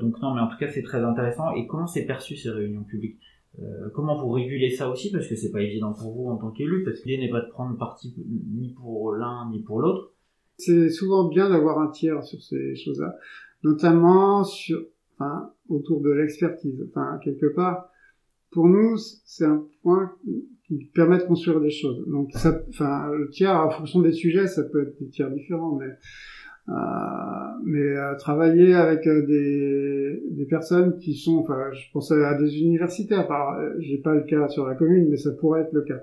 donc 0.00 0.22
non, 0.22 0.34
mais 0.34 0.40
en 0.40 0.46
tout 0.46 0.58
cas, 0.58 0.68
c'est 0.70 0.84
très 0.84 1.02
intéressant. 1.02 1.52
Et 1.54 1.66
comment 1.66 1.88
c'est 1.88 2.06
perçu 2.06 2.36
ces 2.36 2.50
réunions 2.50 2.84
publiques? 2.84 3.18
Euh, 3.62 3.88
comment 3.94 4.20
vous 4.22 4.30
régulez 4.30 4.70
ça 4.70 4.90
aussi 4.90 5.10
Parce 5.10 5.26
que 5.28 5.36
c'est 5.36 5.50
pas 5.50 5.62
évident 5.62 5.92
pour 5.92 6.12
vous 6.12 6.28
en 6.28 6.36
tant 6.36 6.50
qu'élu, 6.50 6.84
parce 6.84 7.00
que 7.00 7.08
l'idée 7.08 7.22
n'est 7.22 7.30
pas 7.30 7.40
de 7.40 7.50
prendre 7.50 7.76
parti 7.78 8.14
ni 8.50 8.74
pour 8.74 9.14
l'un 9.14 9.50
ni 9.50 9.60
pour 9.62 9.80
l'autre. 9.80 10.12
C'est 10.58 10.90
souvent 10.90 11.28
bien 11.28 11.48
d'avoir 11.48 11.78
un 11.80 11.88
tiers 11.88 12.22
sur 12.24 12.42
ces 12.42 12.74
choses-là, 12.76 13.16
notamment 13.62 14.44
sur, 14.44 14.82
enfin, 15.14 15.50
autour 15.68 16.00
de 16.00 16.10
l'expertise. 16.10 16.86
Enfin, 16.88 17.18
quelque 17.22 17.46
part, 17.46 17.90
pour 18.50 18.66
nous, 18.66 18.96
c'est 18.96 19.44
un 19.44 19.66
point 19.82 20.12
qui 20.66 20.90
permet 20.94 21.18
de 21.18 21.24
construire 21.24 21.60
des 21.60 21.70
choses. 21.70 22.06
Donc, 22.08 22.32
ça, 22.32 22.62
enfin, 22.68 23.10
le 23.12 23.28
tiers, 23.28 23.54
en 23.54 23.70
fonction 23.70 24.00
des 24.00 24.12
sujets, 24.12 24.46
ça 24.46 24.62
peut 24.64 24.82
être 24.82 24.98
des 24.98 25.08
tiers 25.08 25.30
différents, 25.30 25.76
mais 25.76 25.90
euh, 26.68 26.72
mais 27.64 27.78
euh, 27.78 28.16
travailler 28.16 28.74
avec 28.74 29.06
euh, 29.06 29.24
des, 29.26 30.22
des 30.30 30.46
personnes 30.46 30.98
qui 30.98 31.14
sont, 31.14 31.38
enfin, 31.38 31.70
je 31.72 31.90
pense 31.92 32.10
à 32.10 32.34
des 32.34 32.58
universitaires, 32.60 33.28
j'ai 33.78 33.98
pas 33.98 34.14
le 34.14 34.22
cas 34.22 34.48
sur 34.48 34.66
la 34.66 34.74
commune, 34.74 35.08
mais 35.08 35.16
ça 35.16 35.30
pourrait 35.32 35.62
être 35.62 35.72
le 35.72 35.82
cas, 35.82 36.00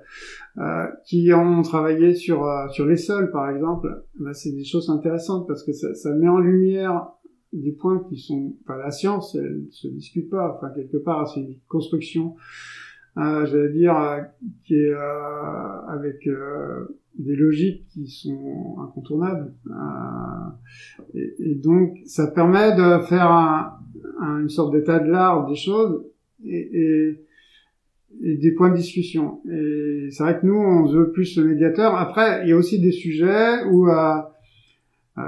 euh, 0.58 0.86
qui 1.06 1.32
ont 1.34 1.62
travaillé 1.64 2.14
sur 2.14 2.50
sur 2.72 2.86
les 2.86 2.98
sols, 2.98 3.32
par 3.32 3.50
exemple. 3.50 4.04
Bah, 4.20 4.34
c'est 4.34 4.52
des 4.52 4.64
choses 4.64 4.90
intéressantes 4.90 5.48
parce 5.48 5.64
que 5.64 5.74
ça, 5.74 5.94
ça 5.96 6.14
met 6.14 6.30
en 6.30 6.40
lumière 6.40 7.08
des 7.54 7.72
points 7.72 8.04
qui 8.10 8.18
sont, 8.18 8.56
enfin, 8.64 8.78
la 8.78 8.92
science, 8.92 9.36
elle 9.36 9.66
se 9.70 9.88
discute 9.88 10.30
pas. 10.30 10.56
Enfin, 10.56 10.74
quelque 10.74 10.98
part, 10.98 11.28
c'est 11.28 11.42
une 11.42 11.56
construction, 11.68 12.36
euh, 12.36 12.40
j'allais 13.16 13.72
dire, 13.72 13.96
qui 14.66 14.76
est 14.76 14.94
avec 15.88 16.28
des 17.18 17.36
logiques 17.36 17.88
qui 17.90 18.08
sont 18.08 18.76
incontournables. 18.82 19.54
Euh, 19.70 19.74
et, 21.14 21.36
et, 21.40 21.56
donc, 21.56 21.98
ça 22.06 22.28
permet 22.28 22.76
de 22.76 23.00
faire 23.06 23.32
un, 23.32 23.80
une 24.42 24.50
sorte 24.50 24.74
d'état 24.74 25.00
de 25.00 25.10
l'art 25.10 25.48
des 25.48 25.56
choses 25.56 26.04
et, 26.44 26.56
et, 26.58 27.26
et, 28.24 28.38
des 28.38 28.52
points 28.52 28.72
de 28.72 28.76
discussion. 28.76 29.42
Et 29.50 30.10
c'est 30.12 30.24
vrai 30.24 30.40
que 30.40 30.46
nous, 30.46 30.56
on 30.56 30.86
veut 30.86 31.12
plus 31.12 31.38
le 31.38 31.46
médiateur. 31.46 31.96
Après, 31.96 32.44
il 32.44 32.50
y 32.50 32.52
a 32.52 32.58
aussi 32.58 32.80
des 32.80 32.92
sujets 32.92 33.64
où 33.66 33.88
euh, 33.88 34.16
euh, 35.20 35.22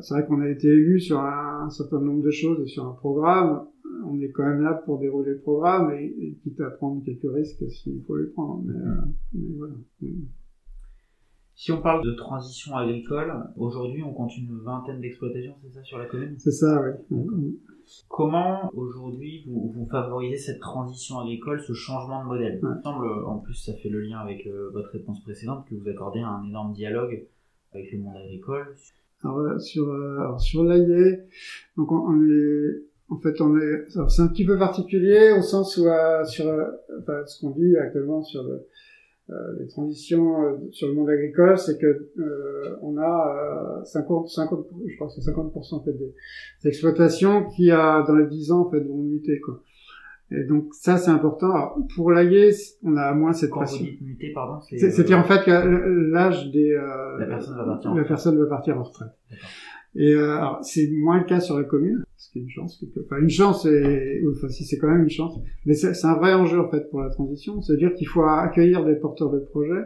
c'est 0.00 0.14
vrai 0.14 0.26
qu'on 0.26 0.40
a 0.40 0.48
été 0.48 0.66
élu 0.66 1.00
sur 1.00 1.20
un, 1.20 1.43
certain 1.70 2.00
nombre 2.00 2.22
de 2.22 2.30
choses 2.30 2.60
et 2.60 2.66
sur 2.66 2.86
un 2.86 2.92
programme. 2.92 3.66
On 4.06 4.20
est 4.20 4.30
quand 4.30 4.44
même 4.44 4.62
là 4.62 4.74
pour 4.74 4.98
dérouler 4.98 5.32
le 5.32 5.40
programme 5.40 5.92
et, 5.92 6.04
et 6.04 6.38
quitte 6.42 6.60
à 6.60 6.70
prendre 6.70 7.02
quelques 7.04 7.32
risques 7.32 7.70
s'il 7.70 8.02
faut 8.02 8.16
les 8.16 8.26
prendre. 8.26 8.62
Mais, 8.64 8.74
euh, 8.74 8.94
mais 9.32 9.54
voilà. 9.56 9.74
Si 11.56 11.70
on 11.70 11.80
parle 11.80 12.04
de 12.04 12.12
transition 12.12 12.76
agricole, 12.76 13.32
aujourd'hui 13.56 14.02
on 14.02 14.12
compte 14.12 14.36
une 14.36 14.58
vingtaine 14.58 15.00
d'exploitations, 15.00 15.54
c'est 15.62 15.72
ça 15.72 15.82
sur 15.84 15.98
la 15.98 16.06
commune? 16.06 16.34
C'est 16.36 16.50
ça, 16.50 16.82
oui. 17.10 17.60
Comment 18.08 18.70
aujourd'hui 18.74 19.44
vous, 19.46 19.70
vous, 19.72 19.86
favorisez 19.86 20.36
cette 20.36 20.60
transition 20.60 21.20
agricole, 21.20 21.60
ce 21.60 21.72
changement 21.72 22.24
de 22.24 22.28
modèle? 22.28 22.58
Il 22.60 22.68
me 22.68 22.82
semble, 22.82 23.06
en 23.24 23.38
plus 23.38 23.54
ça 23.54 23.72
fait 23.74 23.88
le 23.88 24.00
lien 24.00 24.18
avec 24.18 24.46
euh, 24.46 24.70
votre 24.72 24.90
réponse 24.90 25.22
précédente, 25.22 25.64
que 25.68 25.76
vous 25.76 25.88
accordez 25.88 26.20
un 26.20 26.42
énorme 26.44 26.72
dialogue 26.72 27.24
avec 27.72 27.92
le 27.92 27.98
monde 27.98 28.16
agricole. 28.16 28.74
Alors, 29.24 29.60
sur 29.60 29.90
alors, 29.90 30.40
sur 30.40 30.64
l'AIE, 30.64 31.20
donc 31.76 31.90
on, 31.90 32.22
est 32.28 32.82
en 33.08 33.18
fait 33.18 33.40
on 33.40 33.58
est 33.58 33.86
c'est 34.08 34.20
un 34.20 34.28
petit 34.28 34.44
peu 34.44 34.58
particulier 34.58 35.32
au 35.36 35.42
sens 35.42 35.76
où 35.78 35.86
sur 36.26 36.46
enfin, 37.00 37.22
ce 37.26 37.40
qu'on 37.40 37.50
dit 37.50 37.76
actuellement 37.76 38.22
sur 38.22 38.42
le, 38.42 38.66
les 39.58 39.66
transitions 39.68 40.70
sur 40.72 40.88
le 40.88 40.94
monde 40.94 41.08
agricole, 41.08 41.58
c'est 41.58 41.78
que 41.78 42.10
euh, 42.18 42.76
on 42.82 42.98
a 42.98 43.80
50, 43.84 44.28
50, 44.28 44.66
je 44.86 44.96
crois 44.96 45.08
que 45.08 45.14
c'est 45.14 45.30
50% 45.30 45.74
en 45.74 45.82
fait 45.82 45.92
des, 45.92 46.14
des, 46.62 46.68
exploitations 46.68 47.48
qui 47.48 47.70
a 47.70 48.02
dans 48.06 48.16
les 48.16 48.26
10 48.26 48.52
ans 48.52 48.66
en 48.66 48.70
fait 48.70 48.80
vont 48.80 49.02
muter 49.02 49.40
quoi. 49.40 49.62
Et 50.30 50.44
donc 50.44 50.72
ça 50.72 50.96
c'est 50.96 51.10
important. 51.10 51.50
Alors, 51.50 51.78
pour 51.94 52.10
l'AIE, 52.10 52.54
on 52.82 52.96
a 52.96 53.12
moins 53.14 53.32
cette 53.32 53.50
Quand 53.50 53.60
pression. 53.60 53.84
Vous 53.84 54.06
dites 54.06 54.34
pardon, 54.34 54.60
C'est-à-dire 54.60 55.18
en 55.18 55.24
fait 55.24 55.44
que 55.44 56.10
l'âge 56.10 56.50
des 56.50 56.72
euh, 56.72 57.18
la 57.18 57.26
personne 57.26 57.56
va 57.56 57.64
partir 57.64 57.90
en 57.90 57.94
la 57.94 58.00
retraite. 58.02 58.08
personne 58.08 58.38
va 58.38 58.46
partir 58.46 58.78
en 58.78 58.82
retraite. 58.82 59.12
Et 59.96 60.12
euh, 60.12 60.36
alors, 60.36 60.58
c'est 60.62 60.90
moins 60.90 61.18
le 61.18 61.24
cas 61.24 61.40
sur 61.40 61.56
la 61.56 61.64
commune, 61.64 62.02
ce 62.16 62.30
qui 62.32 62.38
est 62.38 62.42
une 62.42 62.50
chance. 62.50 62.78
Quelque... 62.80 63.00
Enfin, 63.04 63.20
une 63.20 63.30
chance, 63.30 63.64
et... 63.66 64.22
enfin, 64.36 64.48
si 64.48 64.64
c'est 64.64 64.78
quand 64.78 64.88
même 64.88 65.04
une 65.04 65.10
chance, 65.10 65.38
mais 65.66 65.74
c'est 65.74 66.04
un 66.04 66.16
vrai 66.16 66.34
enjeu 66.34 66.58
en 66.58 66.68
fait 66.68 66.90
pour 66.90 67.00
la 67.00 67.10
transition. 67.10 67.60
C'est-à-dire 67.62 67.94
qu'il 67.94 68.08
faut 68.08 68.24
accueillir 68.24 68.84
des 68.84 68.96
porteurs 68.96 69.30
de 69.30 69.38
projets. 69.38 69.84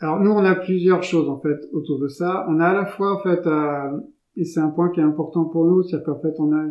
Alors 0.00 0.20
nous, 0.20 0.30
on 0.30 0.44
a 0.44 0.54
plusieurs 0.54 1.02
choses 1.02 1.28
en 1.28 1.40
fait 1.40 1.58
autour 1.72 1.98
de 1.98 2.08
ça. 2.08 2.46
On 2.48 2.58
a 2.60 2.66
à 2.66 2.74
la 2.74 2.86
fois 2.86 3.16
en 3.16 3.22
fait, 3.22 3.46
euh... 3.46 4.00
et 4.36 4.44
c'est 4.44 4.60
un 4.60 4.70
point 4.70 4.90
qui 4.90 5.00
est 5.00 5.04
important 5.04 5.44
pour 5.44 5.64
nous, 5.66 5.82
c'est-à-dire 5.82 6.06
qu'en 6.06 6.20
fait, 6.20 6.34
on 6.38 6.52
a 6.52 6.66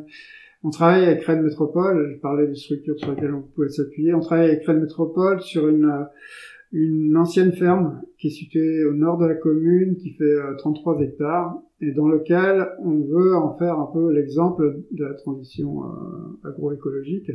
on 0.64 0.70
travaille 0.70 1.06
avec 1.06 1.24
Rennes 1.24 1.44
Métropole, 1.44 2.12
je 2.14 2.20
parlais 2.20 2.48
des 2.48 2.56
structures 2.56 3.00
sur 3.00 3.12
lesquelles 3.12 3.34
on 3.34 3.42
pouvait 3.42 3.70
s'appuyer. 3.70 4.14
On 4.14 4.20
travaille 4.20 4.50
avec 4.50 4.66
Rennes 4.66 4.82
Métropole 4.82 5.42
sur 5.42 5.68
une, 5.68 6.06
une 6.72 7.16
ancienne 7.16 7.54
ferme 7.54 8.02
qui 8.18 8.28
est 8.28 8.32
située 8.32 8.84
au 8.86 8.94
nord 8.94 9.18
de 9.18 9.26
la 9.26 9.36
commune, 9.36 9.96
qui 9.96 10.12
fait 10.12 10.36
33 10.58 11.00
hectares, 11.02 11.62
et 11.82 11.92
dans 11.92 12.08
lequel 12.08 12.68
on 12.80 13.00
veut 13.00 13.36
en 13.36 13.58
faire 13.58 13.80
un 13.80 13.90
peu 13.94 14.12
l'exemple 14.12 14.82
de 14.92 15.06
la 15.06 15.14
transition 15.14 15.84
euh, 15.86 16.50
agroécologique, 16.50 17.32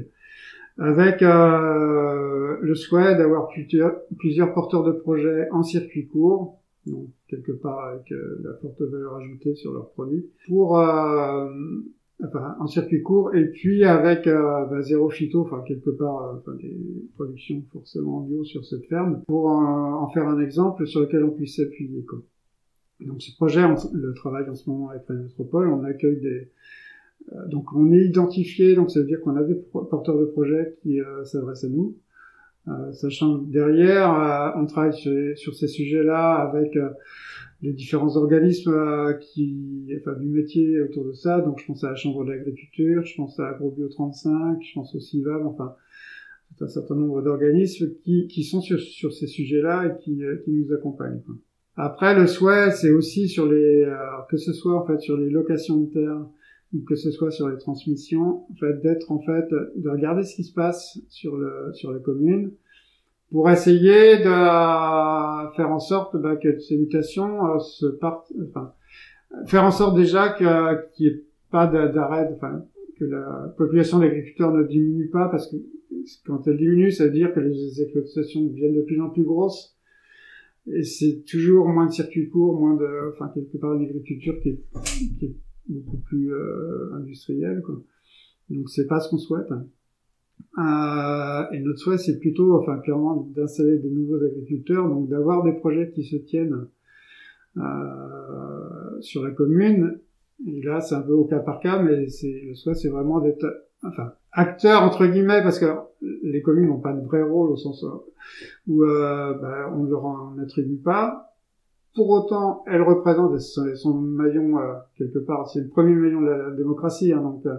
avec 0.78 1.22
euh, 1.22 2.56
le 2.60 2.74
souhait 2.74 3.16
d'avoir 3.16 3.48
plusieurs, 3.48 4.54
porteurs 4.54 4.82
de 4.84 4.92
projets 4.92 5.48
en 5.50 5.62
circuit 5.62 6.06
court, 6.06 6.60
donc 6.86 7.08
quelque 7.28 7.52
part 7.52 7.88
avec 7.88 8.10
euh, 8.12 8.40
la 8.42 8.54
forte 8.54 8.80
valeur 8.82 9.16
ajoutée 9.16 9.54
sur 9.54 9.72
leurs 9.72 9.90
produits, 9.90 10.26
pour 10.48 10.78
euh, 10.78 11.48
enfin 12.22 12.56
en 12.60 12.66
circuit 12.66 13.02
court 13.02 13.34
et 13.34 13.46
puis 13.46 13.84
avec 13.84 14.26
euh, 14.26 14.66
bah, 14.66 14.82
zéro 14.82 15.10
phyto 15.10 15.42
enfin 15.42 15.62
quelque 15.66 15.90
part 15.90 16.22
euh, 16.22 16.38
enfin, 16.38 16.54
des 16.60 16.76
productions 17.14 17.62
forcément 17.72 18.20
bio 18.20 18.44
sur 18.44 18.64
cette 18.64 18.86
ferme 18.86 19.22
pour 19.26 19.46
en, 19.46 20.02
en 20.02 20.08
faire 20.10 20.28
un 20.28 20.40
exemple 20.40 20.86
sur 20.86 21.00
lequel 21.00 21.24
on 21.24 21.30
puisse 21.30 21.56
s'appuyer 21.56 22.04
quoi. 22.04 22.20
Donc 23.00 23.20
ce 23.20 23.34
projet 23.34 23.64
on 23.64 23.74
le 23.92 24.14
travail 24.14 24.48
en 24.48 24.54
ce 24.54 24.70
moment 24.70 24.90
avec 24.90 25.02
la 25.08 25.16
métropole 25.16 25.68
on 25.68 25.82
accueille 25.84 26.20
des 26.20 26.50
euh, 27.32 27.48
donc 27.48 27.72
on 27.74 27.92
est 27.92 28.04
identifié 28.04 28.74
donc 28.74 28.90
ça 28.90 29.00
veut 29.00 29.06
dire 29.06 29.20
qu'on 29.20 29.36
a 29.36 29.42
des 29.42 29.54
porteurs 29.54 30.18
de 30.18 30.26
projets 30.26 30.76
qui 30.82 31.00
s'adressent 31.24 31.64
à 31.64 31.68
nous 31.68 31.96
sachant 32.92 33.40
que 33.40 33.50
derrière 33.50 34.54
on 34.56 34.66
travaille 34.66 34.94
sur, 34.94 35.12
sur 35.36 35.54
ces 35.54 35.68
sujets 35.68 36.02
là 36.02 36.34
avec 36.34 36.76
les 37.64 37.72
différents 37.72 38.16
organismes 38.16 38.74
euh, 38.74 39.14
qui, 39.14 39.88
enfin, 39.98 40.12
du 40.18 40.28
métier 40.28 40.80
autour 40.82 41.06
de 41.06 41.12
ça. 41.12 41.40
Donc, 41.40 41.58
je 41.58 41.66
pense 41.66 41.82
à 41.82 41.90
la 41.90 41.94
Chambre 41.96 42.24
d'agriculture, 42.24 43.04
je 43.04 43.16
pense 43.16 43.40
à 43.40 43.48
AgroBio 43.48 43.88
35, 43.88 44.58
je 44.62 44.74
pense 44.74 44.94
au 44.94 45.00
CIVAM, 45.00 45.46
enfin, 45.46 45.74
un 46.60 46.68
certain 46.68 46.94
nombre 46.94 47.22
d'organismes 47.22 47.90
qui, 48.04 48.28
qui 48.28 48.44
sont 48.44 48.60
sur, 48.60 48.78
sur 48.78 49.12
ces 49.12 49.26
sujets-là 49.26 49.86
et 49.86 50.02
qui, 50.02 50.20
qui 50.44 50.50
nous 50.52 50.72
accompagnent. 50.74 51.22
Après, 51.76 52.14
le 52.14 52.26
souhait, 52.26 52.70
c'est 52.70 52.90
aussi 52.90 53.28
sur 53.28 53.46
les, 53.50 53.82
euh, 53.82 53.96
que 54.28 54.36
ce 54.36 54.52
soit 54.52 54.80
en 54.80 54.86
fait 54.86 55.00
sur 55.00 55.16
les 55.16 55.30
locations 55.30 55.78
de 55.78 55.90
terre 55.90 56.20
que 56.82 56.96
ce 56.96 57.10
soit 57.10 57.30
sur 57.30 57.48
les 57.48 57.58
transmissions, 57.58 58.44
en 58.50 58.54
fait, 58.58 58.80
d'être 58.82 59.12
en 59.12 59.20
fait, 59.20 59.48
de 59.76 59.88
regarder 59.88 60.24
ce 60.24 60.34
qui 60.34 60.44
se 60.44 60.52
passe 60.52 60.98
sur 61.08 61.36
le 61.36 61.72
sur 61.72 61.92
les 61.92 62.02
communes, 62.02 62.52
pour 63.30 63.50
essayer 63.50 64.18
de 64.18 65.56
faire 65.56 65.70
en 65.70 65.80
sorte 65.80 66.16
bah, 66.16 66.36
que 66.36 66.58
ces 66.60 66.76
mutations 66.76 67.46
euh, 67.46 67.58
se 67.58 67.86
partent, 67.86 68.32
enfin, 68.48 68.72
faire 69.46 69.64
en 69.64 69.72
sorte 69.72 69.96
déjà 69.96 70.30
qu'il 70.30 70.46
n'y 71.00 71.06
ait 71.12 71.24
pas 71.50 71.66
d'arrêt, 71.66 72.30
enfin, 72.34 72.64
que 72.96 73.04
la 73.04 73.52
population 73.56 73.98
d'agriculteurs 73.98 74.52
ne 74.52 74.62
diminue 74.62 75.08
pas, 75.08 75.28
parce 75.28 75.50
que 75.50 75.56
quand 76.26 76.46
elle 76.46 76.58
diminue, 76.58 76.92
ça 76.92 77.06
veut 77.06 77.12
dire 77.12 77.34
que 77.34 77.40
les 77.40 77.82
exploitations 77.82 78.44
deviennent 78.44 78.76
de 78.76 78.82
plus 78.82 79.00
en 79.00 79.10
plus 79.10 79.24
grosses, 79.24 79.76
et 80.72 80.82
c'est 80.82 81.24
toujours 81.28 81.68
moins 81.68 81.86
de 81.86 81.92
circuits 81.92 82.28
courts, 82.28 82.58
moins 82.58 82.74
de, 82.74 83.12
enfin, 83.12 83.30
quelque 83.34 83.56
part, 83.58 83.74
une 83.74 83.84
agriculture 83.84 84.38
qui 84.40 84.50
est, 84.50 84.60
qui 85.18 85.24
est 85.26 85.36
beaucoup 85.68 85.98
plus 85.98 86.32
euh, 86.32 86.94
industrielle, 86.94 87.62
quoi. 87.62 87.80
Donc 88.50 88.68
c'est 88.68 88.86
pas 88.86 89.00
ce 89.00 89.08
qu'on 89.08 89.18
souhaite. 89.18 89.50
Euh, 90.58 91.44
et 91.52 91.60
notre 91.60 91.78
souhait, 91.78 91.98
c'est 91.98 92.18
plutôt, 92.18 92.56
enfin, 92.56 92.78
clairement, 92.78 93.28
d'installer 93.34 93.78
de 93.78 93.88
nouveaux 93.88 94.22
agriculteurs, 94.22 94.88
donc 94.88 95.08
d'avoir 95.08 95.42
des 95.42 95.52
projets 95.52 95.90
qui 95.90 96.04
se 96.04 96.16
tiennent 96.16 96.66
euh, 97.56 99.00
sur 99.00 99.24
la 99.24 99.30
commune. 99.32 99.98
Et 100.46 100.62
là, 100.62 100.80
c'est 100.80 100.94
un 100.94 101.00
peu 101.00 101.12
au 101.12 101.24
cas 101.24 101.40
par 101.40 101.60
cas, 101.60 101.82
mais 101.82 102.08
c'est 102.08 102.42
le 102.46 102.54
souhait, 102.54 102.74
c'est 102.74 102.88
vraiment 102.88 103.20
d'être, 103.20 103.46
enfin, 103.82 104.12
acteur 104.32 104.82
entre 104.82 105.06
guillemets, 105.06 105.42
parce 105.42 105.58
que 105.58 105.66
les 106.22 106.42
communes 106.42 106.68
n'ont 106.68 106.80
pas 106.80 106.92
de 106.92 107.04
vrai 107.04 107.22
rôle 107.22 107.50
au 107.50 107.56
sens 107.56 107.84
où 108.66 108.82
euh, 108.82 109.34
bah, 109.34 109.72
on 109.74 109.84
leur 109.84 110.04
en 110.04 110.38
attribue 110.38 110.76
pas. 110.76 111.33
Pour 111.94 112.10
autant, 112.10 112.64
elles 112.66 112.82
représentent, 112.82 113.34
elles 113.34 113.76
sont 113.76 113.94
maillon 113.94 114.58
euh, 114.58 114.74
quelque 114.98 115.20
part, 115.20 115.48
c'est 115.48 115.60
le 115.60 115.68
premier 115.68 115.94
maillon 115.94 116.22
de 116.22 116.26
la, 116.26 116.50
démocratie, 116.50 117.12
hein, 117.12 117.22
donc 117.22 117.46
euh, 117.46 117.54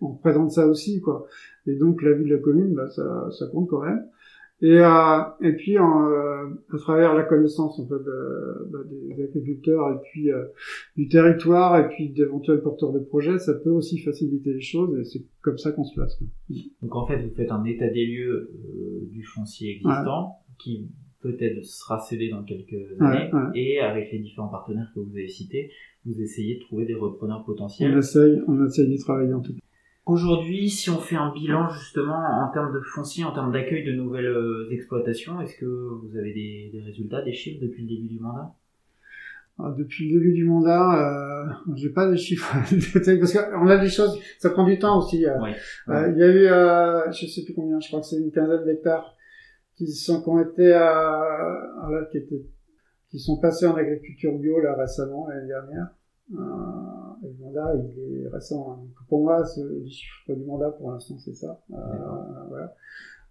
on 0.00 0.12
représente 0.12 0.52
ça 0.52 0.68
aussi, 0.68 1.00
quoi. 1.00 1.26
Et 1.66 1.74
donc 1.74 2.02
la 2.02 2.12
vie 2.12 2.24
de 2.24 2.34
la 2.34 2.40
commune, 2.40 2.74
bah, 2.74 2.88
ça, 2.88 3.28
ça 3.36 3.46
compte 3.48 3.68
quand 3.68 3.82
même. 3.82 4.06
Et, 4.62 4.78
euh, 4.78 5.20
et 5.40 5.54
puis 5.54 5.78
en, 5.78 6.06
à 6.06 6.78
travers 6.78 7.14
la 7.14 7.22
connaissance 7.24 7.80
en 7.80 7.88
fait 7.88 7.94
de, 7.94 8.68
bah, 8.70 8.78
des 8.84 9.24
agriculteurs 9.24 9.90
et 9.90 9.98
puis 10.02 10.28
du 10.96 11.08
territoire 11.08 11.78
et 11.78 11.88
puis 11.88 12.10
d'éventuels 12.10 12.60
porteurs 12.60 12.92
de 12.92 13.00
projets, 13.00 13.38
ça 13.38 13.54
peut 13.54 13.70
aussi 13.70 13.98
faciliter 13.98 14.52
les 14.52 14.60
choses 14.60 14.96
et 14.98 15.04
c'est 15.04 15.24
comme 15.40 15.58
ça 15.58 15.72
qu'on 15.72 15.84
se 15.84 15.94
place. 15.94 16.14
Quoi. 16.14 16.28
Donc 16.82 16.94
en 16.94 17.06
fait, 17.06 17.26
vous 17.26 17.34
faites 17.34 17.50
un 17.50 17.64
état 17.64 17.88
des 17.88 18.06
lieux 18.06 18.52
du 19.10 19.24
foncier 19.24 19.76
existant 19.76 20.26
ouais. 20.26 20.54
qui 20.58 20.90
peut-être 21.22 21.64
sera 21.64 21.98
cédé 21.98 22.30
dans 22.30 22.42
quelques 22.42 23.00
années, 23.00 23.30
ouais, 23.32 23.32
ouais. 23.32 23.50
et 23.54 23.80
avec 23.80 24.10
les 24.12 24.18
différents 24.18 24.48
partenaires 24.48 24.90
que 24.94 25.00
vous 25.00 25.16
avez 25.16 25.28
cités, 25.28 25.70
vous 26.06 26.20
essayez 26.20 26.56
de 26.56 26.60
trouver 26.60 26.86
des 26.86 26.94
repreneurs 26.94 27.44
potentiels. 27.44 27.94
On 27.94 27.98
essaye, 27.98 28.42
on 28.48 28.66
essaye 28.66 28.88
d'y 28.88 28.98
travailler 28.98 29.34
en 29.34 29.40
tout 29.40 29.52
cas. 29.52 29.60
Aujourd'hui, 30.06 30.70
si 30.70 30.90
on 30.90 30.98
fait 30.98 31.16
un 31.16 31.32
bilan 31.32 31.68
justement 31.68 32.16
en 32.16 32.50
termes 32.52 32.72
de 32.72 32.80
foncier, 32.80 33.22
en 33.24 33.32
termes 33.32 33.52
d'accueil 33.52 33.84
de 33.84 33.92
nouvelles 33.92 34.26
euh, 34.26 34.68
exploitations, 34.70 35.40
est-ce 35.40 35.56
que 35.58 35.66
vous 35.66 36.16
avez 36.16 36.32
des, 36.32 36.70
des, 36.72 36.80
résultats, 36.80 37.22
des 37.22 37.32
chiffres 37.32 37.60
depuis 37.62 37.82
le 37.82 37.88
début 37.88 38.08
du 38.08 38.18
mandat? 38.18 38.54
Alors, 39.58 39.76
Depuis 39.76 40.10
le 40.10 40.18
début 40.18 40.32
du 40.32 40.44
mandat, 40.44 41.46
euh, 41.46 41.52
j'ai 41.76 41.90
pas 41.90 42.10
de 42.10 42.16
chiffres 42.16 42.50
parce 43.20 43.32
qu'on 43.32 43.68
a 43.68 43.76
des 43.76 43.90
choses, 43.90 44.18
ça 44.38 44.50
prend 44.50 44.64
du 44.64 44.78
temps 44.78 44.98
aussi. 44.98 45.24
Euh, 45.26 45.38
ouais. 45.40 45.54
euh, 45.90 46.12
il 46.12 46.18
y 46.18 46.22
a 46.22 46.28
eu, 46.28 46.46
euh, 46.46 47.12
je 47.12 47.26
sais 47.26 47.44
plus 47.44 47.54
combien, 47.54 47.78
je 47.78 47.88
crois 47.88 48.00
que 48.00 48.06
c'est 48.06 48.16
une 48.16 48.32
quinzaine 48.32 48.64
d'hectares 48.64 49.14
qui 49.86 49.92
sont 49.92 50.22
qui 50.22 50.28
ont 50.28 50.40
été 50.40 50.72
à, 50.72 51.88
là, 51.90 52.04
qui 52.10 52.18
étaient 52.18 52.44
qui 53.08 53.18
sont 53.18 53.38
passés 53.38 53.66
en 53.66 53.74
agriculture 53.74 54.38
bio 54.38 54.60
là 54.60 54.74
récemment 54.74 55.26
l'année 55.28 55.48
dernière. 55.48 55.88
Euh, 56.32 57.24
et 57.24 57.26
le 57.26 57.44
mandat 57.44 57.74
il 57.74 57.98
est 57.98 58.28
récent. 58.28 58.72
Hein. 58.72 58.86
Pour 59.08 59.24
moi, 59.24 59.42
les 59.56 59.88
chiffres 59.88 60.34
du 60.34 60.44
mandat 60.44 60.70
pour 60.70 60.92
l'instant 60.92 61.18
c'est 61.18 61.34
ça. 61.34 61.60
Euh, 61.72 61.76
voilà. 62.48 62.74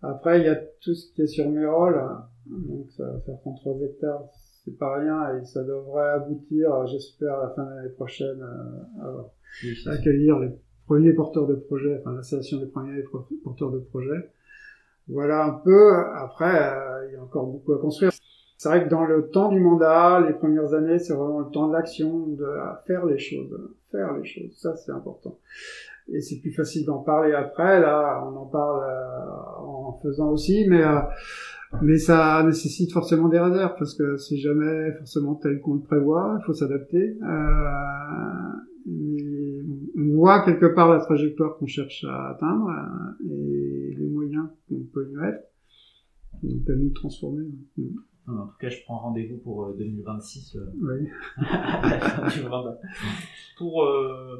Après 0.02 0.39
il 0.39 0.45
y 0.45 0.50
a 0.50 0.56
tout 0.56 0.95
ce 0.95 1.14
qui 1.14 1.22
est 1.22 1.28
sur 1.28 1.50
Mérol, 1.50 2.02
donc 2.47 2.89
ça 2.91 3.06
va 3.06 3.20
faire 3.20 3.39
33 3.41 3.78
hectares, 3.84 4.28
c'est 4.66 4.78
pas 4.78 4.97
rien 4.97 5.38
et 5.38 5.45
ça 5.45 5.64
devrait 5.64 6.10
aboutir, 6.10 6.88
j'espère 6.88 7.36
à 7.36 7.43
la 7.43 7.50
fin 7.52 7.64
de 7.64 7.70
l'année 7.76 7.89
prochaine, 7.89 8.41
euh, 8.41 9.04
à 9.04 9.32
oui, 9.64 9.78
accueillir 9.88 10.39
les 10.39 10.50
premiers 10.88 11.14
porteurs 11.14 11.47
de 11.47 11.56
projets, 11.56 12.00
enfin 12.00 12.14
l'installation 12.14 12.60
des 12.60 12.66
premiers 12.66 13.04
porteurs 13.43 13.72
de 13.72 13.80
projets. 13.80 14.32
Voilà 15.10 15.45
un 15.45 15.53
peu. 15.64 15.95
Après, 16.16 16.72
euh, 16.72 17.07
il 17.07 17.14
y 17.14 17.18
a 17.18 17.24
encore 17.24 17.47
beaucoup 17.47 17.74
à 17.74 17.80
construire. 17.80 18.12
C'est 18.57 18.70
vrai 18.70 18.84
que 18.84 18.89
dans 18.89 19.05
le 19.05 19.30
temps 19.30 19.49
du 19.49 19.60
mandat, 19.60 20.22
les 20.28 20.34
premières 20.34 20.74
années, 20.74 20.99
c'est 20.99 21.14
vraiment 21.14 21.39
le 21.39 21.49
temps 21.49 21.68
de 21.68 21.74
l'action, 21.74 22.28
de 22.28 22.45
faire 22.86 23.05
les 23.05 23.18
choses, 23.18 23.57
faire 23.91 24.14
les 24.14 24.26
choses. 24.26 24.51
Ça, 24.57 24.76
c'est 24.76 24.91
important. 24.91 25.38
Et 26.12 26.22
c'est 26.22 26.39
plus 26.41 26.51
facile 26.51 26.86
d'en 26.86 26.99
parler 26.99 27.34
après. 27.34 27.80
Là, 27.80 28.24
on 28.26 28.36
en 28.36 28.45
parle 28.45 28.84
euh, 28.84 29.62
en 29.62 29.99
faisant 30.03 30.32
aussi, 30.32 30.66
mais 30.68 30.84
euh, 30.84 30.99
mais 31.82 31.97
ça 31.97 32.43
nécessite 32.43 32.91
forcément 32.91 33.30
des 33.30 33.39
réserves 33.39 33.76
parce 33.78 33.93
que 33.93 34.18
c'est 34.18 34.38
jamais 34.38 34.91
forcément 34.97 35.36
tel 35.36 35.62
qu'on 35.62 35.76
le 35.76 35.82
prévoit. 35.82 36.38
Il 36.41 36.45
faut 36.45 36.53
s'adapter. 36.53 37.16
on 39.95 40.16
voit 40.16 40.43
quelque 40.43 40.66
part 40.66 40.89
la 40.89 40.99
trajectoire 40.99 41.57
qu'on 41.57 41.68
cherche 41.68 42.03
à 42.10 42.32
atteindre 42.32 42.72
et 43.24 43.95
les 43.97 44.07
qu'on 44.68 44.84
peut 44.93 45.10
y 45.10 45.16
mettre. 45.16 45.39
Donc 46.43 46.70
à 46.70 46.76
nous 46.76 46.91
transformer. 46.91 47.47
En 48.28 48.45
tout 48.45 48.58
cas, 48.60 48.70
je 48.70 48.84
prends 48.84 49.00
rendez-vous 49.00 49.38
pour 49.38 49.74
2026. 49.74 50.58
oui. 50.82 51.10
pour, 53.58 53.88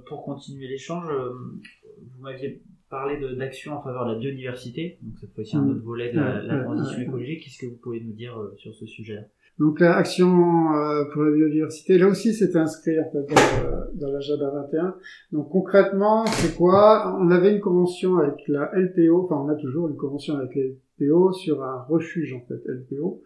pour 0.05 0.24
continuer 0.24 0.68
l'échange, 0.68 1.12
vous 1.12 2.22
m'aviez 2.22 2.62
parlé 2.89 3.20
d'action 3.36 3.74
en 3.74 3.82
faveur 3.82 4.05
de 4.07 4.14
la 4.14 4.20
biodiversité, 4.20 4.99
donc 5.01 5.18
cette 5.20 5.34
fois-ci 5.34 5.55
un 5.55 5.62
mm. 5.62 5.70
autre 5.70 5.84
volet 5.84 6.12
de 6.12 6.20
la, 6.20 6.64
transition 6.64 7.01
écologique. 7.01 7.43
Qu'est-ce 7.43 7.60
que 7.60 7.68
vous 7.68 7.78
pouvez 7.78 8.01
nous 8.01 8.14
dire 8.14 8.38
sur 8.57 8.76
ce 8.76 8.86
sujet 8.86 9.30
donc 9.60 9.82
l'action 9.82 10.74
euh, 10.74 11.03
pour 11.12 11.24
la 11.24 11.32
biodiversité, 11.32 11.97
là 11.97 12.07
aussi 12.07 12.34
c'est 12.34 12.55
inscrit 12.55 12.97
en 12.97 13.12
fait, 13.12 13.26
dans, 13.28 14.07
dans 14.07 14.14
l'agenda 14.14 14.49
21. 14.49 14.95
Donc 15.34 15.49
concrètement, 15.49 16.26
c'est 16.28 16.55
quoi? 16.55 17.18
On 17.20 17.30
avait 17.30 17.53
une 17.53 17.60
convention 17.60 18.18
avec 18.18 18.36
la 18.47 18.72
LPO, 18.74 19.26
enfin 19.26 19.36
on 19.36 19.49
a 19.49 19.55
toujours 19.55 19.89
une 19.89 19.97
convention 19.97 20.38
avec 20.38 20.55
la 20.55 20.64
LPO 20.64 21.34
sur 21.34 21.62
un 21.62 21.84
refuge 21.89 22.34
en 22.34 22.39
fait 22.47 22.62
LPO, 22.66 23.22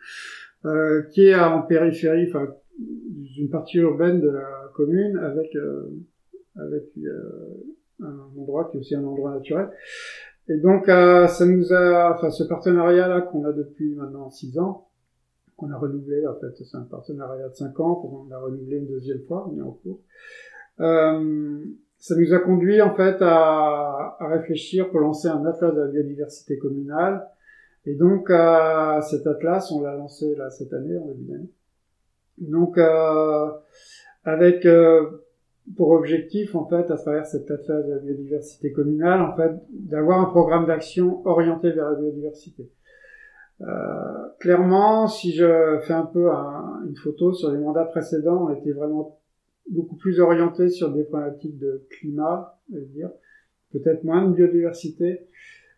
euh, 0.66 1.04
qui 1.12 1.28
est 1.28 1.36
en 1.36 1.62
périphérie, 1.62 2.28
enfin 2.30 2.48
d'une 2.80 3.52
partie 3.52 3.78
urbaine 3.78 4.20
de 4.20 4.30
la 4.30 4.72
commune, 4.74 5.18
avec 5.18 5.56
euh, 5.56 5.84
avec 6.56 6.86
un 8.02 8.40
endroit 8.40 8.70
qui 8.72 8.78
est 8.78 8.80
aussi 8.80 8.96
un 8.96 9.04
endroit 9.04 9.36
naturel. 9.36 9.70
Et 10.50 10.58
donc 10.58 10.88
ça 10.88 11.46
nous 11.46 11.72
a, 11.74 12.16
enfin 12.16 12.32
ce 12.32 12.44
partenariat 12.44 13.08
là 13.08 13.22
qu'on 13.22 13.46
a 13.46 13.52
depuis 13.52 13.94
maintenant 13.94 14.32
six 14.32 14.58
ans 14.58 14.88
qu'on 15.64 15.72
a 15.74 15.78
renouvelé. 15.78 16.28
En 16.28 16.36
fait, 16.36 16.64
c'est 16.64 16.78
un 16.78 16.82
partenariat 16.82 17.50
de 17.50 17.56
5 17.56 17.80
ans, 17.80 18.02
on 18.04 18.30
l'a 18.30 18.40
renouvelé 18.40 18.78
une 18.78 18.88
deuxième 18.88 19.22
fois, 19.28 19.50
on 19.50 19.58
est 19.58 19.62
en 19.62 19.72
cours. 19.72 20.00
Euh, 20.80 21.64
ça 21.98 22.16
nous 22.16 22.34
a 22.34 22.40
conduit 22.40 22.82
en 22.82 22.96
fait 22.96 23.18
à, 23.22 24.18
réfléchir 24.20 24.90
pour 24.90 25.00
lancer 25.00 25.28
un 25.28 25.46
atlas 25.46 25.74
de 25.74 25.80
la 25.80 25.88
biodiversité 25.88 26.58
communale. 26.58 27.28
Et 27.86 27.96
donc 27.96 28.30
euh, 28.30 29.02
cet 29.02 29.28
atlas, 29.28 29.72
on 29.72 29.82
l'a 29.82 29.96
lancé 29.96 30.36
là 30.36 30.50
cette 30.50 30.74
année, 30.74 30.98
en 30.98 31.06
début 31.06 31.26
d'année. 31.26 31.50
Donc 32.40 32.78
euh, 32.78 33.52
avec 34.24 34.68
pour 35.78 35.92
objectif 35.92 36.56
en 36.56 36.66
fait 36.68 36.92
à 36.92 36.98
travers 36.98 37.26
cet 37.26 37.50
atlas 37.50 37.86
de 37.86 37.92
la 37.94 38.00
biodiversité 38.00 38.72
communale 38.72 39.22
en 39.22 39.36
fait 39.36 39.52
d'avoir 39.70 40.20
un 40.20 40.26
programme 40.26 40.66
d'action 40.66 41.26
orienté 41.26 41.72
vers 41.72 41.92
la 41.92 41.96
biodiversité. 41.96 42.70
Euh, 43.68 44.28
clairement, 44.40 45.08
si 45.08 45.34
je 45.34 45.80
fais 45.86 45.94
un 45.94 46.06
peu 46.06 46.30
une 46.30 46.96
photo 46.96 47.34
sur 47.34 47.52
les 47.52 47.60
mandats 47.60 47.86
précédents, 47.86 48.48
on 48.50 48.54
était 48.54 48.72
vraiment 48.72 49.20
beaucoup 49.70 49.96
plus 49.96 50.20
orienté 50.20 50.70
sur 50.70 50.92
des 50.92 51.04
problématiques 51.04 51.58
de 51.58 51.86
climat, 51.90 52.60
je 52.72 52.80
veux 52.80 52.86
dire, 52.86 53.10
peut-être 53.72 54.04
moins 54.04 54.28
de 54.28 54.34
biodiversité. 54.34 55.28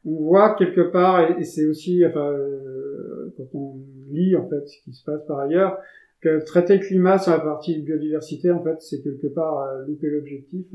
On 0.06 0.24
voit 0.24 0.56
quelque 0.56 0.82
part, 0.82 1.40
et, 1.40 1.44
c'est 1.44 1.66
aussi, 1.66 2.04
enfin, 2.06 2.32
euh, 2.32 3.34
quand 3.38 3.48
on 3.54 3.76
lit 4.10 4.36
en 4.36 4.48
fait 4.48 4.68
ce 4.68 4.84
qui 4.84 4.94
se 4.94 5.04
passe 5.04 5.24
par 5.28 5.40
ailleurs, 5.40 5.78
que 6.22 6.44
traiter 6.44 6.78
le 6.78 6.84
climat 6.84 7.20
sur 7.20 7.34
la 7.34 7.40
partie 7.40 7.80
biodiversité, 7.82 8.50
en 8.50 8.64
fait, 8.64 8.82
c'est 8.82 9.02
quelque 9.02 9.28
part 9.28 9.62
euh, 9.62 9.86
louper 9.86 10.10
l'objectif. 10.10 10.66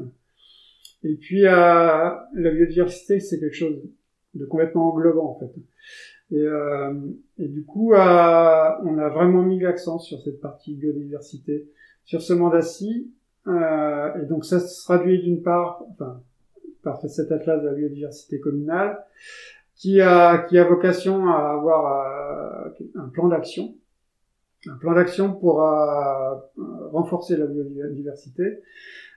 Et 1.02 1.14
puis, 1.14 1.42
la 1.42 2.28
biodiversité, 2.34 3.20
c'est 3.20 3.40
quelque 3.40 3.56
chose 3.56 3.80
de 4.34 4.44
complètement 4.44 4.92
englobant, 4.92 5.30
en 5.30 5.38
fait. 5.38 5.50
Et, 6.33 6.37
euh, 6.37 6.95
et 7.39 7.49
du 7.49 7.64
coup, 7.64 7.93
euh, 7.93 7.97
on 7.99 8.99
a 8.99 9.09
vraiment 9.09 9.43
mis 9.43 9.59
l'accent 9.59 9.99
sur 9.99 10.20
cette 10.20 10.41
partie 10.41 10.74
biodiversité, 10.74 11.68
sur 12.05 12.22
ce 12.22 12.33
mandat-ci. 12.33 13.12
Euh, 13.47 14.22
et 14.22 14.26
donc 14.26 14.45
ça 14.45 14.61
se 14.61 14.85
traduit 14.85 15.22
d'une 15.22 15.43
part, 15.43 15.83
enfin, 15.91 16.22
par 16.83 17.01
cet 17.01 17.33
atlas 17.33 17.61
de 17.61 17.66
la 17.66 17.74
biodiversité 17.74 18.39
communale, 18.39 19.05
qui 19.74 20.01
a, 20.01 20.39
qui 20.39 20.59
a 20.59 20.64
vocation 20.64 21.26
à 21.28 21.53
avoir 21.53 22.70
un 22.95 23.09
plan 23.09 23.28
d'action, 23.28 23.74
un 24.68 24.76
plan 24.76 24.95
d'action 24.95 25.33
pour 25.33 25.57
renforcer 26.93 27.37
la 27.37 27.47
biodiversité, 27.47 28.61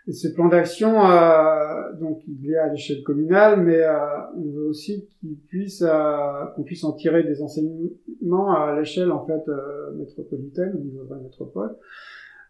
et 0.05 0.11
ce 0.11 0.27
plan 0.27 0.49
d'action, 0.49 1.05
euh, 1.05 1.93
donc 1.99 2.21
il 2.27 2.51
est 2.51 2.57
à 2.57 2.67
l'échelle 2.67 3.03
communale, 3.03 3.61
mais 3.61 3.81
euh, 3.81 3.93
on 4.35 4.51
veut 4.51 4.67
aussi 4.67 5.07
qu'il 5.19 5.37
puisse, 5.37 5.81
euh, 5.81 6.45
qu'on 6.55 6.63
puisse 6.63 6.83
en 6.83 6.91
tirer 6.91 7.23
des 7.23 7.41
enseignements 7.41 8.51
à 8.53 8.77
l'échelle 8.77 9.11
en 9.11 9.25
fait 9.25 9.47
euh, 9.47 9.93
métropolitaine, 9.95 10.73
au 10.75 10.83
niveau 10.83 11.05
de 11.05 11.09
la 11.09 11.21
métropole. 11.21 11.75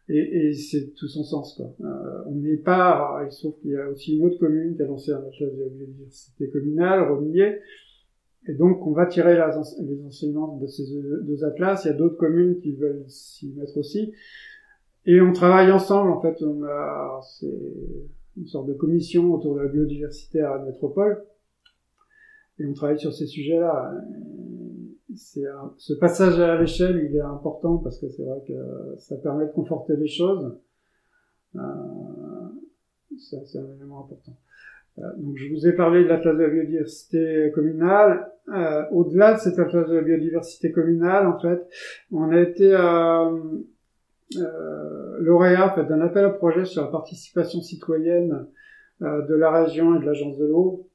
Et, 0.10 0.48
et 0.50 0.54
c'est 0.54 0.94
tout 0.96 1.08
son 1.08 1.24
sens. 1.24 1.56
Quoi. 1.56 1.74
on 2.26 2.36
n'est 2.36 2.58
pas, 2.58 3.22
il 3.26 3.32
se 3.32 3.40
trouve 3.40 3.62
qu'il 3.62 3.72
y 3.72 3.78
a 3.78 3.88
aussi 3.88 4.18
une 4.18 4.26
autre 4.26 4.40
commune 4.40 4.76
qui 4.76 4.82
a 4.82 4.86
lancé 4.86 5.12
un 5.12 5.20
atlas 5.20 5.54
de 5.54 5.64
la 5.64 5.70
biodiversité 5.70 6.50
communale, 6.50 7.10
Romillet, 7.10 7.62
et 8.48 8.54
donc, 8.54 8.86
on 8.86 8.92
va 8.92 9.06
tirer 9.06 9.36
les 9.36 10.04
enseignements 10.04 10.58
de 10.58 10.68
ces 10.68 10.84
deux 10.92 11.46
atlas. 11.46 11.82
Il 11.86 11.88
y 11.88 11.92
a 11.92 11.94
d'autres 11.94 12.18
communes 12.18 12.60
qui 12.60 12.74
veulent 12.74 13.06
s'y 13.08 13.54
mettre 13.54 13.78
aussi. 13.78 14.12
Et 15.06 15.20
on 15.22 15.34
travaille 15.34 15.72
ensemble, 15.72 16.12
en 16.12 16.22
fait, 16.22 16.42
on 16.42 16.64
a, 16.64 17.22
une 18.38 18.48
sorte 18.48 18.68
de 18.68 18.74
commission 18.74 19.34
autour 19.34 19.56
de 19.56 19.62
la 19.62 19.68
biodiversité 19.68 20.40
à 20.42 20.58
la 20.58 20.66
métropole. 20.66 21.24
Et 22.60 22.66
on 22.66 22.74
travaille 22.74 23.00
sur 23.00 23.14
ces 23.14 23.28
sujets-là. 23.28 23.94
C'est 25.16 25.44
ce 25.78 25.94
passage 25.94 26.40
à 26.40 26.60
l'échelle, 26.60 27.08
il 27.10 27.16
est 27.16 27.22
important 27.22 27.78
parce 27.78 28.00
que 28.00 28.10
c'est 28.10 28.24
vrai 28.24 28.42
que 28.48 28.96
ça 28.98 29.16
permet 29.18 29.46
de 29.46 29.52
conforter 29.52 29.96
les 29.96 30.08
choses. 30.08 30.58
Euh, 31.56 31.60
c'est 33.18 33.60
un 33.60 33.76
élément 33.76 34.06
important. 34.06 34.36
Euh, 35.00 35.02
donc 35.18 35.38
je 35.38 35.54
vous 35.54 35.68
ai 35.68 35.74
parlé 35.74 36.04
de 36.04 36.10
l'atlas 36.10 36.36
de 36.36 36.42
la 36.42 36.50
biodiversité 36.50 37.52
communale. 37.54 38.28
Euh, 38.54 38.84
Au-delà 38.92 39.36
de 39.36 39.40
cet 39.40 39.60
atlas 39.60 39.88
de 39.88 39.96
la 39.96 40.02
biodiversité 40.02 40.72
communale, 40.72 41.28
en 41.28 41.40
fait, 41.40 41.62
on 42.12 42.30
a 42.32 42.40
été 42.40 42.72
euh, 44.38 44.94
euh, 45.14 45.18
lauréat 45.20 45.76
d'un 45.88 46.02
appel 46.02 46.26
à 46.26 46.30
projet 46.30 46.66
sur 46.66 46.82
la 46.82 46.88
participation 46.88 47.62
citoyenne 47.62 48.48
euh, 49.02 49.26
de 49.28 49.36
la 49.36 49.52
région 49.52 49.96
et 49.96 50.00
de 50.00 50.06
l'agence 50.06 50.38
de 50.38 50.46
l'eau. 50.46 50.88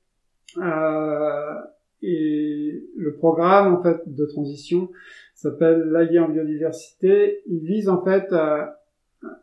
Euh, 0.58 1.54
et 2.02 2.84
le 2.96 3.14
programme 3.14 3.74
en 3.74 3.82
fait 3.82 4.00
de 4.06 4.24
transition 4.26 4.90
s'appelle 5.34 5.90
l'AIE 5.90 6.18
en 6.18 6.28
biodiversité. 6.28 7.42
Il 7.46 7.60
vise 7.60 7.88
en 7.88 8.02
fait 8.02 8.32
à, 8.32 8.80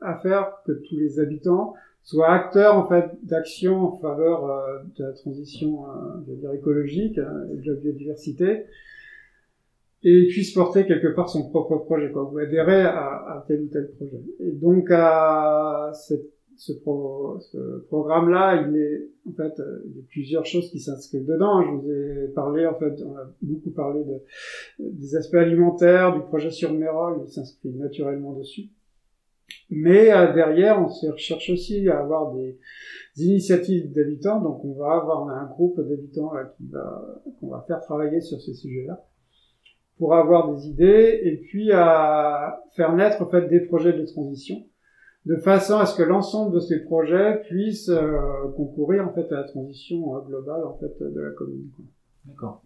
à, 0.02 0.20
faire 0.20 0.62
que 0.66 0.72
tous 0.72 0.98
les 0.98 1.20
habitants 1.20 1.74
soient 2.04 2.32
acteurs 2.32 2.78
en 2.78 2.88
fait 2.88 3.10
d'actions 3.24 3.82
en 3.82 3.98
faveur 3.98 4.50
euh, 4.50 4.80
de 4.98 5.04
la 5.04 5.14
transition, 5.14 5.86
euh, 5.86 5.89
je 6.26 6.32
veux 6.32 6.38
dire 6.38 6.54
écologique 6.54 7.18
et 7.18 7.58
de 7.58 7.74
la 7.74 7.80
biodiversité 7.80 8.66
et 10.06 10.28
puisse 10.28 10.53
porter 10.53 10.86
quelque 10.86 11.08
part 11.08 11.30
son 11.30 11.49
propre 11.49 11.78
projet, 11.78 12.12
quoi, 12.12 12.32
ou 12.32 12.38
adhérer 12.38 12.84
à, 12.84 13.08
à 13.08 13.45
tel 13.47 13.62
ou 13.64 13.68
tel 13.68 13.89
projet. 13.97 14.22
Et 14.39 14.51
donc 14.51 14.88
à 14.91 15.91
cette, 15.93 16.30
ce, 16.58 16.74
pro, 16.74 17.39
ce 17.39 17.80
programme-là, 17.88 18.68
il 18.68 18.78
est 18.78 19.10
en 19.28 19.34
fait 19.34 19.60
euh, 19.60 19.82
il 19.88 19.95
y 19.95 19.99
a 19.99 20.03
plusieurs 20.08 20.45
choses 20.45 20.70
qui 20.70 20.80
s'inscrivent 20.80 21.26
dedans. 21.26 21.64
Je 21.64 21.72
vous 21.72 21.91
ai 21.91 22.28
parlé 22.36 22.68
en 22.68 22.76
fait, 22.76 23.01
on 23.03 23.18
a 23.18 23.32
beaucoup 23.41 23.72
parlé 23.72 24.03
de, 24.03 24.22
des 24.78 25.16
aspects 25.16 25.34
alimentaires 25.34 26.14
du 26.14 26.22
projet 26.22 26.51
sur 26.51 26.72
Mérol, 26.72 27.24
il 27.26 27.32
s'inscrit 27.32 27.74
naturellement 27.74 28.34
dessus. 28.34 28.70
Mais 29.72 30.14
euh, 30.14 30.34
derrière, 30.34 30.80
on 30.80 30.89
se 30.89 31.08
recherche 31.08 31.49
aussi 31.49 31.89
à 31.89 31.99
avoir 31.99 32.32
des, 32.36 32.60
initiatives 33.18 33.91
d'habitants. 33.91 34.39
Donc, 34.39 34.64
on 34.66 34.74
va 34.74 34.97
avoir 34.97 35.30
un 35.30 35.45
groupe 35.45 35.80
d'habitants 35.82 36.32
qui 36.58 36.68
va 36.68 37.24
qu'on 37.39 37.47
va 37.47 37.64
faire 37.68 37.80
travailler 37.82 38.22
sur 38.22 38.39
ces 38.39 38.53
sujets-là 38.53 39.03
pour 39.98 40.14
avoir 40.14 40.54
des 40.54 40.68
idées 40.68 41.20
et 41.24 41.38
puis 41.38 41.72
à 41.72 42.62
faire 42.76 42.93
naître 42.93 43.22
en 43.22 43.30
fait 43.30 43.48
des 43.48 43.62
projets 43.62 43.93
de 43.93 44.06
transition 44.06 44.58
de 45.26 45.38
façon 45.38 45.78
à 45.78 45.86
ce 45.86 45.98
que 45.98 46.04
l'ensemble 46.04 46.54
de 46.54 46.60
ces 46.60 46.84
projets 46.84 47.41
puissent 47.48 47.89
euh, 47.89 48.18
concourir 48.56 49.08
en 49.08 49.14
fait 49.14 49.32
à 49.32 49.38
la 49.38 49.43
transition 49.43 50.16
euh, 50.16 50.22
globale 50.22 50.64
en 50.64 50.78
fait 50.78 50.93
de 51.02 51.20
la 51.20 51.32
commune. 51.32 51.70
D'accord. 52.26 52.62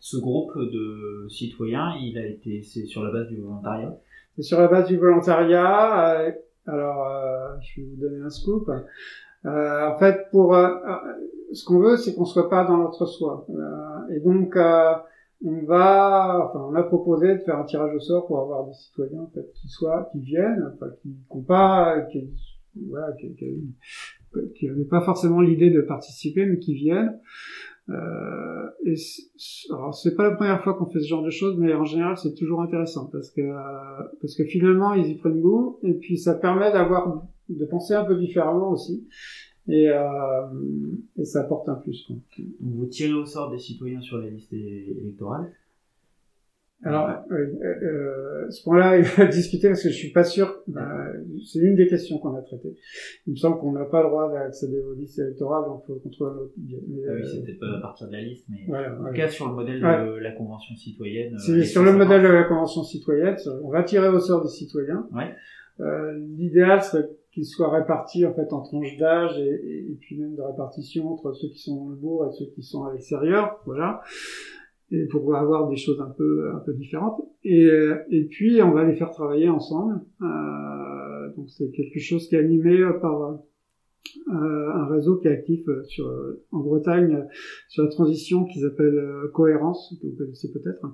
Ce 0.00 0.16
groupe 0.16 0.56
de 0.56 1.28
citoyens, 1.28 1.92
il 2.00 2.18
a 2.18 2.26
été 2.26 2.62
c'est 2.62 2.86
sur 2.86 3.04
la 3.04 3.12
base 3.12 3.28
du 3.28 3.40
volontariat? 3.40 3.96
C'est 4.36 4.42
sur 4.42 4.60
la 4.60 4.68
base 4.68 4.88
du 4.88 4.96
volontariat. 4.96 6.20
Euh, 6.20 6.32
alors, 6.66 7.08
je 7.60 7.80
vais 7.80 7.86
vous 7.86 7.96
donner 7.96 8.22
un 8.22 8.30
scoop. 8.30 8.70
en 9.44 9.98
fait, 9.98 10.28
pour 10.30 10.54
ce 11.52 11.64
qu'on 11.64 11.80
veut, 11.80 11.96
c'est 11.96 12.14
qu'on 12.14 12.24
soit 12.24 12.48
pas 12.48 12.64
dans 12.64 12.76
notre 12.76 13.06
soi. 13.06 13.46
et 14.14 14.20
donc 14.20 14.56
on 15.44 15.64
va, 15.64 16.48
enfin, 16.48 16.66
on 16.70 16.74
a 16.74 16.82
proposé 16.82 17.34
de 17.34 17.38
faire 17.38 17.58
un 17.58 17.64
tirage 17.64 17.94
au 17.94 18.00
sort 18.00 18.26
pour 18.26 18.40
avoir 18.40 18.66
des 18.66 18.74
citoyens 18.74 19.22
en 19.22 19.30
fait, 19.30 19.50
qui 19.54 19.68
soient, 19.68 20.08
qui 20.12 20.20
viennent, 20.20 20.70
enfin, 20.74 20.92
qui 21.00 21.16
n'ont 21.32 21.42
pas, 21.42 22.00
qui, 22.12 22.30
voilà, 22.88 23.12
qui, 23.12 23.34
qui, 24.54 24.66
n'avaient 24.66 24.84
pas 24.84 25.00
forcément 25.00 25.40
l'idée 25.40 25.70
de 25.70 25.80
participer, 25.80 26.44
mais 26.46 26.58
qui 26.58 26.74
viennent. 26.74 27.18
Euh, 27.88 28.68
et 28.84 28.94
alors 29.70 29.94
c'est 29.94 30.14
pas 30.14 30.22
la 30.22 30.36
première 30.36 30.62
fois 30.62 30.74
qu'on 30.74 30.86
fait 30.86 31.00
ce 31.00 31.08
genre 31.08 31.24
de 31.24 31.30
choses, 31.30 31.56
mais 31.58 31.74
en 31.74 31.84
général 31.84 32.16
c'est 32.16 32.34
toujours 32.34 32.60
intéressant 32.60 33.06
parce 33.10 33.30
que 33.30 33.42
parce 34.20 34.36
que 34.36 34.44
finalement 34.44 34.94
ils 34.94 35.08
y 35.08 35.16
prennent 35.16 35.40
goût 35.40 35.80
et 35.82 35.94
puis 35.94 36.16
ça 36.16 36.34
permet 36.34 36.70
d'avoir 36.70 37.24
de 37.48 37.64
penser 37.64 37.94
un 37.94 38.04
peu 38.04 38.16
différemment 38.16 38.70
aussi 38.70 39.08
et, 39.68 39.88
euh, 39.88 40.46
et 41.16 41.24
ça 41.24 41.42
apporte 41.42 41.68
un 41.68 41.74
plus. 41.74 42.04
Quoi. 42.06 42.16
Vous 42.60 42.86
tirez 42.86 43.12
au 43.12 43.24
sort 43.24 43.50
des 43.50 43.58
citoyens 43.58 44.00
sur 44.00 44.18
la 44.18 44.28
liste 44.28 44.52
électorale? 44.52 45.52
Alors, 46.82 47.10
euh, 47.30 47.46
euh, 47.62 48.50
ce 48.50 48.62
point-là, 48.62 48.96
il 48.96 49.04
va 49.04 49.26
discuter 49.26 49.68
parce 49.68 49.82
que 49.82 49.90
je 49.90 49.94
suis 49.94 50.12
pas 50.12 50.24
sûr. 50.24 50.62
Bah, 50.66 50.88
c'est 51.44 51.58
une 51.58 51.74
des 51.74 51.86
questions 51.86 52.18
qu'on 52.18 52.34
a 52.34 52.40
traitées. 52.40 52.74
Il 53.26 53.32
me 53.32 53.36
semble 53.36 53.58
qu'on 53.58 53.72
n'a 53.72 53.84
pas 53.84 54.02
le 54.02 54.08
droit 54.08 54.32
d'accéder 54.32 54.80
aux 54.80 54.94
listes 54.94 55.18
électorales, 55.18 55.64
donc 55.66 55.84
faut 55.86 55.92
autre. 55.92 56.52
Mais, 56.56 56.74
ah 57.06 57.12
oui, 57.14 57.20
euh, 57.20 57.24
c'était 57.24 57.58
pas 57.58 57.66
à 57.76 57.80
partir 57.80 58.08
de 58.08 58.12
la 58.12 58.22
liste, 58.22 58.46
mais 58.48 58.64
voilà, 58.66 58.98
en 58.98 59.08
tout 59.08 59.12
cas 59.12 59.28
sur 59.28 59.48
le 59.48 59.54
modèle 59.54 59.80
de 59.80 60.18
la 60.20 60.32
convention 60.32 60.74
citoyenne. 60.74 61.36
C'est 61.38 61.64
sur 61.64 61.82
le 61.82 61.92
modèle 61.92 62.22
de 62.22 62.28
la 62.28 62.44
convention 62.44 62.82
citoyenne. 62.82 63.36
On 63.62 63.70
va 63.70 63.82
tirer 63.82 64.08
au 64.08 64.18
sort 64.18 64.42
des 64.42 64.48
citoyens. 64.48 65.06
Ouais. 65.12 65.34
Euh, 65.80 66.18
L'idéal 66.36 66.82
serait 66.82 67.08
qu'ils 67.32 67.46
soient 67.46 67.70
répartis 67.70 68.26
en 68.26 68.34
fait 68.34 68.52
en 68.52 68.60
tranches 68.62 68.96
d'âge 68.96 69.38
et, 69.38 69.90
et, 69.90 69.96
puis 70.00 70.18
même 70.18 70.34
de 70.34 70.42
répartition 70.42 71.12
entre 71.12 71.32
ceux 71.32 71.48
qui 71.48 71.58
sont 71.58 71.76
dans 71.76 71.90
le 71.90 71.96
bourg 71.96 72.26
et 72.26 72.32
ceux 72.36 72.46
qui 72.54 72.62
sont 72.62 72.84
à 72.84 72.92
l'extérieur. 72.92 73.60
Voilà. 73.66 74.00
Et 74.90 75.06
pour 75.06 75.34
avoir 75.36 75.68
des 75.68 75.76
choses 75.76 76.00
un 76.00 76.10
peu 76.10 76.50
un 76.52 76.58
peu 76.58 76.72
différentes. 76.74 77.20
Et, 77.44 77.68
et 78.10 78.24
puis 78.24 78.60
on 78.62 78.72
va 78.72 78.84
les 78.84 78.96
faire 78.96 79.10
travailler 79.10 79.48
ensemble. 79.48 80.00
Euh, 80.22 81.34
donc 81.36 81.48
c'est 81.50 81.70
quelque 81.70 82.00
chose 82.00 82.28
qui 82.28 82.34
est 82.34 82.40
animé 82.40 82.84
par 83.00 83.40
euh, 84.28 84.72
un 84.72 84.86
réseau 84.86 85.18
qui 85.18 85.28
est 85.28 85.32
actif 85.32 85.60
sur 85.86 86.10
en 86.50 86.60
Bretagne 86.60 87.26
sur 87.68 87.84
la 87.84 87.90
transition 87.90 88.44
qu'ils 88.44 88.64
appellent 88.64 88.98
euh, 88.98 89.28
cohérence 89.28 89.94
que 90.00 90.06
vous 90.06 90.16
connaissez 90.16 90.50
peut-être 90.50 90.84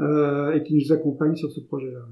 euh, 0.00 0.52
et 0.52 0.62
qui 0.62 0.74
nous 0.74 0.92
accompagne 0.92 1.36
sur 1.36 1.50
ce 1.50 1.60
projet 1.60 1.92
là 1.92 2.04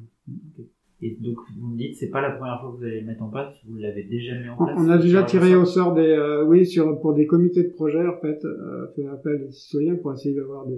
et 1.03 1.17
donc, 1.19 1.39
vous 1.59 1.69
me 1.69 1.79
dites, 1.79 1.97
c'est 1.97 2.11
pas 2.11 2.21
la 2.21 2.33
première 2.33 2.61
fois 2.61 2.73
que 2.73 2.77
vous 2.77 2.85
allez 2.85 3.01
le 3.01 3.07
mettre 3.07 3.23
en 3.23 3.31
place, 3.31 3.55
vous 3.67 3.79
l'avez 3.79 4.03
déjà 4.03 4.39
mis 4.39 4.51
en 4.51 4.57
place. 4.57 4.79
On 4.79 4.89
a 4.91 4.99
déjà 4.99 5.23
tiré 5.23 5.55
au 5.55 5.65
sort 5.65 5.95
des, 5.95 6.03
euh, 6.03 6.45
oui, 6.45 6.67
sur 6.67 7.01
pour 7.01 7.15
des 7.15 7.27
comités 7.27 7.63
de 7.65 7.71
projet 7.71 8.07
en 8.07 8.21
fait, 8.21 8.45
euh, 8.45 8.87
fait 8.95 9.07
appel 9.07 9.47
des 9.47 9.51
citoyens 9.51 9.97
pour 9.97 10.13
essayer 10.13 10.35
d'avoir 10.35 10.67
des, 10.67 10.77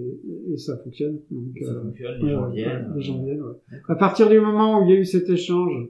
et 0.53 0.57
ça 0.57 0.77
fonctionne. 0.77 1.19
Donc, 1.29 1.57
ça 1.61 1.71
euh, 1.71 1.81
fonctionne, 1.81 2.21
les 2.21 2.31
gens 2.31 2.49
viennent. 2.49 2.93
les 2.95 3.01
gens 3.01 3.21
viennent. 3.21 3.41
Ouais. 3.41 3.77
À 3.89 3.95
partir 3.95 4.29
du 4.29 4.39
moment 4.39 4.79
où 4.79 4.83
il 4.85 4.93
y 4.93 4.97
a 4.97 4.99
eu 4.99 5.05
cet 5.05 5.29
échange, 5.29 5.89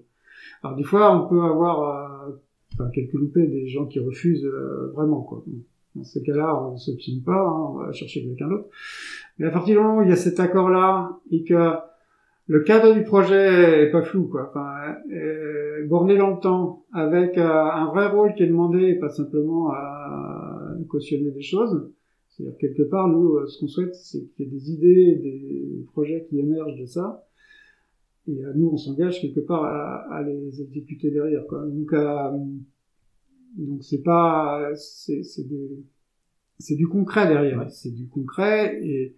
alors 0.63 0.75
des 0.75 0.83
fois 0.83 1.15
on 1.15 1.29
peut 1.29 1.41
avoir, 1.41 2.29
euh, 2.29 2.31
enfin 2.73 2.89
quelques 2.89 3.13
loupés, 3.13 3.45
des 3.45 3.67
gens 3.67 3.85
qui 3.85 3.99
refusent 3.99 4.49
vraiment 4.95 5.21
quoi. 5.21 5.43
Dans 5.95 6.03
ces 6.03 6.23
cas-là, 6.23 6.59
on 6.59 6.75
se 6.75 6.89
filme 6.95 7.21
pas, 7.21 7.39
hein, 7.39 7.67
on 7.69 7.73
va 7.77 7.91
chercher 7.91 8.23
quelqu'un 8.23 8.47
d'autre. 8.47 8.65
Mais 9.37 9.45
à 9.45 9.51
partir 9.51 9.75
du 9.75 9.79
moment 9.79 9.99
où 9.99 10.01
il 10.01 10.09
y 10.09 10.11
a 10.11 10.15
cet 10.15 10.39
accord-là 10.39 11.19
et 11.29 11.43
que 11.43 11.53
le 12.47 12.59
cadre 12.61 12.93
du 12.93 13.03
projet 13.03 13.83
est 13.83 13.91
pas 13.91 14.01
flou, 14.01 14.27
quoi. 14.27 14.49
Enfin, 14.49 14.95
euh, 15.11 15.85
borné 15.87 16.17
dans 16.17 16.31
le 16.31 16.39
temps, 16.39 16.85
avec 16.93 17.37
euh, 17.37 17.47
un 17.47 17.85
vrai 17.85 18.07
rôle 18.07 18.33
qui 18.35 18.43
est 18.43 18.47
demandé, 18.47 18.89
et 18.89 18.95
pas 18.95 19.09
simplement 19.09 19.71
à 19.71 20.75
cautionner 20.89 21.31
des 21.31 21.41
choses. 21.41 21.89
C'est-à-dire 22.29 22.57
quelque 22.57 22.83
part, 22.83 23.07
nous, 23.07 23.35
euh, 23.35 23.47
ce 23.47 23.59
qu'on 23.59 23.67
souhaite, 23.67 23.95
c'est 23.95 24.25
qu'il 24.35 24.45
y 24.45 24.49
ait 24.49 24.51
des 24.51 24.71
idées, 24.71 25.15
des 25.15 25.85
projets 25.93 26.25
qui 26.29 26.39
émergent 26.39 26.79
de 26.79 26.85
ça, 26.85 27.25
et 28.27 28.43
à 28.43 28.53
nous, 28.53 28.69
on 28.69 28.77
s'engage 28.77 29.21
quelque 29.21 29.41
part 29.41 29.63
à, 29.63 30.13
à, 30.13 30.23
les 30.23 30.61
exécuter 30.61 31.11
derrière, 31.11 31.45
quoi. 31.47 31.65
Donc, 31.65 31.93
donc 33.57 33.83
c'est 33.83 34.01
pas, 34.01 34.69
c'est 34.75 35.21
c'est 36.59 36.75
du 36.75 36.87
concret 36.87 37.27
derrière, 37.27 37.69
c'est 37.69 37.93
du 37.93 38.07
concret 38.07 38.79
et 38.81 39.15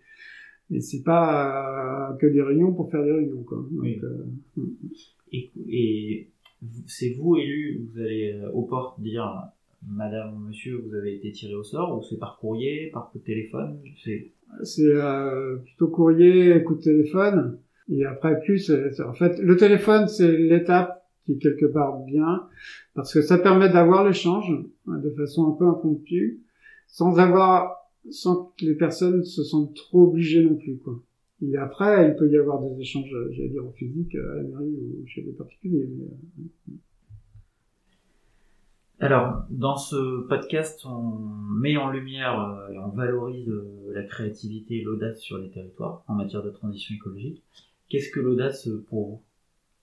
et 0.71 0.81
c'est 0.81 1.03
pas 1.03 2.11
euh, 2.11 2.17
que 2.17 2.25
des 2.27 2.41
réunions 2.41 2.73
pour 2.73 2.89
faire 2.89 3.03
des 3.03 3.11
réunions 3.11 3.43
quoi. 3.43 3.63
Donc, 3.71 3.85
euh, 3.85 4.63
et, 5.31 5.51
et 5.69 6.29
c'est 6.87 7.13
vous 7.19 7.37
élu, 7.37 7.87
vous 7.91 7.99
allez 7.99 8.33
euh, 8.33 8.51
aux 8.51 8.63
portes 8.63 8.99
dire 8.99 9.51
Madame, 9.87 10.45
Monsieur, 10.47 10.81
vous 10.83 10.95
avez 10.95 11.15
été 11.15 11.31
tiré 11.31 11.53
au 11.53 11.63
sort 11.63 11.97
ou 11.97 12.01
c'est 12.03 12.17
par 12.17 12.37
courrier, 12.39 12.89
par 12.91 13.11
coup 13.11 13.19
de 13.19 13.23
téléphone 13.23 13.79
C'est 14.63 14.81
euh, 14.81 15.57
plutôt 15.57 15.87
courrier, 15.89 16.63
coup 16.63 16.75
de 16.75 16.81
téléphone. 16.81 17.59
Et 17.89 18.03
après 18.03 18.39
plus, 18.39 18.71
en 19.05 19.13
fait, 19.13 19.37
le 19.39 19.57
téléphone 19.57 20.07
c'est 20.07 20.31
l'étape 20.31 21.05
qui 21.25 21.33
est 21.33 21.37
quelque 21.37 21.67
part 21.67 21.99
bien 22.03 22.47
parce 22.95 23.13
que 23.13 23.21
ça 23.21 23.37
permet 23.37 23.69
d'avoir 23.69 24.03
l'échange 24.03 24.51
hein, 24.87 24.97
de 24.97 25.11
façon 25.11 25.47
un 25.47 25.51
peu 25.51 25.67
impromptue 25.67 26.41
sans 26.87 27.19
avoir 27.19 27.84
sans 28.11 28.53
que 28.57 28.65
les 28.65 28.75
personnes 28.75 29.23
se 29.23 29.43
sentent 29.43 29.75
trop 29.75 30.07
obligées 30.07 30.43
non 30.43 30.55
plus, 30.55 30.77
quoi. 30.77 31.01
Et 31.41 31.57
après, 31.57 32.09
il 32.09 32.15
peut 32.15 32.31
y 32.31 32.37
avoir 32.37 32.61
des 32.61 32.79
échanges, 32.79 33.13
j'allais 33.31 33.49
dire, 33.49 33.65
en 33.65 33.71
physique, 33.71 34.15
à 34.15 34.35
la 34.35 34.43
mairie 34.43 34.73
ou 34.73 35.05
chez 35.05 35.21
des 35.21 35.33
particuliers. 35.33 35.83
Euh, 35.83 36.73
Alors, 38.99 39.43
dans 39.49 39.75
ce 39.75 40.25
podcast, 40.27 40.85
on 40.85 41.19
met 41.59 41.75
en 41.75 41.91
lumière 41.91 42.39
euh, 42.39 42.71
et 42.71 42.79
on 42.79 42.89
valorise 42.89 43.49
euh, 43.49 43.91
la 43.93 44.03
créativité 44.03 44.77
et 44.77 44.83
l'audace 44.83 45.19
sur 45.19 45.37
les 45.37 45.49
territoires 45.49 46.03
en 46.07 46.15
matière 46.15 46.41
de 46.41 46.51
transition 46.51 46.95
écologique. 46.95 47.43
Qu'est-ce 47.89 48.09
que 48.09 48.21
l'audace 48.21 48.69
pour 48.87 49.09
vous, 49.09 49.21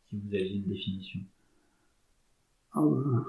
si 0.09 0.17
vous 0.17 0.35
avez 0.35 0.55
une 0.55 0.65
définition? 0.65 1.21
Ben, 2.75 3.25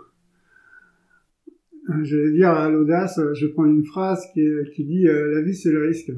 je 2.03 2.17
vais 2.17 2.31
dire 2.31 2.49
à 2.49 2.69
l'audace, 2.69 3.19
je 3.33 3.47
prends 3.47 3.65
une 3.65 3.85
phrase 3.85 4.25
qui, 4.33 4.85
dit 4.85 5.07
euh, 5.07 5.33
la 5.35 5.41
vie 5.41 5.55
c'est 5.55 5.71
le 5.71 5.85
risque. 5.85 6.11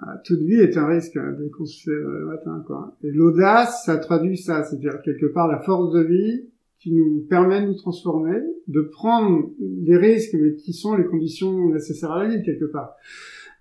Ah, 0.00 0.20
toute 0.24 0.40
vie 0.40 0.60
est 0.60 0.76
un 0.76 0.86
risque 0.86 1.16
hein, 1.16 1.34
dès 1.38 1.50
qu'on 1.50 1.66
se 1.66 1.82
fait 1.82 1.96
le 1.96 2.26
matin, 2.26 2.62
quoi. 2.66 2.96
Et 3.02 3.10
l'audace, 3.10 3.84
ça 3.84 3.96
traduit 3.98 4.38
ça, 4.38 4.62
c'est-à-dire 4.62 5.02
quelque 5.02 5.26
part 5.26 5.48
la 5.48 5.60
force 5.60 5.92
de 5.92 6.00
vie 6.00 6.48
qui 6.78 6.92
nous 6.92 7.26
permet 7.28 7.60
de 7.60 7.66
nous 7.66 7.74
transformer, 7.74 8.40
de 8.68 8.80
prendre 8.82 9.50
des 9.58 9.96
risques, 9.96 10.34
mais 10.40 10.54
qui 10.54 10.72
sont 10.72 10.94
les 10.94 11.04
conditions 11.04 11.70
nécessaires 11.70 12.12
à 12.12 12.22
la 12.22 12.28
vie 12.28 12.42
quelque 12.44 12.66
part. 12.66 12.94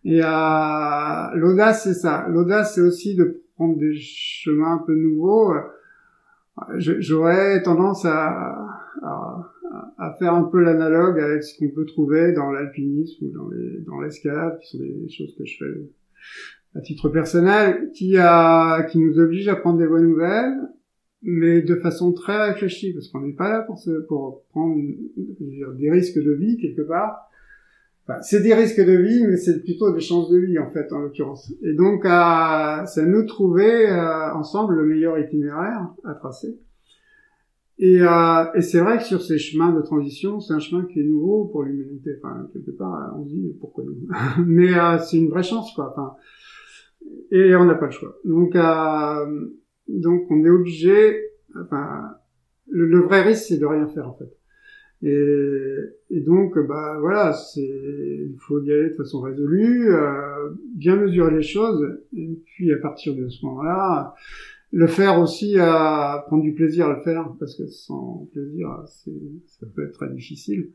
Et 0.05 0.21
euh, 0.23 1.39
l'audace, 1.39 1.83
c'est 1.83 1.95
ça. 1.95 2.27
L'audace, 2.29 2.75
c'est 2.75 2.81
aussi 2.81 3.15
de 3.15 3.41
prendre 3.55 3.77
des 3.77 3.95
chemins 3.95 4.75
un 4.75 4.83
peu 4.85 4.93
nouveaux. 4.93 5.53
J'aurais 6.77 7.63
tendance 7.63 8.05
à, 8.05 8.85
à 9.01 9.51
à 9.97 10.13
faire 10.19 10.33
un 10.33 10.43
peu 10.43 10.61
l'analogue 10.61 11.19
avec 11.19 11.43
ce 11.43 11.57
qu'on 11.57 11.69
peut 11.69 11.85
trouver 11.85 12.33
dans 12.33 12.51
l'alpinisme 12.51 13.25
ou 13.25 13.31
dans 13.31 13.49
les 13.49 13.81
dans 13.81 13.99
l'escalade, 13.99 14.59
qui 14.59 14.77
sont 14.77 14.83
des 14.83 15.09
choses 15.09 15.35
que 15.37 15.45
je 15.45 15.57
fais 15.57 15.81
à 16.75 16.81
titre 16.81 17.09
personnel, 17.09 17.89
qui 17.93 18.17
a 18.17 18.83
qui 18.83 18.99
nous 18.99 19.19
oblige 19.19 19.47
à 19.47 19.55
prendre 19.55 19.79
des 19.79 19.87
voies 19.87 20.01
nouvelles, 20.01 20.55
mais 21.23 21.61
de 21.61 21.75
façon 21.75 22.13
très 22.13 22.51
réfléchie, 22.51 22.93
parce 22.93 23.07
qu'on 23.07 23.21
n'est 23.21 23.33
pas 23.33 23.49
là 23.49 23.61
pour 23.61 23.79
se, 23.79 24.05
pour 24.07 24.43
prendre 24.49 24.77
des 25.77 25.91
risques 25.91 26.21
de 26.21 26.31
vie 26.31 26.57
quelque 26.57 26.83
part. 26.83 27.29
Enfin, 28.03 28.21
c'est 28.21 28.41
des 28.41 28.53
risques 28.53 28.79
de 28.79 28.93
vie, 28.93 29.25
mais 29.27 29.35
c'est 29.35 29.63
plutôt 29.63 29.91
des 29.93 29.99
chances 29.99 30.29
de 30.29 30.37
vie 30.37 30.57
en 30.59 30.71
fait 30.71 30.93
en 30.93 30.99
l'occurrence. 30.99 31.51
Et 31.61 31.73
donc, 31.73 32.03
c'est 32.03 32.09
à 33.01 33.05
nous 33.05 33.25
trouver 33.25 33.89
euh, 33.89 34.33
ensemble 34.33 34.75
le 34.75 34.85
meilleur 34.85 35.19
itinéraire 35.19 35.89
à 36.05 36.13
tracer. 36.13 36.57
Et, 37.79 38.01
euh, 38.01 38.53
et 38.55 38.61
c'est 38.61 38.79
vrai 38.79 38.97
que 38.97 39.03
sur 39.03 39.21
ces 39.21 39.37
chemins 39.37 39.71
de 39.71 39.81
transition, 39.81 40.39
c'est 40.39 40.53
un 40.53 40.59
chemin 40.59 40.85
qui 40.85 40.99
est 40.99 41.03
nouveau 41.03 41.45
pour 41.45 41.63
l'humanité. 41.63 42.15
Enfin, 42.17 42.47
quelque 42.51 42.71
part, 42.71 43.15
on 43.17 43.23
se 43.23 43.29
dit 43.29 43.55
pourquoi 43.59 43.83
nous. 43.83 44.07
Mais 44.45 44.73
euh, 44.77 44.97
c'est 44.97 45.17
une 45.17 45.29
vraie 45.29 45.43
chance, 45.43 45.73
quoi. 45.75 45.93
Enfin, 45.95 46.15
et 47.31 47.55
on 47.55 47.65
n'a 47.65 47.75
pas 47.75 47.85
le 47.85 47.91
choix. 47.91 48.17
Donc, 48.25 48.55
euh, 48.55 49.47
donc 49.87 50.25
on 50.31 50.43
est 50.43 50.49
obligé. 50.49 51.29
Enfin, 51.55 52.01
le, 52.67 52.99
vrai 53.01 53.21
risque, 53.21 53.45
c'est 53.47 53.57
de 53.57 53.65
rien 53.65 53.87
faire, 53.87 54.09
en 54.09 54.17
fait. 54.17 54.33
Et, 55.03 55.75
et 56.09 56.21
donc, 56.21 56.57
bah 56.67 56.97
voilà, 56.99 57.37
il 57.55 58.35
faut 58.39 58.59
y 58.63 58.71
aller 58.71 58.89
de 58.89 58.95
façon 58.95 59.21
résolue, 59.21 59.93
euh, 59.93 60.49
bien 60.75 60.95
mesurer 60.95 61.35
les 61.35 61.43
choses, 61.43 61.85
et 62.15 62.39
puis 62.45 62.73
à 62.73 62.77
partir 62.77 63.15
de 63.15 63.29
ce 63.29 63.45
moment-là 63.45 64.15
le 64.71 64.87
faire 64.87 65.19
aussi 65.19 65.57
à 65.57 66.23
prendre 66.27 66.43
du 66.43 66.53
plaisir 66.53 66.87
à 66.87 66.97
le 66.97 67.01
faire 67.01 67.31
parce 67.39 67.55
que 67.55 67.67
sans 67.67 68.27
plaisir 68.33 68.67
ça 68.85 69.65
peut 69.73 69.85
être 69.85 69.93
très 69.93 70.09
difficile. 70.09 70.71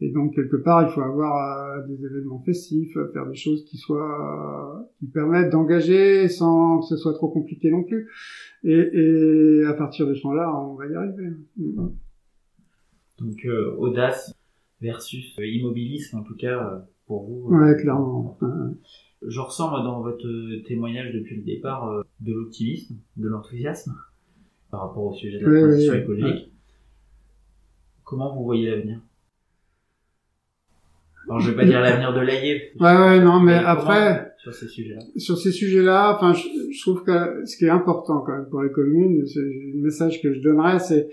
Et 0.00 0.10
donc 0.10 0.34
quelque 0.34 0.56
part 0.56 0.82
il 0.82 0.92
faut 0.92 1.00
avoir 1.00 1.78
euh, 1.78 1.86
des 1.86 2.04
événements 2.04 2.40
festifs 2.40 2.96
faire 3.12 3.26
des 3.26 3.34
choses 3.36 3.64
qui 3.64 3.76
soient 3.76 4.88
qui 4.98 5.06
permettent 5.06 5.50
d'engager 5.50 6.28
sans 6.28 6.80
que 6.80 6.86
ce 6.86 6.96
soit 6.96 7.14
trop 7.14 7.28
compliqué 7.28 7.70
non 7.70 7.82
plus. 7.82 8.10
Et, 8.64 8.72
et 8.72 9.64
à 9.66 9.74
partir 9.74 10.06
de 10.06 10.14
ce 10.14 10.26
moment-là 10.26 10.54
on 10.54 10.74
va 10.74 10.86
y 10.86 10.94
arriver. 10.94 11.28
Donc 13.18 13.44
euh, 13.44 13.74
audace 13.78 14.34
versus 14.80 15.34
immobilisme 15.38 16.18
en 16.18 16.22
tout 16.22 16.36
cas 16.36 16.72
euh, 16.72 16.78
pour 17.06 17.24
vous. 17.24 17.54
Ouais 17.54 17.76
clairement 17.76 18.38
je 19.22 19.40
ressens 19.40 19.70
dans 19.82 20.00
votre 20.00 20.28
témoignage 20.66 21.12
depuis 21.12 21.36
le 21.36 21.42
départ 21.42 21.88
euh, 21.88 22.02
de 22.20 22.32
l'optimisme, 22.32 22.96
de 23.16 23.28
l'enthousiasme 23.28 23.94
par 24.70 24.80
rapport 24.80 25.04
au 25.04 25.14
sujet 25.14 25.38
de 25.38 25.46
la 25.46 25.60
transition 25.60 25.94
écologique. 25.94 26.52
Comment 28.04 28.34
vous 28.36 28.44
voyez 28.44 28.70
l'avenir? 28.70 29.00
Alors 31.28 31.40
je 31.40 31.50
vais 31.50 31.56
pas 31.56 31.64
dire 31.64 31.80
l'avenir 31.80 32.14
de 32.14 32.20
l'AIE. 32.20 32.70
Ouais 32.80 32.96
ouais 32.96 33.20
non 33.20 33.40
mais, 33.40 33.54
après 33.54 34.32
sur 34.38 34.54
ces 34.54 34.68
sujets-là? 34.68 35.00
Sur 35.16 35.36
ces 35.38 35.50
sujets-là, 35.50 36.14
enfin 36.14 36.32
je, 36.32 36.80
trouve 36.82 37.02
que 37.02 37.44
ce 37.46 37.56
qui 37.56 37.64
est 37.64 37.70
important 37.70 38.20
quand 38.20 38.32
même 38.32 38.48
pour 38.48 38.62
les 38.62 38.70
communes, 38.70 39.24
le 39.34 39.82
message 39.82 40.22
que 40.22 40.32
je 40.32 40.40
donnerais 40.40 40.78
c'est 40.78 41.08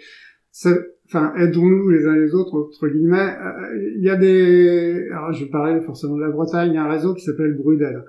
enfin 1.06 1.34
aidons-nous 1.36 1.90
les 1.90 2.06
uns 2.06 2.16
les 2.16 2.34
autres 2.34 2.56
entre 2.56 2.88
guillemets 2.88 3.18
euh, 3.18 3.94
il 3.96 4.04
y 4.04 4.10
a 4.10 4.16
des 4.16 5.08
alors 5.12 5.34
je 5.34 5.46
parlais 5.46 5.82
forcément 5.82 6.16
de 6.16 6.22
la 6.22 6.30
Bretagne 6.30 6.72
il 6.72 6.76
y 6.76 6.78
a 6.78 6.86
un 6.86 6.92
réseau 6.92 7.14
qui 7.14 7.24
s'appelle 7.24 7.56
Brudel 7.56 8.04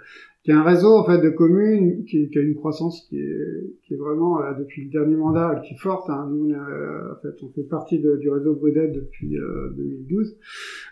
qui 0.44 0.50
est 0.50 0.54
un 0.54 0.62
réseau 0.62 0.98
en 0.98 1.06
fait 1.06 1.20
de 1.22 1.30
communes 1.30 2.04
qui, 2.04 2.28
qui 2.28 2.38
a 2.38 2.42
une 2.42 2.54
croissance 2.54 3.06
qui 3.08 3.18
est, 3.18 3.72
qui 3.82 3.94
est 3.94 3.96
vraiment 3.96 4.42
euh, 4.42 4.52
depuis 4.58 4.84
le 4.84 4.90
dernier 4.90 5.16
mandat 5.16 5.62
qui 5.66 5.72
est 5.72 5.78
forte. 5.78 6.10
Hein. 6.10 6.28
Nous, 6.30 6.50
on, 6.50 6.54
en 6.54 7.16
fait, 7.22 7.42
on 7.42 7.48
fait 7.48 7.62
partie 7.62 7.98
du 7.98 8.28
réseau 8.28 8.54
Brudet 8.54 8.88
depuis 8.88 9.38
2012 9.74 10.36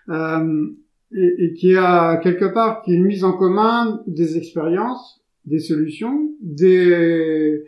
euh, 0.09 0.67
et, 1.15 1.45
et, 1.45 1.53
qui 1.53 1.77
a 1.77 2.17
quelque 2.17 2.47
part 2.47 2.81
qui 2.81 2.93
est 2.93 2.97
une 2.97 3.05
mise 3.05 3.25
en 3.25 3.37
commun 3.37 4.03
des 4.07 4.39
expériences, 4.39 5.23
des 5.45 5.59
solutions, 5.59 6.31
des 6.41 7.63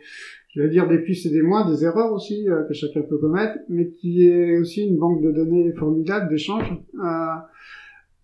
je 0.55 0.61
vais 0.61 0.69
dire 0.69 0.87
des 0.87 0.99
plus 0.99 1.25
et 1.25 1.29
des 1.29 1.41
moins, 1.41 1.69
des 1.69 1.83
erreurs 1.83 2.13
aussi 2.13 2.49
euh, 2.49 2.63
que 2.63 2.73
chacun 2.73 3.01
peut 3.01 3.17
commettre, 3.17 3.59
mais 3.69 3.89
qui 3.89 4.27
est 4.27 4.57
aussi 4.57 4.87
une 4.87 4.97
banque 4.97 5.21
de 5.21 5.31
données 5.31 5.73
formidable 5.73 6.29
d'échange. 6.29 6.73
Euh, 6.95 7.35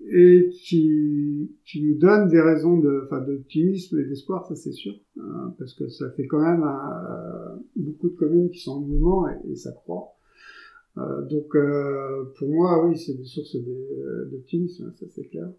et 0.10 0.50
qui, 0.50 1.52
qui 1.66 1.84
nous 1.84 1.98
donne 1.98 2.28
des 2.30 2.42
raisons 2.42 2.78
de, 2.80 3.08
d'optimisme 3.26 4.00
et 4.00 4.06
d'espoir, 4.06 4.46
ça 4.48 4.56
c'est 4.56 4.72
sûr, 4.72 4.94
euh, 5.18 5.22
parce 5.60 5.74
que 5.74 5.88
ça 5.90 6.10
fait 6.12 6.26
quand 6.26 6.40
même 6.40 6.64
euh, 6.64 7.56
beaucoup 7.76 8.10
de 8.10 8.16
communes 8.16 8.50
qui 8.50 8.60
sont 8.60 8.78
en 8.78 8.82
mouvement 8.82 9.28
et, 9.28 9.56
ça 9.56 9.72
croît. 9.72 10.14
Euh, 10.98 11.22
donc 11.28 11.56
pour 12.38 12.50
moi, 12.50 12.86
oui, 12.86 12.98
c'est 12.98 13.14
des 13.14 13.26
sources 13.26 13.56
d'optimisme, 14.32 14.92
ça 15.00 15.06
c'est 15.10 15.30
clair. 15.30 15.50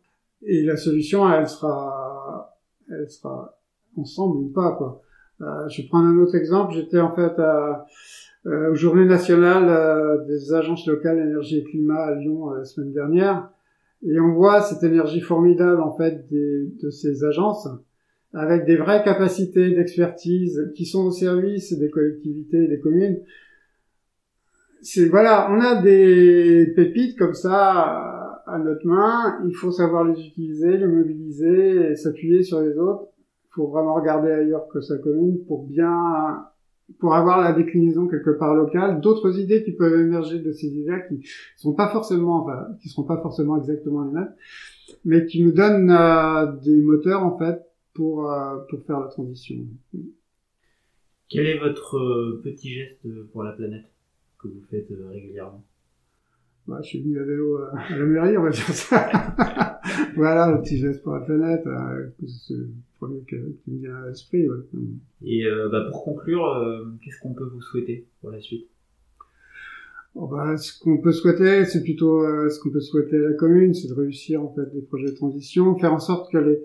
Et 0.42 0.62
la 0.62 0.76
solution, 0.76 1.30
elle 1.30 1.48
sera, 1.48 2.58
elle 2.90 3.08
sera 3.08 3.58
ensemble 3.96 4.38
ou 4.38 4.48
pas, 4.48 4.72
quoi. 4.72 5.02
Je 5.68 5.82
vais 5.82 5.88
prendre 5.88 6.06
un 6.06 6.18
autre 6.18 6.34
exemple. 6.34 6.74
J'étais 6.74 7.00
en 7.00 7.14
fait 7.14 7.38
à, 7.38 7.86
aux 8.46 8.74
Journées 8.74 9.04
nationales 9.04 10.24
des 10.26 10.52
agences 10.52 10.86
locales 10.86 11.18
énergie 11.18 11.58
et 11.58 11.64
climat 11.64 12.04
à 12.04 12.14
Lyon 12.14 12.50
la 12.50 12.64
semaine 12.64 12.92
dernière. 12.92 13.48
Et 14.04 14.18
on 14.18 14.32
voit 14.32 14.62
cette 14.62 14.82
énergie 14.82 15.20
formidable 15.20 15.80
en 15.80 15.96
fait 15.96 16.26
des, 16.28 16.72
de 16.82 16.90
ces 16.90 17.24
agences 17.24 17.68
avec 18.34 18.64
des 18.64 18.76
vraies 18.76 19.02
capacités 19.04 19.70
d'expertise 19.74 20.72
qui 20.74 20.86
sont 20.86 21.06
au 21.06 21.10
service 21.10 21.72
des 21.78 21.90
collectivités 21.90 22.64
et 22.64 22.68
des 22.68 22.80
communes. 22.80 23.18
C'est 24.80 25.06
voilà, 25.06 25.48
on 25.50 25.60
a 25.60 25.80
des 25.80 26.72
pépites 26.74 27.16
comme 27.18 27.34
ça 27.34 28.40
à 28.46 28.58
notre 28.58 28.86
main. 28.86 29.38
Il 29.46 29.54
faut 29.54 29.70
savoir 29.70 30.04
les 30.04 30.20
utiliser, 30.20 30.78
les 30.78 30.86
mobiliser 30.86 31.94
s'appuyer 31.94 32.42
sur 32.42 32.60
les 32.60 32.76
autres. 32.78 33.11
Faut 33.54 33.68
vraiment 33.68 33.94
regarder 33.94 34.30
ailleurs 34.30 34.66
que 34.68 34.80
sa 34.80 34.98
commune 34.98 35.44
pour 35.46 35.66
bien 35.66 36.46
pour 36.98 37.14
avoir 37.14 37.40
la 37.40 37.52
déclinaison 37.52 38.08
quelque 38.08 38.30
part 38.30 38.54
locale, 38.54 39.00
d'autres 39.00 39.38
idées 39.38 39.62
qui 39.64 39.72
peuvent 39.72 40.00
émerger 40.00 40.38
de 40.40 40.52
ces 40.52 40.68
idées 40.68 41.00
qui 41.08 41.26
sont 41.56 41.74
pas 41.74 41.88
forcément, 41.88 42.42
enfin, 42.42 42.66
qui 42.80 42.88
seront 42.88 43.04
pas 43.04 43.20
forcément 43.20 43.58
exactement 43.58 44.04
les 44.04 44.12
mêmes, 44.12 44.34
mais 45.04 45.26
qui 45.26 45.42
nous 45.42 45.52
donnent 45.52 45.90
euh, 45.90 46.52
des 46.64 46.80
moteurs 46.82 47.24
en 47.24 47.38
fait 47.38 47.62
pour 47.94 48.30
euh, 48.30 48.58
pour 48.68 48.82
faire 48.84 49.00
la 49.00 49.08
transition. 49.08 49.56
Quel 51.28 51.46
est 51.46 51.58
votre 51.58 51.96
euh, 51.96 52.40
petit 52.44 52.74
geste 52.74 53.06
pour 53.32 53.42
la 53.42 53.52
planète 53.52 53.86
que 54.38 54.48
vous 54.48 54.62
faites 54.70 54.88
régulièrement? 55.10 55.64
Bah, 56.66 56.78
je 56.82 56.88
suis 56.88 57.02
venu 57.02 57.18
à 57.18 57.24
vélo 57.24 57.56
à 57.56 57.96
la 57.96 58.04
mairie, 58.04 58.36
on 58.36 58.42
va 58.42 58.50
dire 58.50 58.64
ça. 58.66 59.80
voilà, 60.14 60.52
le 60.52 60.62
petit 60.62 60.78
geste 60.78 61.02
pour 61.02 61.14
la 61.14 61.20
planète, 61.20 61.64
premier 63.02 63.20
qui 63.28 63.70
me 63.70 63.78
vient 63.80 63.96
à 63.96 64.08
l'esprit. 64.08 64.48
Ouais. 64.48 64.56
Et 65.24 65.44
euh, 65.44 65.68
bah, 65.68 65.86
pour 65.90 66.04
conclure, 66.04 66.46
euh, 66.46 66.84
qu'est-ce 67.02 67.18
qu'on 67.20 67.34
peut 67.34 67.50
vous 67.52 67.60
souhaiter 67.60 68.06
pour 68.20 68.30
la 68.30 68.40
suite? 68.40 68.68
Oh, 70.14 70.28
bah, 70.28 70.56
Ce 70.56 70.78
qu'on 70.78 70.98
peut 70.98 71.12
souhaiter, 71.12 71.64
c'est 71.64 71.82
plutôt 71.82 72.22
euh, 72.22 72.48
ce 72.48 72.60
qu'on 72.60 72.70
peut 72.70 72.80
souhaiter 72.80 73.16
à 73.16 73.30
la 73.30 73.34
commune, 73.34 73.74
c'est 73.74 73.88
de 73.88 73.94
réussir 73.94 74.42
en 74.42 74.54
fait 74.54 74.72
des 74.72 74.82
projets 74.82 75.10
de 75.10 75.16
transition, 75.16 75.76
faire 75.78 75.92
en 75.92 75.98
sorte 75.98 76.30
que 76.30 76.38
les, 76.38 76.58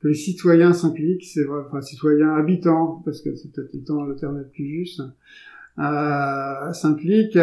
que 0.00 0.08
les 0.08 0.14
citoyens 0.14 0.72
s'impliquent, 0.72 1.24
c'est 1.24 1.44
vrai, 1.44 1.62
enfin 1.66 1.82
citoyens 1.82 2.34
habitants, 2.34 3.02
parce 3.04 3.20
que 3.20 3.34
c'est 3.34 3.52
peut-être 3.52 3.74
le 3.74 3.84
temps 3.84 4.04
le 4.04 4.16
terme 4.16 4.38
le 4.38 4.46
plus 4.46 4.66
juste, 4.66 5.02
euh, 5.78 6.72
s'impliquent, 6.72 7.38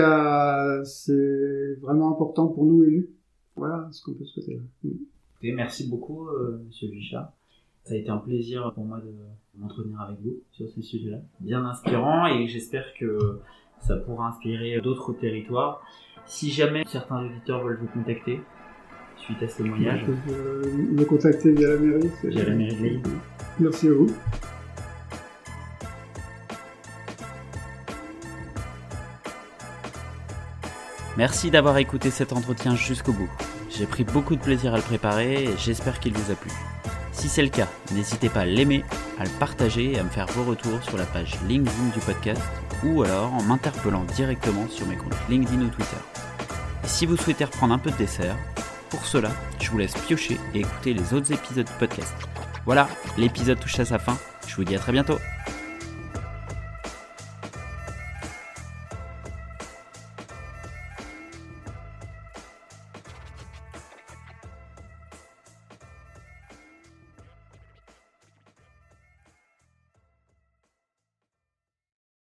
c'est 0.85 1.75
vraiment 1.81 2.11
important 2.11 2.47
pour 2.47 2.65
nous 2.65 2.83
élus. 2.83 3.09
Voilà 3.55 3.87
ce 3.91 4.03
qu'on 4.03 4.13
peut 4.13 4.25
souhaiter. 4.25 4.59
merci 5.43 5.87
beaucoup, 5.87 6.27
Monsieur 6.65 6.87
Vichat. 6.89 7.31
Ça 7.83 7.95
a 7.95 7.97
été 7.97 8.09
un 8.09 8.17
plaisir 8.17 8.71
pour 8.73 8.85
moi 8.85 8.99
de 8.99 9.13
m'entretenir 9.57 9.99
avec 9.99 10.17
vous 10.21 10.41
sur 10.51 10.69
ce 10.69 10.81
sujet-là. 10.81 11.17
Bien 11.41 11.65
inspirant 11.65 12.27
et 12.27 12.47
j'espère 12.47 12.85
que 12.97 13.41
ça 13.81 13.97
pourra 13.97 14.29
inspirer 14.29 14.79
d'autres 14.79 15.11
territoires. 15.11 15.81
Si 16.25 16.49
jamais 16.49 16.85
certains 16.85 17.25
auditeurs 17.25 17.61
veulent 17.61 17.79
vous 17.81 17.87
contacter 17.87 18.39
suite 19.17 19.43
à 19.43 19.47
ce 19.49 19.57
témoignage, 19.57 20.05
me 20.07 21.03
contacter 21.03 21.51
via 21.51 21.67
la 21.69 21.77
mairie. 21.77 22.09
Via 22.23 22.45
la 22.45 22.55
mairie 22.55 22.75
de 22.77 22.83
Lille. 22.83 23.01
Merci 23.59 23.89
à 23.89 23.93
vous. 23.93 24.07
Merci 31.17 31.51
d'avoir 31.51 31.77
écouté 31.77 32.09
cet 32.11 32.31
entretien 32.31 32.75
jusqu'au 32.75 33.11
bout. 33.11 33.29
J'ai 33.69 33.85
pris 33.85 34.05
beaucoup 34.05 34.37
de 34.37 34.41
plaisir 34.41 34.73
à 34.73 34.77
le 34.77 34.83
préparer 34.83 35.43
et 35.43 35.57
j'espère 35.57 35.99
qu'il 35.99 36.13
vous 36.13 36.31
a 36.31 36.35
plu. 36.35 36.51
Si 37.23 37.29
c'est 37.29 37.41
le 37.41 37.47
cas, 37.47 37.69
n'hésitez 37.93 38.27
pas 38.27 38.41
à 38.41 38.45
l'aimer, 38.45 38.83
à 39.17 39.23
le 39.23 39.29
partager 39.39 39.93
et 39.93 39.97
à 39.97 40.03
me 40.03 40.09
faire 40.09 40.25
vos 40.25 40.43
retours 40.43 40.83
sur 40.83 40.97
la 40.97 41.05
page 41.05 41.37
LinkedIn 41.47 41.91
du 41.93 41.99
podcast 42.01 42.41
ou 42.83 43.01
alors 43.01 43.33
en 43.33 43.41
m'interpellant 43.43 44.03
directement 44.03 44.67
sur 44.67 44.85
mes 44.87 44.97
comptes 44.97 45.15
LinkedIn 45.29 45.61
ou 45.61 45.69
Twitter. 45.69 45.95
Si 46.83 47.05
vous 47.05 47.15
souhaitez 47.15 47.45
reprendre 47.45 47.73
un 47.73 47.77
peu 47.77 47.91
de 47.91 47.95
dessert, 47.95 48.35
pour 48.89 49.05
cela, 49.05 49.31
je 49.61 49.71
vous 49.71 49.77
laisse 49.77 49.93
piocher 49.93 50.37
et 50.53 50.59
écouter 50.59 50.93
les 50.93 51.13
autres 51.13 51.31
épisodes 51.31 51.65
du 51.65 51.71
podcast. 51.79 52.13
Voilà, 52.65 52.89
l'épisode 53.17 53.57
touche 53.57 53.79
à 53.79 53.85
sa 53.85 53.99
fin. 53.99 54.17
Je 54.45 54.57
vous 54.57 54.65
dis 54.65 54.75
à 54.75 54.79
très 54.79 54.91
bientôt. 54.91 55.17